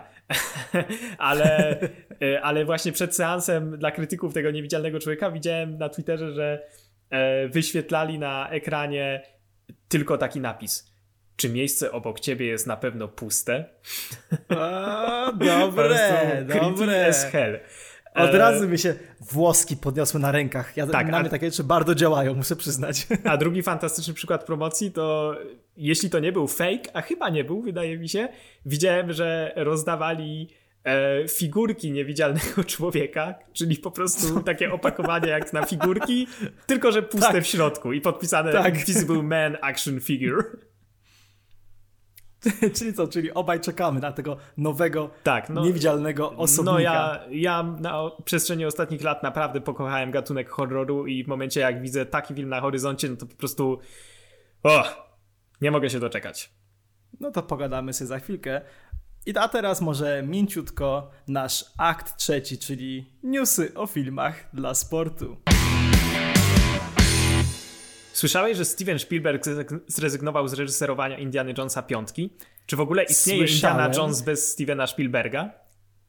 ale, 1.18 1.78
ale 2.42 2.66
właśnie 2.66 2.92
przed 2.92 3.16
seansem 3.16 3.78
dla 3.78 3.92
krytyków 3.92 4.34
tego 4.34 4.52
niewidzialnego 4.52 5.00
człowieka 5.00 5.32
widziałem 5.32 5.78
na 5.78 5.90
Twitterze, 5.90 6.32
że 6.32 6.68
wyświetlali 7.50 8.20
na 8.20 8.50
ekranie 8.50 9.24
tylko 9.88 10.18
taki 10.18 10.40
napis 10.40 10.87
czy 11.38 11.50
miejsce 11.50 11.92
obok 11.92 12.20
ciebie 12.20 12.46
jest 12.46 12.68
na 12.68 12.78
pewno 12.78 13.08
puste? 13.08 13.66
A, 14.50 15.32
dobre, 15.40 16.46
dobre. 16.48 17.08
as 17.08 17.26
hell. 17.26 17.60
Od 18.16 18.36
e, 18.36 18.38
razu 18.38 18.70
mi 18.70 18.80
się 18.80 18.96
włoski 19.32 19.78
podniosły 19.78 20.20
na 20.20 20.32
rękach. 20.32 20.78
Ja, 20.78 20.88
tak, 20.88 21.08
na 21.12 21.20
mnie 21.20 21.30
takie 21.30 21.52
rzeczy 21.52 21.64
bardzo 21.64 21.96
działają, 21.96 22.34
muszę 22.34 22.56
przyznać. 22.56 23.08
A 23.24 23.38
drugi 23.44 23.64
fantastyczny 23.64 24.14
przykład 24.14 24.44
promocji 24.44 24.92
to, 24.92 25.36
jeśli 25.78 26.10
to 26.10 26.20
nie 26.20 26.32
był 26.32 26.48
fake, 26.48 26.90
a 26.94 27.02
chyba 27.02 27.30
nie 27.30 27.44
był, 27.44 27.62
wydaje 27.62 27.98
mi 27.98 28.10
się, 28.10 28.28
widziałem, 28.66 29.14
że 29.14 29.54
rozdawali 29.56 30.50
e, 30.84 31.28
figurki 31.28 31.92
niewidzialnego 31.92 32.64
człowieka, 32.74 33.36
czyli 33.54 33.78
po 33.78 33.92
prostu 33.92 34.44
takie 34.44 34.74
opakowanie 34.74 35.30
jak 35.30 35.54
na 35.54 35.66
figurki, 35.66 36.28
tylko 36.66 36.92
że 36.92 37.02
puste 37.02 37.32
tak. 37.32 37.44
w 37.44 37.48
środku 37.48 37.94
i 37.94 38.02
podpisane 38.02 38.52
tak. 38.52 38.74
Invisible 38.74 39.24
Man 39.24 39.58
Action 39.62 40.00
Figure. 40.00 40.44
czyli 42.76 42.94
co, 42.94 43.08
czyli 43.08 43.34
obaj 43.34 43.60
czekamy 43.60 44.00
na 44.00 44.12
tego 44.12 44.38
nowego, 44.58 45.10
tak, 45.24 45.50
no, 45.50 45.64
niewidzialnego 45.64 46.32
osobnika. 46.32 46.74
No 46.74 46.80
ja, 46.80 47.20
ja 47.32 47.64
na 47.64 48.12
przestrzeni 48.26 48.66
ostatnich 48.66 49.04
lat 49.04 49.24
naprawdę 49.24 49.62
pokochałem 49.62 50.12
gatunek 50.12 50.50
horroru 50.50 51.08
i 51.08 51.24
w 51.24 51.28
momencie 51.28 51.60
jak 51.60 51.82
widzę 51.82 52.06
taki 52.06 52.34
film 52.34 52.50
na 52.50 52.62
horyzoncie, 52.62 53.10
no 53.10 53.16
to 53.16 53.26
po 53.26 53.36
prostu 53.36 53.80
o, 54.64 54.84
nie 55.62 55.72
mogę 55.72 55.90
się 55.90 56.00
doczekać. 56.00 56.52
No 57.20 57.32
to 57.32 57.44
pogadamy 57.44 57.94
sobie 57.94 58.08
za 58.08 58.20
chwilkę. 58.20 58.62
I 59.26 59.38
a 59.38 59.48
teraz 59.48 59.82
może 59.82 60.24
mięciutko 60.24 61.10
nasz 61.28 61.66
akt 61.78 62.18
trzeci, 62.18 62.58
czyli 62.58 63.14
newsy 63.24 63.74
o 63.76 63.88
filmach 63.88 64.50
dla 64.54 64.74
sportu. 64.74 65.38
Słyszałeś, 68.18 68.58
że 68.58 68.66
Steven 68.66 69.00
Spielberg 69.00 69.44
zrezygnował 69.88 70.48
z 70.48 70.54
reżyserowania 70.54 71.18
Indiana 71.18 71.52
Jonesa 71.58 71.82
piątki? 71.82 72.30
Czy 72.66 72.76
w 72.76 72.80
ogóle 72.80 73.04
istnieje 73.04 73.48
Słyszałem. 73.48 73.78
Indiana 73.78 73.98
Jones 73.98 74.22
bez 74.22 74.52
Stevena 74.52 74.88
Spielberga? 74.88 75.52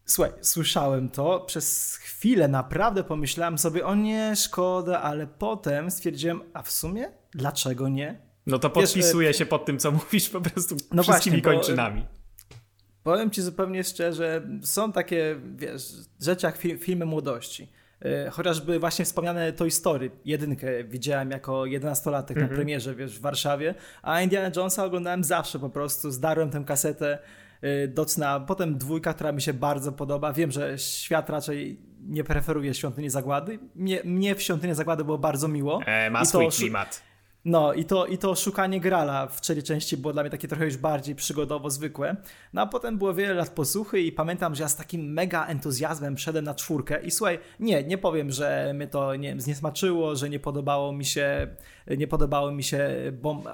Słuchaj, 0.04 0.32
słyszałem 0.40 1.08
to. 1.08 1.40
Przez 1.40 1.96
chwilę 1.96 2.48
naprawdę 2.48 3.04
pomyślałem 3.04 3.58
sobie, 3.58 3.86
o 3.86 3.94
nie, 3.94 4.36
szkoda, 4.36 5.02
ale 5.02 5.26
potem 5.26 5.90
stwierdziłem, 5.90 6.40
a 6.52 6.62
w 6.62 6.70
sumie 6.70 7.12
dlaczego 7.30 7.88
nie? 7.88 8.20
No 8.46 8.58
to 8.58 8.70
podpisuję 8.70 9.34
się 9.34 9.46
pod 9.46 9.64
tym, 9.64 9.78
co 9.78 9.92
mówisz 9.92 10.28
po 10.28 10.40
prostu 10.40 10.76
no 10.92 11.02
wszystkimi 11.02 11.42
właśnie, 11.42 11.58
kończynami. 11.58 12.06
Powiem 13.02 13.30
ci 13.30 13.42
zupełnie 13.42 13.84
szczerze, 13.84 14.42
są 14.62 14.92
takie, 14.92 15.40
wiesz, 15.56 15.82
rzeczy 16.20 16.46
jak 16.46 16.58
filmy 16.80 17.04
młodości. 17.06 17.68
E, 18.04 18.30
chociażby 18.30 18.78
właśnie 18.78 19.04
wspomniane 19.04 19.52
Toy 19.52 19.70
Story, 19.70 20.10
jedynkę 20.24 20.84
widziałem 20.84 21.30
jako 21.30 21.52
11-latek 21.52 22.08
mm 22.08 22.24
-hmm. 22.24 22.36
na 22.36 22.42
mhm. 22.42 22.56
premierze 22.56 22.94
wiesz, 22.94 23.18
w 23.18 23.20
Warszawie, 23.20 23.74
a 24.02 24.20
Indiana 24.20 24.50
Jonesa 24.56 24.84
oglądałem 24.84 25.24
zawsze 25.24 25.58
po 25.58 25.70
prostu, 25.70 26.10
zdarłem 26.10 26.50
tę 26.50 26.64
kasetę 26.66 27.18
e, 27.60 27.88
do 27.88 28.04
cna. 28.04 28.40
Potem 28.40 28.78
dwójka, 28.78 29.14
która 29.14 29.32
mi 29.32 29.42
się 29.42 29.54
bardzo 29.54 29.92
podoba. 29.92 30.32
Wiem, 30.32 30.50
że 30.50 30.78
świat 30.78 31.30
raczej 31.30 31.80
nie 32.00 32.24
preferuje 32.24 32.74
Świątyni 32.74 33.10
Zagłady. 33.10 33.58
Mnie, 33.74 34.00
mnie 34.04 34.34
w 34.34 34.42
Świątyni 34.42 34.74
Zagłady 34.74 35.04
było 35.04 35.18
bardzo 35.18 35.48
miło. 35.48 35.80
E, 35.86 36.10
ma 36.10 36.22
I 36.22 36.26
swój 36.26 36.48
klimat. 36.48 37.07
No 37.44 37.72
i 37.72 37.84
to, 37.84 38.06
i 38.06 38.18
to 38.18 38.34
szukanie 38.34 38.80
Grala 38.80 39.26
w 39.26 39.40
trzeciej 39.40 39.62
części 39.62 39.96
było 39.96 40.12
dla 40.12 40.22
mnie 40.22 40.30
takie 40.30 40.48
trochę 40.48 40.64
już 40.64 40.76
bardziej 40.76 41.14
przygodowo 41.14 41.70
zwykłe. 41.70 42.16
No 42.52 42.62
a 42.62 42.66
potem 42.66 42.98
było 42.98 43.14
wiele 43.14 43.34
lat 43.34 43.50
posłuchy 43.50 44.00
i 44.00 44.12
pamiętam, 44.12 44.54
że 44.54 44.62
ja 44.62 44.68
z 44.68 44.76
takim 44.76 45.12
mega 45.12 45.46
entuzjazmem 45.46 46.18
szedłem 46.18 46.44
na 46.44 46.54
czwórkę 46.54 47.02
i 47.02 47.10
słuchaj, 47.10 47.38
nie, 47.60 47.84
nie 47.84 47.98
powiem, 47.98 48.30
że 48.30 48.72
mnie 48.74 48.86
to 48.86 49.14
nie 49.14 49.28
wiem, 49.28 49.40
zniesmaczyło, 49.40 50.16
że 50.16 50.30
nie 50.30 50.40
podobało 50.40 50.92
mi 50.92 51.04
się, 51.04 51.48
nie 51.98 52.08
podobało 52.08 52.52
mi 52.52 52.62
się 52.62 52.88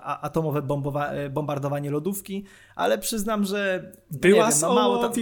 atomowe 0.02 0.62
bombowa 0.62 1.10
bombardowanie 1.30 1.90
lodówki, 1.90 2.44
ale 2.74 2.98
przyznam, 2.98 3.44
że 3.44 3.92
była 4.10 4.50
wiem, 4.50 4.58
no, 4.60 4.74
mało 4.74 4.98
tam... 4.98 5.12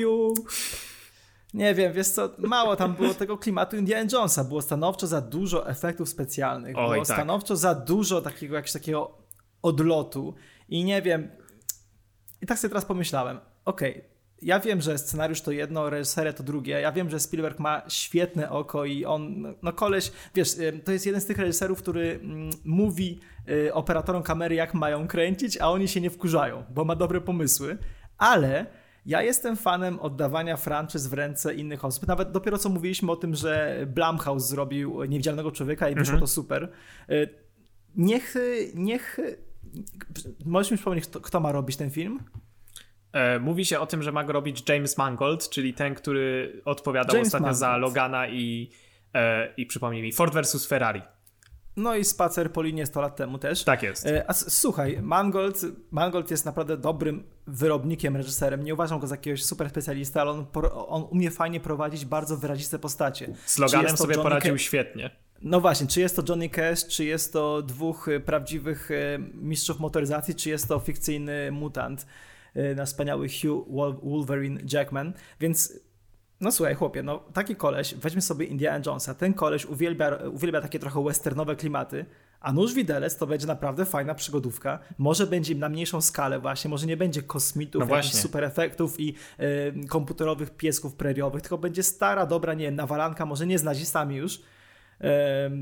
Nie 1.54 1.74
wiem, 1.74 1.92
wiesz 1.92 2.08
co, 2.08 2.30
mało 2.38 2.76
tam 2.76 2.94
było 2.94 3.14
tego 3.14 3.38
klimatu 3.38 3.76
Indiana 3.76 4.10
Jonesa. 4.12 4.44
Było 4.44 4.62
stanowczo 4.62 5.06
za 5.06 5.20
dużo 5.20 5.68
efektów 5.68 6.08
specjalnych. 6.08 6.78
Oj, 6.78 6.92
było 6.92 7.04
tak. 7.04 7.16
stanowczo 7.16 7.56
za 7.56 7.74
dużo 7.74 8.20
takiego 8.20 8.54
jakiegoś 8.54 8.72
takiego 8.72 9.18
odlotu. 9.62 10.34
I 10.68 10.84
nie 10.84 11.02
wiem. 11.02 11.30
I 12.42 12.46
tak 12.46 12.58
sobie 12.58 12.68
teraz 12.68 12.84
pomyślałem, 12.84 13.40
okej, 13.64 13.90
okay, 13.90 14.12
ja 14.42 14.60
wiem, 14.60 14.80
że 14.80 14.98
scenariusz 14.98 15.40
to 15.40 15.50
jedno, 15.50 15.90
reżyseria 15.90 16.32
to 16.32 16.42
drugie. 16.42 16.80
Ja 16.80 16.92
wiem, 16.92 17.10
że 17.10 17.20
Spielberg 17.20 17.58
ma 17.58 17.82
świetne 17.88 18.50
oko 18.50 18.84
i 18.84 19.04
on, 19.04 19.54
no 19.62 19.72
koleś, 19.72 20.12
wiesz, 20.34 20.56
to 20.84 20.92
jest 20.92 21.06
jeden 21.06 21.20
z 21.20 21.26
tych 21.26 21.38
reżyserów, 21.38 21.78
który 21.78 22.20
mm, 22.22 22.50
mówi 22.64 23.20
y, 23.48 23.74
operatorom 23.74 24.22
kamery, 24.22 24.54
jak 24.54 24.74
mają 24.74 25.08
kręcić, 25.08 25.58
a 25.60 25.70
oni 25.70 25.88
się 25.88 26.00
nie 26.00 26.10
wkurzają, 26.10 26.64
bo 26.70 26.84
ma 26.84 26.96
dobre 26.96 27.20
pomysły. 27.20 27.78
Ale 28.18 28.66
ja 29.06 29.22
jestem 29.22 29.56
fanem 29.56 30.00
oddawania 30.00 30.56
franczyz 30.56 31.06
w 31.06 31.12
ręce 31.12 31.54
innych 31.54 31.84
osób. 31.84 32.06
Nawet 32.06 32.32
dopiero 32.32 32.58
co 32.58 32.68
mówiliśmy 32.68 33.12
o 33.12 33.16
tym, 33.16 33.34
że 33.34 33.78
Blumhouse 33.86 34.48
zrobił 34.48 35.04
Niewidzialnego 35.04 35.52
Człowieka 35.52 35.88
i 35.88 35.94
wyszło 35.94 36.14
mhm. 36.14 36.20
to 36.20 36.26
super. 36.26 36.72
Y, 37.10 37.28
niech, 37.96 38.34
niech... 38.74 39.20
Możesz 40.44 40.70
mi 40.70 40.76
przypomnieć, 40.76 41.06
kto, 41.06 41.20
kto 41.20 41.40
ma 41.40 41.52
robić 41.52 41.76
ten 41.76 41.90
film? 41.90 42.20
E, 43.12 43.38
mówi 43.38 43.64
się 43.64 43.80
o 43.80 43.86
tym, 43.86 44.02
że 44.02 44.12
ma 44.12 44.24
go 44.24 44.32
robić 44.32 44.68
James 44.68 44.98
Mangold, 44.98 45.50
czyli 45.50 45.74
ten, 45.74 45.94
który 45.94 46.60
odpowiadał 46.64 47.16
James 47.16 47.26
ostatnio 47.26 47.44
Mangold. 47.44 47.58
za 47.58 47.76
Logana 47.76 48.28
i, 48.28 48.70
e, 49.14 49.54
i 49.56 49.66
przypomnij 49.66 50.02
mi, 50.02 50.12
Ford 50.12 50.34
vs 50.34 50.66
Ferrari. 50.66 51.02
No 51.76 51.96
i 51.96 52.04
spacer 52.04 52.52
po 52.52 52.62
linie 52.62 52.86
100 52.86 53.00
lat 53.00 53.16
temu 53.16 53.38
też. 53.38 53.64
Tak 53.64 53.82
jest. 53.82 54.06
E, 54.06 54.30
a 54.30 54.32
słuchaj, 54.32 54.98
Mangold, 55.02 55.60
Mangold 55.90 56.30
jest 56.30 56.44
naprawdę 56.44 56.76
dobrym 56.76 57.24
wyrobnikiem, 57.46 58.16
reżyserem. 58.16 58.64
Nie 58.64 58.74
uważam 58.74 59.00
go 59.00 59.06
za 59.06 59.14
jakiegoś 59.14 59.44
super 59.44 59.70
specjalistę, 59.70 60.20
ale 60.20 60.30
on, 60.30 60.46
on 60.88 61.06
umie 61.10 61.30
fajnie 61.30 61.60
prowadzić 61.60 62.04
bardzo 62.04 62.36
wyraziste 62.36 62.78
postacie. 62.78 63.34
Z 63.46 63.58
Loganem 63.58 63.96
sobie 63.96 64.14
Johnny 64.14 64.30
poradził 64.30 64.58
świetnie. 64.58 65.10
No 65.42 65.60
właśnie, 65.60 65.86
czy 65.86 66.00
jest 66.00 66.16
to 66.16 66.22
Johnny 66.28 66.48
Cash, 66.48 66.86
czy 66.86 67.04
jest 67.04 67.32
to 67.32 67.62
dwóch 67.62 68.08
e, 68.08 68.20
prawdziwych 68.20 68.90
e, 68.90 69.18
mistrzów 69.34 69.80
motoryzacji, 69.80 70.34
czy 70.34 70.50
jest 70.50 70.68
to 70.68 70.78
fikcyjny 70.78 71.52
mutant 71.52 72.06
na 72.76 72.84
wspaniały 72.84 73.28
Hugh 73.28 73.66
Wolverine 74.02 74.60
Jackman, 74.72 75.12
więc 75.40 75.80
no 76.42 76.52
słuchaj, 76.52 76.74
chłopie, 76.74 77.02
no 77.02 77.18
taki 77.32 77.56
koleś, 77.56 77.94
weźmy 77.94 78.22
sobie 78.22 78.46
Indiana 78.46 78.84
Jonesa, 78.86 79.14
ten 79.14 79.34
koleś 79.34 79.66
uwielbia, 79.66 80.18
uwielbia 80.32 80.60
takie 80.60 80.78
trochę 80.78 81.04
westernowe 81.04 81.56
klimaty, 81.56 82.06
A 82.40 82.52
Nóż 82.52 82.74
Widelec 82.74 83.16
to 83.16 83.26
będzie 83.26 83.46
naprawdę 83.46 83.84
fajna 83.84 84.14
przygodówka. 84.14 84.78
Może 84.98 85.26
będzie 85.26 85.54
na 85.54 85.68
mniejszą 85.68 86.00
skalę 86.00 86.38
właśnie, 86.38 86.70
może 86.70 86.86
nie 86.86 86.96
będzie 86.96 87.22
kosmitów, 87.22 87.88
no 87.88 88.02
super 88.02 88.44
efektów 88.44 89.00
i 89.00 89.14
y, 89.40 89.88
komputerowych 89.88 90.50
piesków 90.50 90.94
preriowych, 90.94 91.42
tylko 91.42 91.58
będzie 91.58 91.82
stara, 91.82 92.26
dobra, 92.26 92.54
nie 92.54 92.64
wiem, 92.64 92.74
nawalanka, 92.74 93.26
może 93.26 93.46
nie 93.46 93.58
z 93.58 93.62
nazistami 93.62 94.16
już. 94.16 94.36
Y, 94.36 94.42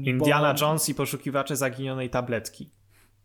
Indiana 0.04 0.54
bo... 0.54 0.60
Jones 0.60 0.88
i 0.88 0.94
poszukiwacze 0.94 1.56
zaginionej 1.56 2.10
tabletki. 2.10 2.70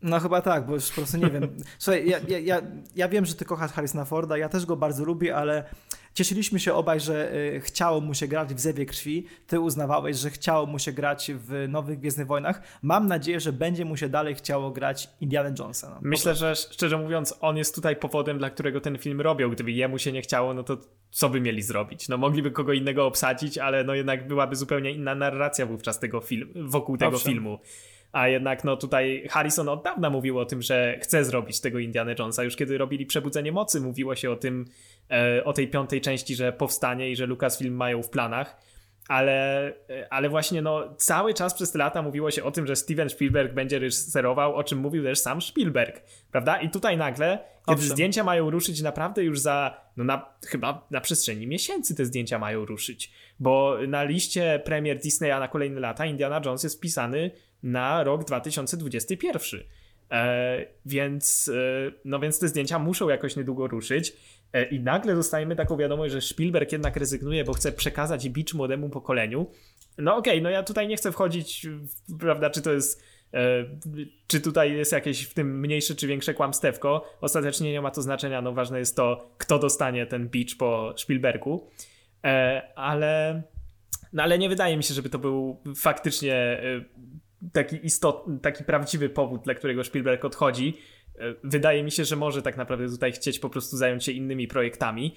No 0.06 0.20
chyba 0.20 0.42
tak, 0.42 0.66
bo 0.66 0.74
już 0.74 0.90
po 0.90 0.96
prostu 0.96 1.18
nie 1.18 1.30
wiem. 1.30 1.48
Słuchaj, 1.80 2.10
ja, 2.10 2.20
ja, 2.28 2.40
ja, 2.40 2.62
ja 2.96 3.10
wiem, 3.10 3.26
że 3.26 3.36
ty 3.36 3.46
kochasz 3.46 3.72
Harrisona 3.72 4.06
Forda, 4.06 4.38
ja 4.38 4.50
też 4.50 4.66
go 4.66 4.76
bardzo 4.76 5.06
lubię, 5.06 5.36
ale 5.36 5.64
cieszyliśmy 6.14 6.60
się 6.60 6.74
obaj, 6.74 7.00
że 7.00 7.36
y, 7.36 7.62
chciało 7.62 8.02
mu 8.02 8.14
się 8.14 8.28
grać 8.28 8.54
w 8.54 8.60
Zewie 8.60 8.86
Krwi. 8.86 9.28
Ty 9.48 9.60
uznawałeś, 9.60 10.18
że 10.18 10.30
chciało 10.30 10.66
mu 10.66 10.80
się 10.80 10.92
grać 10.92 11.32
w 11.34 11.66
Nowych 11.70 12.00
Gwiezdnych 12.00 12.28
Wojnach. 12.28 12.62
Mam 12.82 13.08
nadzieję, 13.08 13.40
że 13.40 13.54
będzie 13.54 13.86
mu 13.86 13.98
się 13.98 14.10
dalej 14.10 14.36
chciało 14.36 14.72
grać 14.72 15.10
Indiana 15.22 15.52
Jonesa. 15.60 15.90
No, 15.90 16.00
Myślę, 16.02 16.36
że 16.36 16.56
szczerze 16.56 16.98
mówiąc, 16.98 17.36
on 17.42 17.58
jest 17.58 17.76
tutaj 17.76 17.96
powodem, 17.96 18.38
dla 18.38 18.50
którego 18.50 18.82
ten 18.82 18.98
film 18.98 19.22
robią. 19.22 19.50
Gdyby 19.50 19.72
jemu 19.72 20.00
się 20.00 20.12
nie 20.12 20.22
chciało, 20.22 20.54
no 20.54 20.64
to 20.64 20.78
co 21.12 21.30
by 21.30 21.42
mieli 21.42 21.62
zrobić? 21.62 22.10
No 22.10 22.18
mogliby 22.18 22.52
kogo 22.52 22.74
innego 22.74 23.06
obsadzić, 23.06 23.58
ale 23.58 23.84
no 23.84 23.94
jednak 23.96 24.28
byłaby 24.28 24.56
zupełnie 24.56 24.92
inna 24.92 25.16
narracja 25.16 25.66
wówczas 25.66 26.00
tego 26.00 26.22
filmu, 26.22 26.54
wokół 26.56 26.98
tego 26.98 27.16
Owszem. 27.16 27.34
filmu. 27.34 27.60
A 28.16 28.28
jednak 28.28 28.64
no 28.64 28.78
tutaj 28.78 29.28
Harrison 29.30 29.70
od 29.70 29.84
dawna 29.84 30.10
mówił 30.10 30.40
o 30.40 30.46
tym, 30.46 30.62
że 30.62 31.00
chce 31.02 31.26
zrobić 31.26 31.62
tego 31.62 31.80
Indiana 31.80 32.12
Jonesa. 32.20 32.44
Już 32.44 32.56
kiedy 32.56 32.78
robili 32.78 33.06
Przebudzenie 33.06 33.52
Mocy, 33.52 33.82
mówiło 33.82 34.16
się 34.16 34.32
o 34.32 34.36
tym, 34.36 34.66
e, 35.12 35.44
o 35.44 35.54
tej 35.54 35.68
piątej 35.68 36.02
części, 36.02 36.36
że 36.36 36.54
powstanie 36.54 37.12
i 37.12 37.16
że 37.16 37.26
Lucasfilm 37.26 37.76
mają 37.76 38.04
w 38.04 38.10
planach. 38.10 38.62
Ale, 39.08 39.68
e, 39.90 40.14
ale 40.14 40.30
właśnie 40.30 40.62
no, 40.62 40.96
cały 40.98 41.34
czas 41.34 41.54
przez 41.54 41.72
te 41.72 41.78
lata 41.78 42.02
mówiło 42.02 42.32
się 42.32 42.44
o 42.44 42.52
tym, 42.52 42.68
że 42.68 42.76
Steven 42.76 43.10
Spielberg 43.10 43.54
będzie 43.54 43.80
reżyserował, 43.80 44.56
o 44.56 44.64
czym 44.64 44.80
mówił 44.80 45.04
też 45.04 45.20
sam 45.20 45.42
Spielberg, 45.42 46.02
prawda? 46.32 46.62
I 46.62 46.70
tutaj 46.70 46.98
nagle, 46.98 47.40
kiedy 47.68 47.80
Owszem. 47.82 47.90
zdjęcia 47.90 48.24
mają 48.24 48.50
ruszyć 48.50 48.82
naprawdę 48.82 49.24
już 49.24 49.40
za, 49.40 49.82
no 49.98 50.04
na, 50.04 50.26
chyba 50.48 50.88
na 50.92 51.02
przestrzeni 51.02 51.48
miesięcy 51.48 51.96
te 51.96 52.06
zdjęcia 52.06 52.40
mają 52.40 52.66
ruszyć, 52.66 53.12
bo 53.40 53.78
na 53.88 54.04
liście 54.04 54.62
premier 54.66 55.00
Disneya 55.00 55.40
na 55.40 55.48
kolejne 55.48 55.80
lata 55.80 56.06
Indiana 56.06 56.42
Jones 56.46 56.64
jest 56.64 56.78
wpisany 56.78 57.32
na 57.66 58.04
rok 58.04 58.24
2021. 58.24 59.62
E, 60.12 60.66
więc, 60.86 61.52
e, 61.54 61.92
no 62.06 62.20
więc 62.20 62.40
te 62.40 62.48
zdjęcia 62.48 62.80
muszą 62.80 63.10
jakoś 63.10 63.36
niedługo 63.36 63.68
ruszyć. 63.68 64.14
E, 64.54 64.66
I 64.66 64.80
nagle 64.80 65.16
dostajemy 65.16 65.56
taką 65.56 65.78
wiadomość, 65.78 66.14
że 66.14 66.22
Spielberg 66.22 66.72
jednak 66.72 66.96
rezygnuje, 66.96 67.44
bo 67.44 67.54
chce 67.54 67.72
przekazać 67.72 68.30
bicz 68.30 68.54
młodemu 68.54 68.90
pokoleniu. 68.90 69.52
No 69.98 70.16
okej, 70.16 70.34
okay, 70.34 70.42
no 70.42 70.50
ja 70.50 70.64
tutaj 70.64 70.88
nie 70.88 70.98
chcę 70.98 71.12
wchodzić, 71.12 71.68
prawda, 72.20 72.50
czy 72.50 72.62
to 72.62 72.72
jest 72.72 73.04
e, 73.34 73.66
czy 74.28 74.42
tutaj 74.42 74.74
jest 74.74 74.92
jakieś 74.92 75.24
w 75.24 75.34
tym 75.34 75.60
mniejsze 75.60 75.96
czy 75.96 76.08
większe 76.08 76.34
kłamstewko. 76.34 77.06
Ostatecznie 77.22 77.72
nie 77.72 77.82
ma 77.82 77.92
to 77.92 78.02
znaczenia, 78.02 78.42
no 78.42 78.54
ważne 78.54 78.80
jest 78.80 78.96
to, 78.96 79.30
kto 79.38 79.60
dostanie 79.60 80.06
ten 80.06 80.30
bicz 80.30 80.58
po 80.58 80.94
Spielbergu. 80.98 81.70
E, 82.24 82.62
ale, 82.76 83.44
no 84.14 84.24
ale 84.24 84.38
nie 84.38 84.50
wydaje 84.50 84.78
mi 84.78 84.84
się, 84.84 84.94
żeby 84.94 85.10
to 85.10 85.20
był 85.20 85.62
faktycznie 85.76 86.36
e, 86.36 86.62
taki 87.54 87.86
istotny, 87.86 88.40
taki 88.40 88.64
prawdziwy 88.64 89.10
powód, 89.10 89.42
dla 89.42 89.54
którego 89.54 89.84
Spielberg 89.84 90.26
odchodzi. 90.26 90.78
E, 91.20 91.36
wydaje 91.44 91.84
mi 91.84 91.92
się, 91.92 92.06
że 92.06 92.16
może 92.16 92.42
tak 92.42 92.58
naprawdę 92.58 92.90
tutaj 92.90 93.12
chcieć 93.12 93.40
po 93.40 93.50
prostu 93.50 93.78
zająć 93.78 94.04
się 94.04 94.12
innymi 94.12 94.48
projektami, 94.48 95.16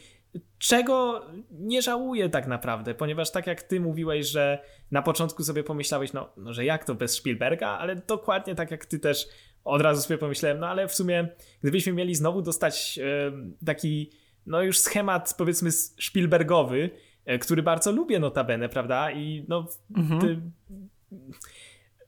czego 0.59 1.25
nie 1.51 1.83
żałuję 1.83 2.29
tak 2.29 2.47
naprawdę, 2.47 2.95
ponieważ 2.95 3.33
tak 3.33 3.47
jak 3.47 3.63
ty 3.63 3.81
mówiłeś, 3.81 4.27
że 4.27 4.59
na 4.91 5.03
początku 5.03 5.45
sobie 5.45 5.65
pomyślałeś, 5.65 6.13
no, 6.13 6.33
no 6.37 6.53
że 6.53 6.65
jak 6.65 6.85
to 6.85 6.95
bez 6.95 7.15
Spielberga, 7.15 7.69
ale 7.69 7.97
dokładnie 7.97 8.55
tak 8.55 8.71
jak 8.71 8.87
ty 8.87 8.99
też 8.99 9.29
od 9.65 9.83
razu 9.83 10.03
sobie 10.03 10.19
pomyślałem, 10.19 10.59
no 10.59 10.69
ale 10.69 10.89
w 10.89 10.95
sumie 10.95 11.29
gdybyśmy 11.61 11.93
mieli 11.93 12.15
znowu 12.15 12.43
dostać 12.43 12.99
e, 13.03 13.33
taki, 13.67 14.11
no 14.47 14.63
już 14.63 14.79
schemat 14.79 15.35
powiedzmy 15.39 15.73
Spielbergowy, 15.73 16.91
e, 17.25 17.39
który 17.39 17.63
bardzo 17.63 17.93
lubię 17.93 18.19
notabene, 18.19 18.69
prawda? 18.69 19.11
I 19.13 19.45
no 19.49 19.67
mhm. 19.97 20.21
ty, 20.21 20.41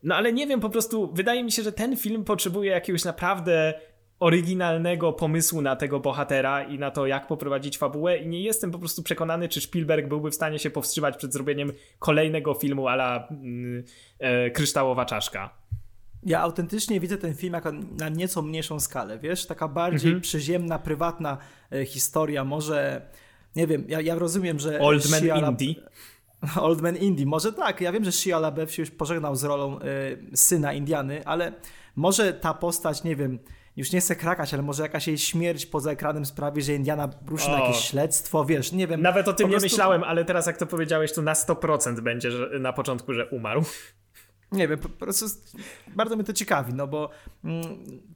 no 0.03 0.15
ale 0.15 0.33
nie 0.33 0.47
wiem, 0.47 0.61
po 0.61 0.71
prostu 0.71 1.13
wydaje 1.15 1.45
mi 1.45 1.53
się, 1.53 1.63
że 1.63 1.73
ten 1.73 1.97
film 1.97 2.25
potrzebuje 2.25 2.71
jakiegoś 2.71 3.05
naprawdę 3.05 3.75
oryginalnego 4.21 5.13
pomysłu 5.13 5.63
na 5.63 5.77
tego 5.77 6.01
bohatera 6.01 6.63
i 6.63 6.79
na 6.79 6.91
to, 6.91 7.07
jak 7.07 7.27
poprowadzić 7.27 7.79
fabułę 7.79 8.17
i 8.17 8.29
nie 8.29 8.43
jestem 8.43 8.71
po 8.71 8.79
prostu 8.79 9.03
przekonany, 9.03 9.49
czy 9.49 9.61
Spielberg 9.61 10.09
byłby 10.09 10.31
w 10.31 10.35
stanie 10.35 10.59
się 10.59 10.71
powstrzymać 10.71 11.17
przed 11.17 11.33
zrobieniem 11.33 11.73
kolejnego 11.99 12.55
filmu 12.55 12.89
ala 12.89 13.29
yy, 13.43 13.85
yy, 14.21 14.51
Kryształowa 14.51 15.05
Czaszka. 15.05 15.61
Ja 16.23 16.41
autentycznie 16.41 17.01
widzę 17.01 17.19
ten 17.19 17.35
film 17.35 17.55
jako 17.55 17.73
na 17.73 18.09
nieco 18.09 18.43
mniejszą 18.43 18.81
skalę, 18.81 19.19
wiesz? 19.19 19.47
Taka 19.47 19.69
bardziej 19.69 20.09
mhm. 20.09 20.21
przyziemna, 20.21 20.79
prywatna 20.79 21.39
e, 21.73 21.85
historia, 21.85 22.45
może, 22.45 23.11
nie 23.57 23.67
wiem, 23.67 23.85
ja, 23.89 24.01
ja 24.01 24.15
rozumiem, 24.15 24.59
że... 24.59 24.81
Old 24.81 25.11
Man 25.11 25.45
Indie. 25.51 25.75
Old 26.61 26.81
Man 26.81 26.97
Indie, 26.97 27.27
może 27.27 27.53
tak. 27.53 27.81
Ja 27.81 27.93
wiem, 27.93 28.05
że 28.05 28.13
Shia 28.13 28.39
LaBeouf 28.39 28.73
się 28.73 28.83
już 28.83 28.91
pożegnał 28.91 29.37
z 29.37 29.45
rolą 29.45 29.79
y, 29.79 30.37
syna 30.37 30.73
Indiany, 30.73 31.27
ale 31.27 31.53
może 31.97 32.33
ta 32.33 32.55
postać, 32.55 33.05
nie 33.05 33.17
wiem, 33.17 33.39
już 33.77 33.93
nie 33.93 34.01
chcę 34.01 34.17
krakać, 34.17 34.55
ale 34.55 34.63
może 34.63 34.83
jakaś 34.83 35.07
jej 35.07 35.19
śmierć 35.19 35.67
poza 35.67 35.91
ekranem 35.91 36.27
sprawi, 36.27 36.63
że 36.63 36.75
Indiana 36.75 37.09
ruszy 37.27 37.51
na 37.51 37.61
jakieś 37.61 37.77
śledztwo, 37.77 38.45
wiesz, 38.45 38.73
nie 38.73 38.87
wiem. 38.87 39.03
Nawet 39.03 39.29
o 39.29 39.33
tym 39.33 39.47
nie 39.47 39.51
prostu... 39.51 39.65
myślałem, 39.65 40.05
ale 40.05 40.25
teraz 40.25 40.47
jak 40.47 40.57
to 40.57 40.67
powiedziałeś, 40.67 41.13
to 41.13 41.23
na 41.23 41.33
100% 41.33 42.01
będzie 42.01 42.31
że 42.31 42.59
na 42.61 42.73
początku, 42.73 43.15
że 43.15 43.27
umarł. 43.27 43.63
Nie 44.53 44.69
wiem, 44.69 44.79
po 44.79 44.89
prostu 44.89 45.27
bardzo 45.87 46.17
mnie 46.17 46.25
to 46.25 46.33
ciekawi, 46.33 46.75
no 46.75 46.87
bo 46.87 47.11
mm, 47.45 47.63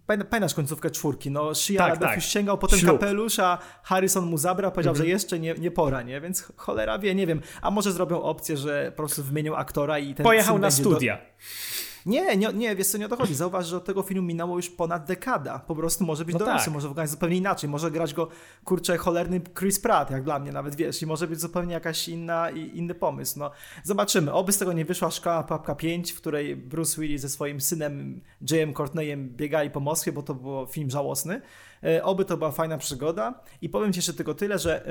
pamiętasz 0.06 0.54
końcówkę 0.54 0.90
czwórki, 0.90 1.30
no 1.30 1.54
Shia 1.54 1.78
tak, 1.78 1.98
tak. 1.98 2.16
już 2.16 2.24
sięgał 2.24 2.58
po 2.58 2.68
ten 2.68 2.78
Ślub. 2.78 3.00
kapelusz, 3.00 3.38
a 3.38 3.58
Harrison 3.82 4.24
mu 4.26 4.38
zabrał, 4.38 4.72
powiedział, 4.72 4.92
mhm. 4.92 5.06
że 5.06 5.12
jeszcze 5.12 5.38
nie, 5.38 5.54
nie 5.54 5.70
pora, 5.70 6.02
nie? 6.02 6.20
Więc 6.20 6.52
cholera 6.56 6.98
wie, 6.98 7.14
nie 7.14 7.26
wiem. 7.26 7.40
A 7.62 7.70
może 7.70 7.92
zrobią 7.92 8.22
opcję, 8.22 8.56
że 8.56 8.92
po 8.92 8.96
prostu 8.96 9.22
wymienią 9.22 9.56
aktora 9.56 9.98
i 9.98 10.14
ten 10.14 10.24
Pojechał 10.24 10.58
na 10.58 10.70
studia. 10.70 11.16
Do... 11.16 11.93
Nie, 12.06 12.36
nie, 12.36 12.52
nie, 12.52 12.76
wiesz 12.76 12.86
co, 12.86 12.98
nie 12.98 13.06
o 13.06 13.08
to 13.08 13.16
chodzi. 13.16 13.34
Zauważ, 13.34 13.66
że 13.66 13.76
od 13.76 13.84
tego 13.84 14.02
filmu 14.02 14.28
minęło 14.28 14.56
już 14.56 14.70
ponad 14.70 15.06
dekada. 15.06 15.58
Po 15.58 15.76
prostu 15.76 16.04
może 16.04 16.24
być 16.24 16.32
no 16.32 16.38
dorosły, 16.38 16.64
tak. 16.64 16.74
może 16.74 16.88
wyglądać 16.88 17.10
zupełnie 17.10 17.36
inaczej. 17.36 17.70
Może 17.70 17.90
grać 17.90 18.14
go, 18.14 18.28
kurczę, 18.64 18.96
cholerny 18.96 19.40
Chris 19.58 19.80
Pratt, 19.80 20.10
jak 20.10 20.24
dla 20.24 20.38
mnie 20.38 20.52
nawet, 20.52 20.74
wiesz, 20.74 21.02
i 21.02 21.06
może 21.06 21.28
być 21.28 21.40
zupełnie 21.40 21.74
jakaś 21.74 22.08
inna, 22.08 22.50
inny 22.50 22.94
pomysł. 22.94 23.38
No, 23.38 23.50
zobaczymy. 23.82 24.32
Oby 24.32 24.52
z 24.52 24.58
tego 24.58 24.72
nie 24.72 24.84
wyszła 24.84 25.10
Szkoła 25.10 25.42
Papka 25.42 25.74
5, 25.74 26.12
w 26.12 26.16
której 26.16 26.56
Bruce 26.56 27.00
Willis 27.00 27.22
ze 27.22 27.28
swoim 27.28 27.60
synem 27.60 28.20
Jayem 28.50 28.74
Courtneyem 28.74 29.28
biegali 29.28 29.70
po 29.70 29.80
Moskwie, 29.80 30.12
bo 30.12 30.22
to 30.22 30.34
był 30.34 30.66
film 30.66 30.90
żałosny. 30.90 31.40
E, 31.84 32.04
oby 32.04 32.24
to 32.24 32.36
była 32.36 32.50
fajna 32.50 32.78
przygoda. 32.78 33.40
I 33.62 33.68
powiem 33.68 33.92
ci 33.92 33.98
jeszcze 33.98 34.14
tylko 34.14 34.34
tyle, 34.34 34.58
że 34.58 34.86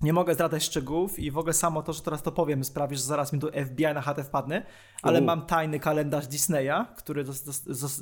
nie 0.00 0.12
mogę 0.12 0.34
zdradzać 0.34 0.62
szczegółów 0.64 1.18
i 1.18 1.30
w 1.30 1.38
ogóle 1.38 1.52
samo 1.52 1.82
to, 1.82 1.92
że 1.92 2.02
teraz 2.02 2.22
to 2.22 2.32
powiem, 2.32 2.64
sprawi, 2.64 2.96
że 2.96 3.02
zaraz 3.02 3.32
mi 3.32 3.38
do 3.38 3.52
FBI 3.66 3.84
na 3.84 4.00
chatę 4.00 4.24
wpadnę, 4.24 4.62
ale 5.02 5.20
mam 5.20 5.46
tajny 5.46 5.80
kalendarz 5.80 6.26
Disneya, 6.26 6.86
który 6.96 7.24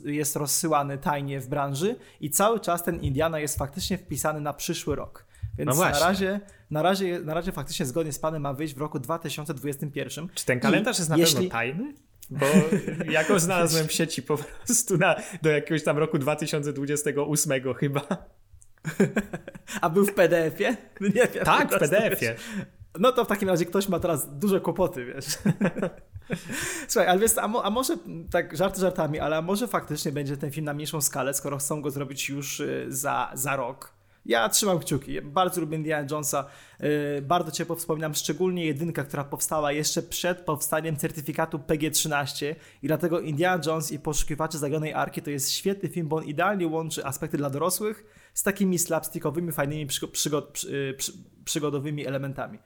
jest 0.05 0.37
rozsyłany 0.37 0.99
tajnie 0.99 1.41
w 1.41 1.49
branży 1.49 1.97
i 2.21 2.31
cały 2.31 2.61
czas 2.61 2.83
ten 2.83 3.01
Indiana 3.01 3.39
jest 3.39 3.59
faktycznie 3.59 3.99
wpisany 3.99 4.41
na 4.41 4.53
przyszły 4.53 4.97
rok. 4.97 5.29
Więc 5.59 5.79
no 5.79 5.85
na, 5.85 5.99
razie, 5.99 6.41
na, 6.71 6.83
razie, 6.83 7.21
na 7.21 7.35
razie 7.35 7.53
faktycznie 7.53 7.87
zgodnie 7.87 8.13
z 8.13 8.19
panem 8.19 8.43
ma 8.43 8.53
wyjść 8.53 8.75
w 8.75 8.79
roku 8.79 8.99
2021. 8.99 10.29
Czy 10.35 10.45
ten 10.47 10.61
kalendarz 10.61 10.99
I 10.99 11.01
jest 11.01 11.11
na 11.11 11.17
jeśli... 11.17 11.35
pewno 11.37 11.51
tajny? 11.51 11.95
Bo 12.31 12.47
ja 13.13 13.25
go 13.25 13.41
znalazłem 13.41 13.89
w 13.89 13.93
sieci 13.93 14.23
po 14.23 14.39
prostu 14.39 14.97
na, 14.99 15.17
do 15.43 15.51
jakiegoś 15.51 15.85
tam 15.85 15.99
roku 15.99 16.19
2028 16.19 17.75
chyba. 17.75 18.01
A 19.81 19.91
był 19.91 20.07
w 20.07 20.15
PDF-ie? 20.15 20.77
Nie 21.01 21.29
wiem. 21.35 21.45
Tak, 21.45 21.75
w 21.75 21.79
PDF-ie. 21.79 22.37
No 22.99 23.13
to 23.13 23.25
w 23.25 23.29
takim 23.29 23.49
razie 23.49 23.65
ktoś 23.65 23.89
ma 23.89 24.01
teraz 24.01 24.39
duże 24.39 24.61
kłopoty, 24.61 25.05
wiesz. 25.05 25.25
Słuchaj, 26.89 27.09
ale 27.09 27.21
wiesz, 27.21 27.39
a, 27.39 27.49
mo, 27.49 27.65
a, 27.65 27.71
może 27.71 27.97
tak 28.31 28.57
żarty 28.57 28.81
żartami, 28.81 29.21
ale 29.21 29.43
może 29.43 29.69
faktycznie 29.69 30.13
będzie 30.13 30.37
ten 30.37 30.51
film 30.51 30.65
na 30.65 30.75
mniejszą 30.75 31.01
skalę, 31.01 31.35
skoro 31.35 31.59
chcą 31.59 31.83
go 31.83 31.91
zrobić 31.91 32.29
już 32.29 32.61
y, 32.61 32.87
za, 32.89 33.31
za 33.35 33.57
rok. 33.57 33.99
Ja 34.27 34.49
trzymam 34.49 34.79
kciuki. 34.79 35.23
Bardzo 35.23 35.61
lubię 35.61 35.77
Indiana 35.77 36.07
Jonesa. 36.11 36.47
Y, 37.19 37.23
bardzo 37.23 37.51
ciepło 37.51 37.77
wspominam 37.77 38.15
szczególnie 38.15 38.67
jedynkę, 38.67 39.05
która 39.05 39.25
powstała 39.25 39.73
jeszcze 39.73 40.03
przed 40.03 40.41
powstaniem 40.41 40.97
certyfikatu 40.97 41.59
PG-13 41.59 42.55
i 42.83 42.87
dlatego 42.87 43.21
Indiana 43.21 43.63
Jones 43.67 43.93
i 43.93 43.99
Poszukiwacze 43.99 44.59
Zaginionej 44.59 44.95
Arki 44.95 45.23
to 45.23 45.31
jest 45.31 45.53
świetny 45.53 45.89
film, 45.89 46.09
bo 46.09 46.17
on 46.17 46.25
idealnie 46.25 46.67
łączy 46.67 47.05
aspekty 47.05 47.37
dla 47.37 47.51
dorosłych 47.51 48.05
z 48.39 48.43
takimi 48.43 48.79
slapstickowymi, 48.79 49.53
fajnymi 49.53 49.87
przygod, 50.13 50.49
przy, 50.49 50.95
przy, 50.97 51.13
przygodowymi 51.45 52.07
elementami. 52.07 52.59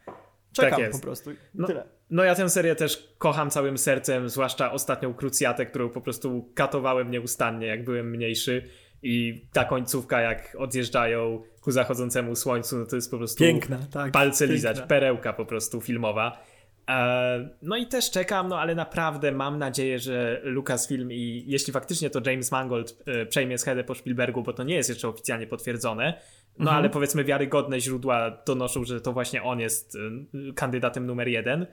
Czekam 0.52 0.80
tak 0.80 0.90
po 0.90 0.98
prostu. 0.98 1.30
No, 1.54 1.66
Tyle. 1.66 1.84
No 2.10 2.24
ja 2.24 2.34
tę 2.34 2.50
serię 2.50 2.74
też 2.74 3.14
kocham 3.18 3.50
całym 3.50 3.78
sercem, 3.78 4.28
zwłaszcza 4.28 4.72
ostatnią 4.72 5.14
krucjatę, 5.14 5.66
którą 5.66 5.88
po 5.88 6.00
prostu 6.00 6.50
katowałem 6.54 7.10
nieustannie, 7.10 7.66
jak 7.66 7.84
byłem 7.84 8.10
mniejszy. 8.10 8.68
I 9.02 9.44
ta 9.52 9.64
końcówka, 9.64 10.20
jak 10.20 10.56
odjeżdżają 10.58 11.42
ku 11.60 11.70
zachodzącemu 11.70 12.36
słońcu, 12.36 12.78
no 12.78 12.86
to 12.86 12.96
jest 12.96 13.10
po 13.10 13.18
prostu 13.18 13.38
piękna, 13.38 13.78
tak. 13.90 14.12
Palce 14.12 14.46
lizać, 14.46 14.80
perełka 14.80 15.32
po 15.32 15.46
prostu 15.46 15.80
filmowa. 15.80 16.44
E, 16.90 17.48
no 17.62 17.76
i 17.76 17.86
też 17.86 18.10
czekam, 18.10 18.48
no 18.48 18.60
ale 18.60 18.74
naprawdę 18.74 19.32
mam 19.32 19.58
nadzieję, 19.58 19.98
że 19.98 20.40
Lucasfilm 20.44 21.12
i 21.12 21.44
jeśli 21.46 21.72
faktycznie 21.72 22.10
to 22.10 22.20
James 22.30 22.52
Mangold 22.52 23.02
e, 23.06 23.26
przejmie 23.26 23.58
schedę 23.58 23.84
po 23.84 23.94
Spielbergu, 23.94 24.42
bo 24.42 24.52
to 24.52 24.64
nie 24.64 24.74
jest 24.74 24.88
jeszcze 24.88 25.08
oficjalnie 25.08 25.46
potwierdzone, 25.46 26.20
no 26.58 26.62
mhm. 26.62 26.76
ale 26.76 26.90
powiedzmy 26.90 27.24
wiarygodne 27.24 27.80
źródła 27.80 28.42
donoszą, 28.46 28.84
że 28.84 29.00
to 29.00 29.12
właśnie 29.12 29.42
on 29.42 29.60
jest 29.60 29.96
e, 29.96 30.52
kandydatem 30.52 31.06
numer 31.06 31.28
jeden, 31.28 31.66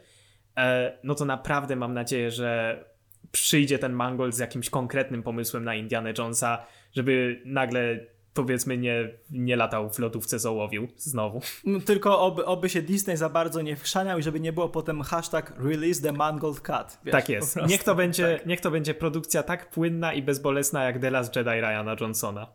no 1.03 1.16
to 1.16 1.26
naprawdę 1.26 1.76
mam 1.76 1.93
nadzieję, 1.93 2.32
że 2.32 2.84
przyjdzie 3.32 3.80
ten 3.80 3.93
Mangold 3.93 4.36
z 4.36 4.39
jakimś 4.39 4.70
konkretnym 4.70 5.24
pomysłem 5.24 5.64
na 5.64 5.76
Indiana 5.76 6.10
Jonesa, 6.18 6.66
żeby 6.95 7.41
nagle 7.45 7.99
powiedzmy 8.43 8.77
nie, 8.77 9.09
nie 9.31 9.55
latał 9.55 9.89
w 9.89 9.99
lotówce 9.99 10.39
z 10.39 10.45
ołowiu 10.45 10.87
znowu. 10.97 11.41
No, 11.65 11.79
tylko 11.79 12.21
oby, 12.21 12.45
oby 12.45 12.69
się 12.69 12.81
Disney 12.81 13.17
za 13.17 13.29
bardzo 13.29 13.61
nie 13.61 13.75
wszaniał 13.75 14.19
i 14.19 14.23
żeby 14.23 14.39
nie 14.39 14.53
było 14.53 14.69
potem 14.69 15.01
hashtag 15.01 15.53
release 15.57 16.01
the 16.01 16.11
Mangold 16.11 16.59
Cut. 16.59 16.97
Wiesz, 17.03 17.11
tak 17.11 17.29
jest. 17.29 17.55
Niech 17.67 17.83
to, 17.83 17.95
będzie, 18.01 18.37
tak. 18.37 18.47
niech 18.47 18.61
to 18.61 18.71
będzie 18.71 18.93
produkcja 18.93 19.43
tak 19.43 19.69
płynna 19.69 20.13
i 20.13 20.21
bezbolesna 20.21 20.83
jak 20.83 20.99
The 20.99 21.11
Last 21.11 21.35
Jedi 21.35 21.49
Ryana 21.49 21.95
Johnsona. 22.01 22.47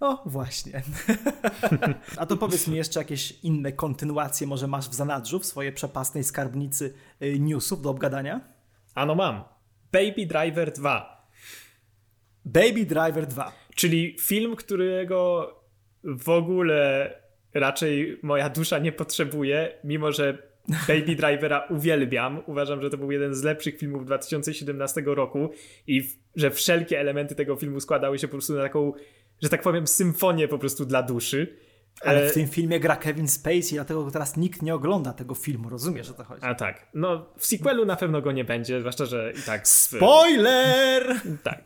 O, 0.00 0.22
właśnie. 0.26 0.82
A 2.18 2.26
to 2.26 2.36
powiedz 2.36 2.68
mi 2.68 2.76
jeszcze 2.76 3.00
jakieś 3.00 3.32
inne 3.42 3.72
kontynuacje 3.72 4.46
może 4.46 4.66
masz 4.66 4.88
w 4.88 4.94
zanadrzu, 4.94 5.38
w 5.38 5.46
swojej 5.46 5.72
przepasnej 5.72 6.24
skarbnicy 6.24 6.94
y, 7.22 7.38
newsów 7.38 7.82
do 7.82 7.90
obgadania? 7.90 8.40
Ano 8.94 9.14
mam. 9.14 9.44
Baby 9.92 10.26
Driver 10.26 10.72
2. 10.72 11.28
Baby 12.44 12.86
Driver 12.86 13.26
2. 13.26 13.52
Czyli 13.76 14.16
film, 14.20 14.56
którego 14.56 15.50
w 16.04 16.28
ogóle 16.28 17.10
raczej 17.54 18.18
moja 18.22 18.48
dusza 18.48 18.78
nie 18.78 18.92
potrzebuje, 18.92 19.78
mimo 19.84 20.12
że 20.12 20.38
Baby 20.88 21.16
Drivera 21.20 21.66
uwielbiam. 21.70 22.42
Uważam, 22.46 22.82
że 22.82 22.90
to 22.90 22.96
był 22.96 23.12
jeden 23.12 23.34
z 23.34 23.42
lepszych 23.42 23.78
filmów 23.78 24.06
2017 24.06 25.02
roku 25.06 25.50
i 25.86 26.02
w, 26.02 26.16
że 26.36 26.50
wszelkie 26.50 27.00
elementy 27.00 27.34
tego 27.34 27.56
filmu 27.56 27.80
składały 27.80 28.18
się 28.18 28.28
po 28.28 28.32
prostu 28.32 28.54
na 28.54 28.62
taką, 28.62 28.92
że 29.42 29.48
tak 29.48 29.62
powiem, 29.62 29.86
symfonię 29.86 30.48
po 30.48 30.58
prostu 30.58 30.84
dla 30.84 31.02
duszy. 31.02 31.56
Ale 32.00 32.28
w 32.28 32.30
e, 32.30 32.34
tym 32.34 32.48
filmie 32.48 32.80
gra 32.80 32.96
Kevin 32.96 33.28
Spacey, 33.28 33.72
dlatego 33.72 34.10
teraz 34.10 34.36
nikt 34.36 34.62
nie 34.62 34.74
ogląda 34.74 35.12
tego 35.12 35.34
filmu, 35.34 35.68
rozumiesz 35.68 36.10
o 36.10 36.12
to 36.12 36.24
chodzi? 36.24 36.44
A 36.44 36.54
tak. 36.54 36.86
No, 36.94 37.26
w 37.38 37.46
sequelu 37.46 37.84
na 37.84 37.96
pewno 37.96 38.22
go 38.22 38.32
nie 38.32 38.44
będzie, 38.44 38.80
zwłaszcza, 38.80 39.06
że 39.06 39.32
i 39.38 39.42
tak... 39.42 39.68
Spoiler! 39.68 41.20
tak. 41.42 41.64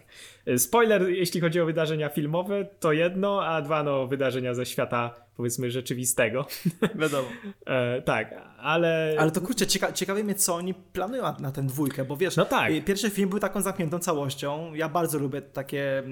Spoiler, 0.56 1.08
jeśli 1.08 1.40
chodzi 1.40 1.60
o 1.60 1.66
wydarzenia 1.66 2.08
filmowe, 2.08 2.66
to 2.80 2.92
jedno, 2.92 3.46
a 3.46 3.62
dwa, 3.62 3.82
no, 3.82 4.06
wydarzenia 4.06 4.54
ze 4.54 4.66
świata, 4.66 5.14
powiedzmy, 5.36 5.70
rzeczywistego. 5.70 6.46
Wiadomo. 7.00 7.28
e, 7.66 8.02
tak, 8.02 8.34
ale... 8.58 9.16
Ale 9.18 9.30
to 9.30 9.40
kurczę, 9.40 9.66
cieka 9.66 9.92
ciekawie 9.92 10.24
mnie, 10.24 10.34
co 10.34 10.54
oni 10.54 10.74
planują 10.74 11.22
na 11.40 11.52
tę 11.52 11.62
dwójkę, 11.62 12.04
bo 12.04 12.16
wiesz, 12.16 12.36
no 12.36 12.44
tak. 12.44 12.72
pierwszy 12.84 13.10
film 13.10 13.28
był 13.28 13.38
taką 13.38 13.60
zamkniętą 13.62 13.98
całością. 13.98 14.74
Ja 14.74 14.88
bardzo 14.88 15.18
lubię 15.18 15.42
takie 15.42 16.02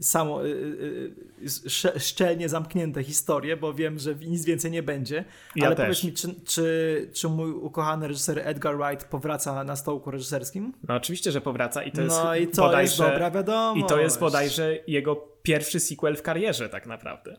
samo 0.00 0.46
y, 0.46 0.48
y, 0.48 1.12
y, 1.96 2.00
szczelnie 2.00 2.48
zamknięte 2.48 3.04
historie, 3.04 3.56
bo 3.56 3.74
wiem, 3.74 3.98
że 3.98 4.14
nic 4.14 4.44
więcej 4.44 4.70
nie 4.70 4.82
będzie. 4.82 5.24
Ja 5.56 5.66
Ale 5.66 5.76
też. 5.76 5.84
powiedz 5.84 6.04
mi, 6.04 6.12
czy, 6.12 6.40
czy, 6.44 7.10
czy 7.12 7.28
mój 7.28 7.52
ukochany 7.52 8.08
reżyser 8.08 8.38
Edgar 8.38 8.76
Wright 8.76 9.04
powraca 9.04 9.64
na 9.64 9.76
stołku 9.76 10.10
reżyserskim? 10.10 10.72
No 10.88 10.94
oczywiście, 10.94 11.32
że 11.32 11.40
powraca 11.40 11.82
i 11.82 11.92
to 11.92 12.02
jest 12.02 12.16
no, 12.24 12.36
i 12.36 12.48
to 12.48 12.62
bodajże, 12.62 12.82
jest 12.82 13.12
dobra 13.12 13.30
wiadomość. 13.30 13.84
I 13.84 13.88
to 13.88 14.00
jest 14.00 14.20
bodajże 14.20 14.78
jego 14.86 15.16
pierwszy 15.42 15.80
sequel 15.80 16.16
w 16.16 16.22
karierze 16.22 16.68
tak 16.68 16.86
naprawdę. 16.86 17.36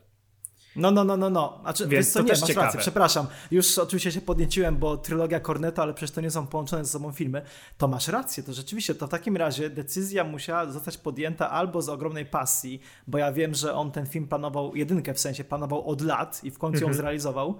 No, 0.76 0.90
no, 0.90 1.04
no, 1.04 1.16
no, 1.16 1.30
no. 1.30 1.58
Znaczy, 1.62 1.88
Więc 1.88 2.12
to 2.12 2.22
nie, 2.22 2.28
też 2.28 2.40
masz 2.40 2.48
ciekawe. 2.48 2.66
rację, 2.66 2.80
przepraszam. 2.80 3.26
Już 3.50 3.78
oczywiście 3.78 4.12
się 4.12 4.20
podnieciłem, 4.20 4.76
bo 4.76 4.96
trylogia 4.96 5.40
Corneta, 5.40 5.82
ale 5.82 5.94
przecież 5.94 6.14
to 6.14 6.20
nie 6.20 6.30
są 6.30 6.46
połączone 6.46 6.84
ze 6.84 6.90
sobą 6.90 7.12
filmy. 7.12 7.42
To 7.78 7.88
masz 7.88 8.08
rację, 8.08 8.42
to 8.42 8.52
rzeczywiście, 8.52 8.94
to 8.94 9.06
w 9.06 9.10
takim 9.10 9.36
razie 9.36 9.70
decyzja 9.70 10.24
musiała 10.24 10.66
zostać 10.66 10.98
podjęta 10.98 11.50
albo 11.50 11.82
z 11.82 11.88
ogromnej 11.88 12.26
pasji, 12.26 12.80
bo 13.06 13.18
ja 13.18 13.32
wiem, 13.32 13.54
że 13.54 13.74
on 13.74 13.92
ten 13.92 14.06
film 14.06 14.28
planował, 14.28 14.76
jedynkę 14.76 15.14
w 15.14 15.20
sensie, 15.20 15.44
planował 15.44 15.86
od 15.88 16.00
lat 16.00 16.44
i 16.44 16.50
w 16.50 16.58
końcu 16.58 16.76
mhm. 16.76 16.92
ją 16.92 16.96
zrealizował. 16.96 17.58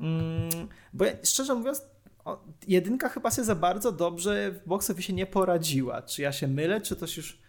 Mm, 0.00 0.68
bo 0.92 1.04
ja, 1.04 1.12
szczerze 1.24 1.54
mówiąc, 1.54 1.82
jedynka 2.68 3.08
chyba 3.08 3.30
się 3.30 3.44
za 3.44 3.54
bardzo 3.54 3.92
dobrze 3.92 4.52
w 4.52 4.68
box 4.68 4.90
office 4.90 5.12
nie 5.12 5.26
poradziła. 5.26 6.02
Czy 6.02 6.22
ja 6.22 6.32
się 6.32 6.48
mylę, 6.48 6.80
czy 6.80 6.96
to 6.96 7.06
już... 7.16 7.40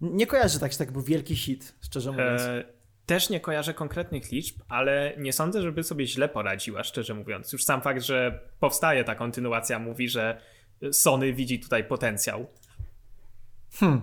Nie 0.00 0.26
kojarzę, 0.26 0.58
tak, 0.58 0.72
że 0.72 0.78
tak 0.78 0.92
był 0.92 1.02
wielki 1.02 1.36
hit, 1.36 1.74
szczerze 1.80 2.12
mówiąc. 2.12 2.42
E 2.42 2.75
też 3.06 3.30
nie 3.30 3.40
kojarzę 3.40 3.74
konkretnych 3.74 4.32
liczb, 4.32 4.56
ale 4.68 5.14
nie 5.18 5.32
sądzę, 5.32 5.62
żeby 5.62 5.82
sobie 5.82 6.06
źle 6.06 6.28
poradziła, 6.28 6.84
szczerze 6.84 7.14
mówiąc. 7.14 7.52
Już 7.52 7.64
sam 7.64 7.82
fakt, 7.82 8.02
że 8.02 8.40
powstaje 8.60 9.04
ta 9.04 9.14
kontynuacja, 9.14 9.78
mówi, 9.78 10.08
że 10.08 10.40
Sony 10.92 11.32
widzi 11.32 11.60
tutaj 11.60 11.84
potencjał. 11.84 12.46
Hmm. 13.72 14.00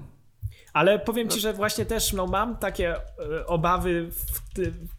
Ale 0.74 0.99
powiem 0.99 1.30
ci, 1.30 1.39
że 1.39 1.54
właśnie 1.54 1.86
też 1.86 2.14
no, 2.14 2.28
mam 2.28 2.58
takie 2.58 2.95
e, 2.95 3.45
obawy, 3.47 4.10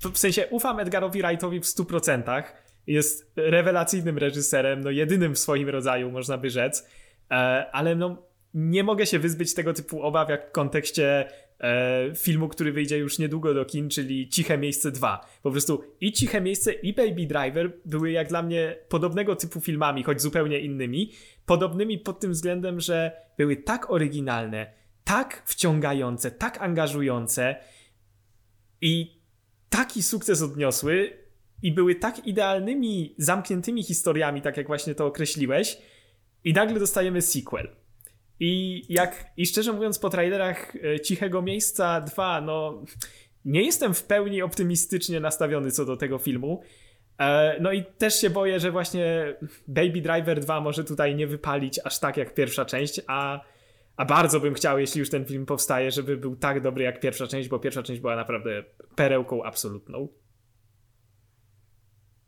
w, 0.03 0.13
w, 0.13 0.19
sensie 0.19 0.47
ufam 0.47 0.81
Edgarowi 0.81 1.23
Wrightowi 1.23 1.61
w 1.61 1.65
100%. 1.65 2.43
Jest 2.87 3.33
rewelacyjnym 3.37 4.19
reżyserem, 4.19 4.81
no 4.81 4.91
jedynym 4.91 5.35
w 5.35 5.39
swoim 5.39 5.69
rodzaju, 5.69 6.11
można 6.11 6.39
by 6.39 6.51
rzec, 6.51 6.89
e, 7.31 7.35
ale 7.73 7.95
no, 7.95 8.23
nie 8.55 8.85
mogę 8.85 9.07
się 9.07 9.19
wyzbyć 9.19 9.55
tego 9.55 9.73
typu 9.73 10.03
obaw, 10.03 10.29
jak 10.29 10.49
w 10.49 10.53
kontekście 10.53 11.29
filmu, 12.17 12.49
który 12.49 12.73
wyjdzie 12.73 12.99
już 12.99 13.19
niedługo 13.19 13.55
do 13.55 13.65
kin, 13.65 13.89
czyli 13.89 14.29
Ciche 14.29 14.59
Miejsce 14.59 14.91
2. 14.91 15.27
Po 15.43 15.51
prostu 15.51 15.85
i 16.01 16.12
Ciche 16.12 16.41
Miejsce 16.41 16.73
i 16.73 16.93
Baby 16.93 17.27
Driver 17.27 17.73
były 17.85 18.11
jak 18.11 18.29
dla 18.29 18.43
mnie 18.43 18.77
podobnego 18.89 19.37
typu 19.37 19.61
filmami, 19.61 20.03
choć 20.03 20.23
zupełnie 20.23 20.61
innymi. 20.61 21.12
Podobnymi 21.47 21.99
pod 21.99 22.21
tym 22.21 22.33
względem, 22.33 22.81
że 22.81 23.12
były 23.39 23.57
tak 23.57 23.91
oryginalne, 23.91 24.73
tak 25.05 25.43
wciągające, 25.47 26.31
tak 26.31 26.62
angażujące 26.62 27.57
i 28.81 29.21
taki 29.69 30.03
sukces 30.03 30.43
odniosły 30.43 31.12
i 31.62 31.73
były 31.73 31.95
tak 31.95 32.27
idealnymi, 32.27 33.15
zamkniętymi 33.19 33.83
historiami, 33.83 34.43
tak 34.43 34.57
jak 34.57 34.67
właśnie 34.67 34.95
to 34.95 35.07
określiłeś, 35.07 35.79
i 36.45 36.53
nagle 36.53 36.81
dostajemy 36.81 37.23
sequel. 37.23 37.69
I 38.41 38.82
jak, 38.89 39.26
i 39.37 39.47
szczerze 39.47 39.72
mówiąc, 39.72 39.99
po 39.99 40.11
trailerach 40.11 40.76
e, 40.76 41.01
Cichego 41.01 41.43
Miejsca 41.43 42.01
2, 42.01 42.41
no 42.41 42.85
nie 43.45 43.62
jestem 43.62 43.95
w 43.95 44.05
pełni 44.05 44.43
optymistycznie 44.43 45.20
nastawiony 45.20 45.70
co 45.70 45.85
do 45.85 45.97
tego 45.97 46.18
filmu. 46.18 46.62
E, 47.18 47.57
no 47.61 47.72
i 47.72 47.85
też 47.85 48.20
się 48.20 48.30
boję, 48.30 48.61
że 48.61 48.70
właśnie 48.70 49.37
Baby 49.68 50.01
Driver 50.01 50.41
2 50.41 50.61
może 50.61 50.85
tutaj 50.85 51.14
nie 51.14 51.26
wypalić 51.26 51.80
aż 51.85 51.99
tak 51.99 52.16
jak 52.16 52.35
pierwsza 52.35 52.64
część, 52.64 53.01
a, 53.07 53.41
a 53.97 54.05
bardzo 54.05 54.41
bym 54.41 54.55
chciał, 54.55 54.78
jeśli 54.78 54.99
już 54.99 55.11
ten 55.11 55.24
film 55.24 55.47
powstaje, 55.47 55.91
żeby 55.91 56.16
był 56.16 56.37
tak 56.37 56.61
dobry 56.61 56.85
jak 56.85 57.01
pierwsza 57.01 57.26
część, 57.26 57.49
bo 57.49 57.59
pierwsza 57.59 57.82
część 57.82 58.01
była 58.01 58.16
naprawdę 58.16 58.64
perełką 58.95 59.45
absolutną. 59.45 60.09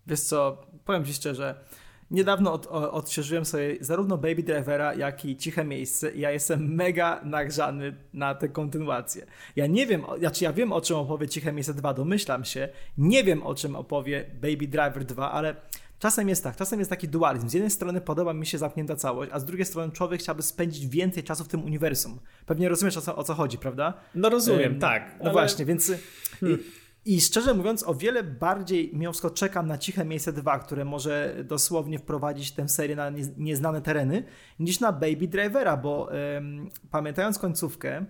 Wiesz 0.06 0.20
co, 0.20 0.66
powiem 0.84 1.04
ci 1.04 1.14
szczerze, 1.14 1.64
Niedawno 2.10 2.52
od, 2.52 2.66
odświeżyłem 2.66 3.44
sobie 3.44 3.76
zarówno 3.80 4.16
Baby 4.18 4.42
Drivera, 4.42 4.94
jak 4.94 5.24
i 5.24 5.36
Ciche 5.36 5.64
Miejsce 5.64 6.12
i 6.12 6.20
ja 6.20 6.30
jestem 6.30 6.74
mega 6.74 7.20
nagrzany 7.24 7.96
na 8.12 8.34
tę 8.34 8.48
kontynuację. 8.48 9.26
Ja 9.56 9.66
nie 9.66 9.86
wiem, 9.86 10.02
znaczy 10.18 10.44
ja 10.44 10.52
wiem 10.52 10.72
o 10.72 10.80
czym 10.80 10.96
opowie 10.96 11.28
Ciche 11.28 11.52
Miejsce 11.52 11.74
2, 11.74 11.94
domyślam 11.94 12.44
się. 12.44 12.68
Nie 12.98 13.24
wiem 13.24 13.42
o 13.42 13.54
czym 13.54 13.76
opowie 13.76 14.30
Baby 14.34 14.68
Driver 14.68 15.04
2, 15.04 15.32
ale 15.32 15.56
czasem 15.98 16.28
jest 16.28 16.44
tak, 16.44 16.56
czasem 16.56 16.78
jest 16.78 16.90
taki 16.90 17.08
dualizm. 17.08 17.48
Z 17.48 17.52
jednej 17.52 17.70
strony 17.70 18.00
podoba 18.00 18.32
mi 18.32 18.46
się 18.46 18.58
zamknięta 18.58 18.96
całość, 18.96 19.30
a 19.34 19.40
z 19.40 19.44
drugiej 19.44 19.66
strony 19.66 19.92
człowiek 19.92 20.20
chciałby 20.20 20.42
spędzić 20.42 20.86
więcej 20.86 21.22
czasu 21.22 21.44
w 21.44 21.48
tym 21.48 21.64
uniwersum. 21.64 22.18
Pewnie 22.46 22.68
rozumiesz 22.68 22.96
o 22.96 23.00
co, 23.00 23.16
o 23.16 23.24
co 23.24 23.34
chodzi, 23.34 23.58
prawda? 23.58 23.94
No 24.14 24.28
rozumiem, 24.28 24.78
tak. 24.78 25.14
No 25.18 25.24
ale... 25.24 25.32
właśnie, 25.32 25.64
więc... 25.64 25.92
Hmm. 26.40 26.58
I 26.60 26.85
szczerze 27.20 27.54
mówiąc, 27.54 27.88
o 27.88 27.94
wiele 27.94 28.22
bardziej 28.22 28.92
wszystko 29.02 29.30
czekam 29.30 29.66
na 29.66 29.78
Ciche 29.78 30.04
Miejsce 30.04 30.32
2, 30.32 30.58
które 30.58 30.84
może 30.84 31.34
dosłownie 31.44 31.98
wprowadzić 31.98 32.52
tę 32.52 32.68
serię 32.68 32.96
na 32.96 33.12
nieznane 33.36 33.82
tereny, 33.82 34.24
niż 34.58 34.80
na 34.80 34.92
Baby 34.92 35.28
Drivera, 35.28 35.76
bo 35.76 36.08
ym, 36.36 36.70
pamiętając 36.90 37.38
końcówkę, 37.38 38.06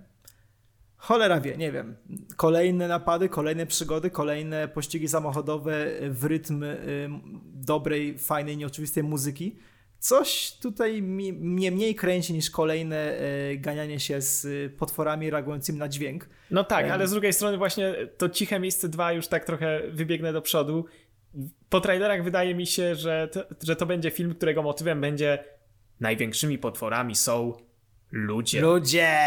cholera 0.96 1.40
wie, 1.40 1.56
nie 1.56 1.72
wiem, 1.72 1.96
kolejne 2.36 2.88
napady, 2.88 3.28
kolejne 3.28 3.66
przygody, 3.66 4.10
kolejne 4.10 4.68
pościgi 4.68 5.08
samochodowe 5.08 5.86
w 6.10 6.24
rytm 6.24 6.62
ym, 6.62 7.40
dobrej, 7.54 8.18
fajnej, 8.18 8.56
nieoczywistej 8.56 9.02
muzyki, 9.02 9.58
Coś 9.98 10.52
tutaj 10.62 11.02
mi, 11.02 11.32
mnie 11.32 11.70
mniej 11.70 11.94
kręci 11.94 12.32
niż 12.32 12.50
kolejne 12.50 12.96
e, 12.96 13.56
ganianie 13.56 14.00
się 14.00 14.20
z 14.20 14.46
potworami 14.72 15.30
reagującymi 15.30 15.78
na 15.78 15.88
dźwięk. 15.88 16.28
No 16.50 16.64
tak, 16.64 16.90
ale 16.90 17.08
z 17.08 17.10
drugiej 17.10 17.32
strony 17.32 17.56
właśnie 17.56 17.94
to 18.18 18.28
Ciche 18.28 18.60
Miejsce 18.60 18.88
2 18.88 19.12
już 19.12 19.28
tak 19.28 19.44
trochę 19.44 19.80
wybiegnę 19.90 20.32
do 20.32 20.42
przodu. 20.42 20.84
Po 21.68 21.80
trailerach 21.80 22.24
wydaje 22.24 22.54
mi 22.54 22.66
się, 22.66 22.94
że 22.94 23.28
to, 23.32 23.44
że 23.62 23.76
to 23.76 23.86
będzie 23.86 24.10
film, 24.10 24.34
którego 24.34 24.62
motywem 24.62 25.00
będzie 25.00 25.44
największymi 26.00 26.58
potworami 26.58 27.14
są 27.14 27.52
ludzie. 28.12 28.60
Ludzie, 28.60 29.18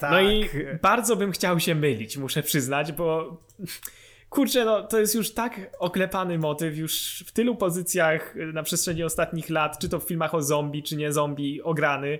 tak. 0.00 0.10
No 0.10 0.20
i 0.20 0.48
bardzo 0.82 1.16
bym 1.16 1.32
chciał 1.32 1.60
się 1.60 1.74
mylić, 1.74 2.16
muszę 2.16 2.42
przyznać, 2.42 2.92
bo 2.92 3.40
kurczę, 4.30 4.64
no 4.64 4.82
to 4.82 5.00
jest 5.00 5.14
już 5.14 5.34
tak 5.34 5.76
oklepany 5.78 6.38
motyw, 6.38 6.76
już 6.76 7.24
w 7.26 7.32
tylu 7.32 7.56
pozycjach 7.56 8.34
na 8.52 8.62
przestrzeni 8.62 9.04
ostatnich 9.04 9.50
lat, 9.50 9.78
czy 9.78 9.88
to 9.88 10.00
w 10.00 10.04
filmach 10.04 10.34
o 10.34 10.42
zombie, 10.42 10.82
czy 10.82 10.96
nie 10.96 11.12
zombie, 11.12 11.62
ograny, 11.62 12.18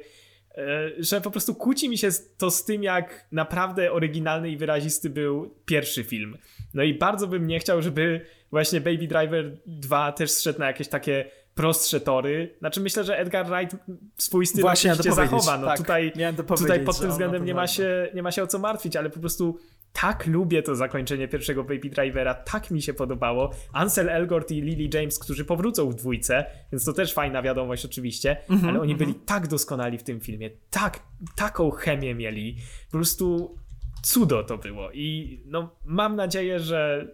e, 0.58 0.90
że 0.98 1.20
po 1.20 1.30
prostu 1.30 1.54
kłóci 1.54 1.88
mi 1.88 1.98
się 1.98 2.08
to 2.38 2.50
z 2.50 2.64
tym, 2.64 2.82
jak 2.82 3.26
naprawdę 3.32 3.92
oryginalny 3.92 4.50
i 4.50 4.56
wyrazisty 4.56 5.10
był 5.10 5.54
pierwszy 5.64 6.04
film. 6.04 6.38
No 6.74 6.82
i 6.82 6.94
bardzo 6.94 7.26
bym 7.26 7.46
nie 7.46 7.58
chciał, 7.60 7.82
żeby 7.82 8.20
właśnie 8.50 8.80
Baby 8.80 9.06
Driver 9.06 9.56
2 9.66 10.12
też 10.12 10.30
zszedł 10.30 10.58
na 10.58 10.66
jakieś 10.66 10.88
takie 10.88 11.30
prostsze 11.56 12.00
tory. 12.00 12.54
Znaczy 12.58 12.80
myślę, 12.80 13.04
że 13.04 13.18
Edgar 13.18 13.46
Wright 13.46 13.76
swój 14.16 14.46
styl 14.46 14.62
Właśnie 14.62 14.92
oczywiście 14.92 15.12
zachowa. 15.12 15.58
No 15.58 15.66
tak, 15.66 15.78
tutaj, 15.78 16.12
tutaj 16.58 16.84
pod 16.84 17.00
tym 17.00 17.10
względem 17.10 17.44
nie 17.44 17.54
ma, 17.54 17.66
się, 17.66 18.08
nie 18.14 18.22
ma 18.22 18.32
się 18.32 18.42
o 18.42 18.46
co 18.46 18.58
martwić, 18.58 18.96
ale 18.96 19.10
po 19.10 19.20
prostu 19.20 19.58
tak 20.00 20.26
lubię 20.26 20.62
to 20.62 20.74
zakończenie 20.74 21.28
pierwszego 21.28 21.64
Baby 21.64 21.90
Drivera, 21.90 22.34
tak 22.34 22.70
mi 22.70 22.82
się 22.82 22.94
podobało. 22.94 23.50
Ansel 23.72 24.08
Elgort 24.08 24.50
i 24.50 24.60
Lily 24.62 24.88
James, 24.94 25.18
którzy 25.18 25.44
powrócą 25.44 25.90
w 25.90 25.94
dwójce, 25.94 26.44
więc 26.72 26.84
to 26.84 26.92
też 26.92 27.14
fajna 27.14 27.42
wiadomość 27.42 27.84
oczywiście, 27.84 28.36
mm 28.48 28.62
-hmm, 28.62 28.68
ale 28.68 28.80
oni 28.80 28.92
mm 28.92 29.02
-hmm. 29.02 29.06
byli 29.06 29.14
tak 29.26 29.48
doskonali 29.48 29.98
w 29.98 30.02
tym 30.02 30.20
filmie, 30.20 30.50
tak, 30.70 31.02
taką 31.36 31.70
chemię 31.70 32.14
mieli, 32.14 32.56
po 32.86 32.98
prostu 32.98 33.56
cudo 34.02 34.42
to 34.42 34.58
było 34.58 34.90
i 34.92 35.40
no 35.46 35.76
mam 35.84 36.16
nadzieję, 36.16 36.60
że 36.60 37.08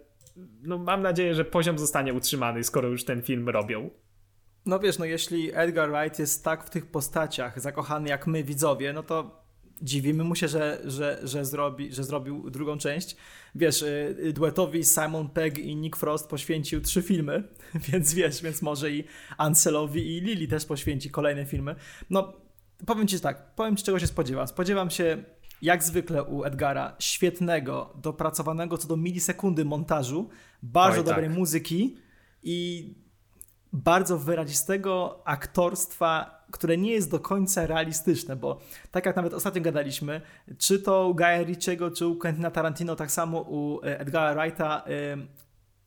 no 0.61 0.77
mam 0.77 1.01
nadzieję, 1.01 1.35
że 1.35 1.45
poziom 1.45 1.79
zostanie 1.79 2.13
utrzymany, 2.13 2.63
skoro 2.63 2.89
już 2.89 3.05
ten 3.05 3.21
film 3.21 3.49
robią. 3.49 3.89
No 4.65 4.79
wiesz, 4.79 4.99
no 4.99 5.05
jeśli 5.05 5.51
Edgar 5.53 5.91
Wright 5.91 6.19
jest 6.19 6.43
tak 6.43 6.63
w 6.63 6.69
tych 6.69 6.85
postaciach 6.85 7.59
zakochany 7.59 8.09
jak 8.09 8.27
my 8.27 8.43
widzowie, 8.43 8.93
no 8.93 9.03
to 9.03 9.42
dziwimy 9.83 10.23
mu 10.23 10.35
się, 10.35 10.47
że, 10.47 10.81
że, 10.85 11.19
że, 11.23 11.45
zrobi, 11.45 11.93
że 11.93 12.03
zrobił 12.03 12.49
drugą 12.49 12.77
część. 12.77 13.15
Wiesz, 13.55 13.81
y, 13.81 14.33
duetowi 14.33 14.83
Simon 14.83 15.29
Pegg 15.29 15.57
i 15.57 15.75
Nick 15.75 15.95
Frost 15.95 16.29
poświęcił 16.29 16.81
trzy 16.81 17.01
filmy, 17.01 17.43
więc 17.91 18.13
wiesz, 18.13 18.41
więc 18.41 18.61
może 18.61 18.91
i 18.91 19.03
Ancelowi 19.37 20.17
i 20.17 20.21
Lily 20.21 20.47
też 20.47 20.65
poświęci 20.65 21.11
kolejne 21.11 21.45
filmy. 21.45 21.75
No, 22.09 22.33
powiem 22.85 23.07
ci 23.07 23.19
tak, 23.19 23.55
powiem 23.55 23.75
ci 23.75 23.83
czego 23.83 23.99
się 23.99 24.07
spodziewam. 24.07 24.47
Spodziewam 24.47 24.89
się 24.89 25.23
jak 25.61 25.83
zwykle 25.83 26.23
u 26.23 26.43
Edgara, 26.43 26.95
świetnego, 26.99 27.93
dopracowanego 28.01 28.77
co 28.77 28.87
do 28.87 28.97
milisekundy 28.97 29.65
montażu, 29.65 30.29
bardzo 30.63 30.99
Oj, 30.99 31.05
dobrej 31.05 31.27
tak. 31.27 31.37
muzyki 31.37 31.97
i 32.43 32.89
bardzo 33.73 34.17
wyrazistego 34.17 35.21
aktorstwa, 35.25 36.42
które 36.53 36.77
nie 36.77 36.91
jest 36.91 37.11
do 37.11 37.19
końca 37.19 37.67
realistyczne, 37.67 38.35
bo 38.35 38.59
tak 38.91 39.05
jak 39.05 39.15
nawet 39.15 39.33
ostatnio 39.33 39.61
gadaliśmy, 39.61 40.21
czy 40.57 40.79
to 40.79 41.07
u 41.07 41.15
Guya 41.15 41.43
Ritchiego, 41.45 41.91
czy 41.91 42.07
u 42.07 42.15
Quentina 42.15 42.51
Tarantino, 42.51 42.95
tak 42.95 43.11
samo 43.11 43.41
u 43.41 43.79
e, 43.83 43.99
Edgara 43.99 44.41
Wrighta, 44.41 44.83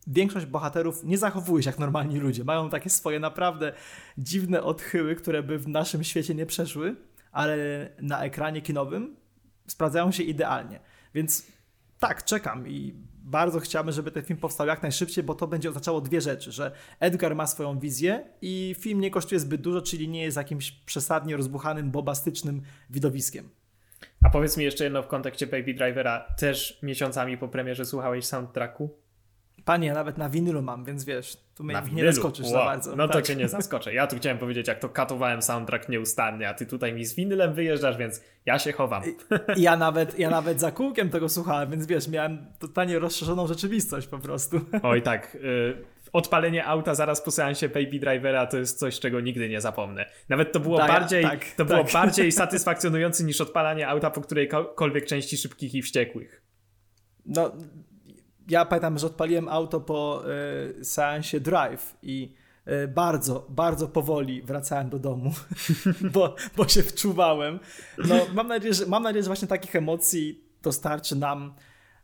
większość 0.07 0.47
bohaterów 0.47 1.05
nie 1.05 1.19
zachowuje 1.19 1.63
się 1.63 1.71
jak 1.71 1.79
normalni 1.79 2.19
ludzie. 2.19 2.45
Mają 2.45 2.71
takie 2.71 2.91
swoje 2.91 3.21
naprawdę 3.21 3.73
dziwne 4.19 4.63
odchyły, 4.63 5.17
które 5.17 5.43
by 5.43 5.59
w 5.59 5.69
naszym 5.69 6.05
świecie 6.05 6.35
nie 6.35 6.47
przeszły, 6.47 6.97
ale 7.33 7.57
na 8.03 8.25
ekranie 8.25 8.63
kinowym 8.63 9.17
sprawdzają 9.67 10.13
się 10.13 10.23
idealnie. 10.23 10.81
Więc 11.15 11.47
tak, 11.99 12.25
czekam 12.25 12.69
i 12.69 12.95
bardzo 13.27 13.61
chciałbym, 13.61 13.93
żeby 13.93 14.11
ten 14.11 14.23
film 14.23 14.39
powstał 14.39 14.67
jak 14.67 14.83
najszybciej, 14.83 15.25
bo 15.25 15.35
to 15.35 15.47
będzie 15.47 15.69
oznaczało 15.69 16.01
dwie 16.01 16.21
rzeczy, 16.21 16.53
że 16.53 16.73
Edgar 17.01 17.37
ma 17.37 17.47
swoją 17.47 17.79
wizję 17.79 18.25
i 18.43 18.77
film 18.79 19.01
nie 19.01 19.11
kosztuje 19.11 19.41
zbyt 19.41 19.61
dużo, 19.61 19.83
czyli 19.83 20.09
nie 20.09 20.23
jest 20.23 20.37
jakimś 20.37 20.71
przesadnie 20.73 21.37
rozbuchanym, 21.37 21.91
bobastycznym 21.91 22.63
widowiskiem. 22.91 23.49
A 24.23 24.31
powiedz 24.31 24.57
mi 24.57 24.65
jeszcze 24.65 24.85
jedno 24.85 25.03
w 25.03 25.07
kontekście 25.07 25.47
Baby 25.47 25.75
Drivera. 25.75 26.21
Też 26.39 26.79
miesiącami 26.83 27.39
po 27.39 27.49
premierze 27.49 27.85
słuchałeś 27.85 28.25
soundtracku? 28.25 28.91
Panie, 29.65 29.89
ja 29.89 29.95
nawet 29.95 30.19
na 30.19 30.31
winylu 30.31 30.63
mam, 30.63 30.85
więc 30.85 31.05
wiesz, 31.05 31.46
tu 31.57 31.65
mnie 31.65 31.83
nie 31.93 32.13
zaskoczysz 32.13 32.45
wow. 32.47 32.53
za 32.53 32.59
bardzo. 32.59 32.97
No 32.97 33.09
tak. 33.09 33.17
to 33.17 33.23
cię 33.23 33.37
nie 33.37 33.49
zaskoczę. 33.49 33.95
Ja 33.95 34.07
tu 34.07 34.17
chciałem 34.17 34.39
powiedzieć, 34.39 34.69
jak 34.69 34.79
to 34.79 34.89
katowałem 34.89 35.43
soundtrack 35.43 35.89
nieustannie, 35.89 36.49
a 36.49 36.55
ty 36.55 36.67
tutaj 36.67 36.93
mi 36.93 37.05
z 37.05 37.15
winylem 37.15 37.55
wyjeżdżasz, 37.55 37.97
więc 37.97 38.23
ja 38.47 38.59
się 38.59 38.73
chowam. 38.73 39.03
Ja 39.57 39.77
nawet, 39.77 40.19
ja 40.19 40.31
nawet 40.31 40.61
za 40.61 40.73
kółkiem 40.73 41.11
tego 41.11 41.29
słuchałem, 41.29 41.71
więc 41.71 41.87
wiesz, 41.87 42.09
miałem 42.09 42.47
totalnie 42.59 42.99
rozszerzoną 42.99 43.47
rzeczywistość 43.47 44.07
po 44.07 44.19
prostu. 44.19 44.61
Oj 44.83 45.03
tak, 45.03 45.35
y 45.35 45.97
odpalenie 46.13 46.67
auta 46.67 46.95
zaraz 46.95 47.23
po 47.23 47.31
seansie 47.31 47.69
Baby 47.69 47.99
Drivera 47.99 48.47
to 48.47 48.59
jest 48.59 48.79
coś, 48.79 49.01
czego 49.01 49.21
nigdy 49.21 49.49
nie 49.49 49.61
zapomnę. 49.61 50.07
Nawet 50.29 50.53
to 50.53 50.61
było 50.61 50.79
tak, 50.79 50.89
bardziej, 50.89 51.23
tak, 51.23 51.45
to 51.45 51.65
tak. 51.65 51.67
było 51.67 51.85
bardziej 51.93 52.33
satysfakcjonujące 52.43 53.25
niż 53.25 53.41
odpalanie 53.41 53.89
auta 53.89 54.11
po 54.11 54.21
którejkolwiek 54.21 55.07
części 55.07 55.37
szybkich 55.37 55.75
i 55.75 55.83
wściekłych. 55.83 56.43
No, 57.27 57.53
ja 58.49 58.65
pamiętam, 58.65 58.99
że 58.99 59.07
odpaliłem 59.07 59.49
auto 59.49 59.81
po 59.81 60.23
y, 60.81 60.85
seansie 60.85 61.41
Drive 61.41 61.97
i 62.03 62.35
y, 62.69 62.89
bardzo, 62.89 63.47
bardzo 63.49 63.89
powoli 63.89 64.43
wracałem 64.43 64.91
do 64.91 64.99
domu, 64.99 65.33
bo, 66.15 66.35
bo 66.57 66.69
się 66.69 66.83
wczuwałem. 66.83 67.61
No, 67.99 68.27
mam, 68.35 68.49
nadzieję, 68.49 68.75
że, 68.75 68.87
mam 68.87 69.03
nadzieję, 69.03 69.23
że 69.23 69.27
właśnie 69.29 69.49
takich 69.49 69.77
emocji 69.77 70.45
dostarczy 70.63 71.17
nam 71.17 71.55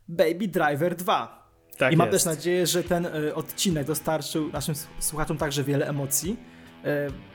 Baby 0.07 0.47
Driver 0.47 0.95
2. 0.95 1.43
Tak 1.77 1.93
I 1.93 1.97
mam 1.97 2.11
jest. 2.11 2.25
też 2.25 2.35
nadzieję, 2.35 2.67
że 2.67 2.83
ten 2.83 3.05
y, 3.05 3.35
odcinek 3.35 3.87
dostarczył 3.87 4.51
naszym 4.51 4.75
słuchaczom 4.99 5.37
także 5.37 5.63
wiele 5.63 5.87
emocji. 5.87 6.37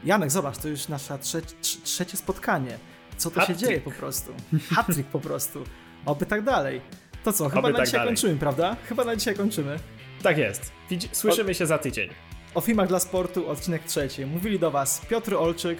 Janek, 0.04 0.30
zobacz, 0.30 0.58
to 0.58 0.68
już 0.68 0.88
nasze 0.88 1.18
trze 1.18 1.42
trzecie 1.84 2.16
spotkanie. 2.16 2.78
Co 3.16 3.30
to 3.30 3.40
się 3.40 3.56
dzieje 3.56 3.80
po 3.80 3.90
prostu? 3.90 4.32
Hattrick 4.70 5.08
po 5.08 5.20
prostu. 5.20 5.64
Oby 6.06 6.26
tak 6.26 6.44
dalej. 6.44 6.80
To 7.24 7.32
co, 7.32 7.48
chyba 7.48 7.60
Oby 7.60 7.72
na 7.72 7.76
tak 7.78 7.86
dzisiaj 7.86 8.00
dalej. 8.00 8.14
kończymy, 8.14 8.36
prawda? 8.38 8.76
Chyba 8.88 9.04
na 9.04 9.16
dzisiaj 9.16 9.34
kończymy. 9.34 9.78
Tak 10.22 10.38
jest. 10.38 10.72
Słyszymy 11.12 11.54
się 11.54 11.66
za 11.66 11.78
tydzień. 11.78 12.10
O 12.54 12.60
filmach 12.60 12.88
dla 12.88 12.98
sportu, 13.00 13.48
odcinek 13.50 13.84
trzeci. 13.84 14.26
Mówili 14.26 14.58
do 14.58 14.70
Was 14.70 15.06
Piotr 15.10 15.34
Olczyk 15.34 15.78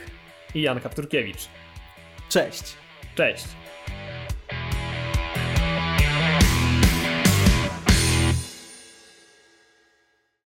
i 0.54 0.62
Jan 0.62 0.80
Kapturkiewicz. 0.80 1.48
Cześć. 2.28 2.62
Cześć. 3.14 3.44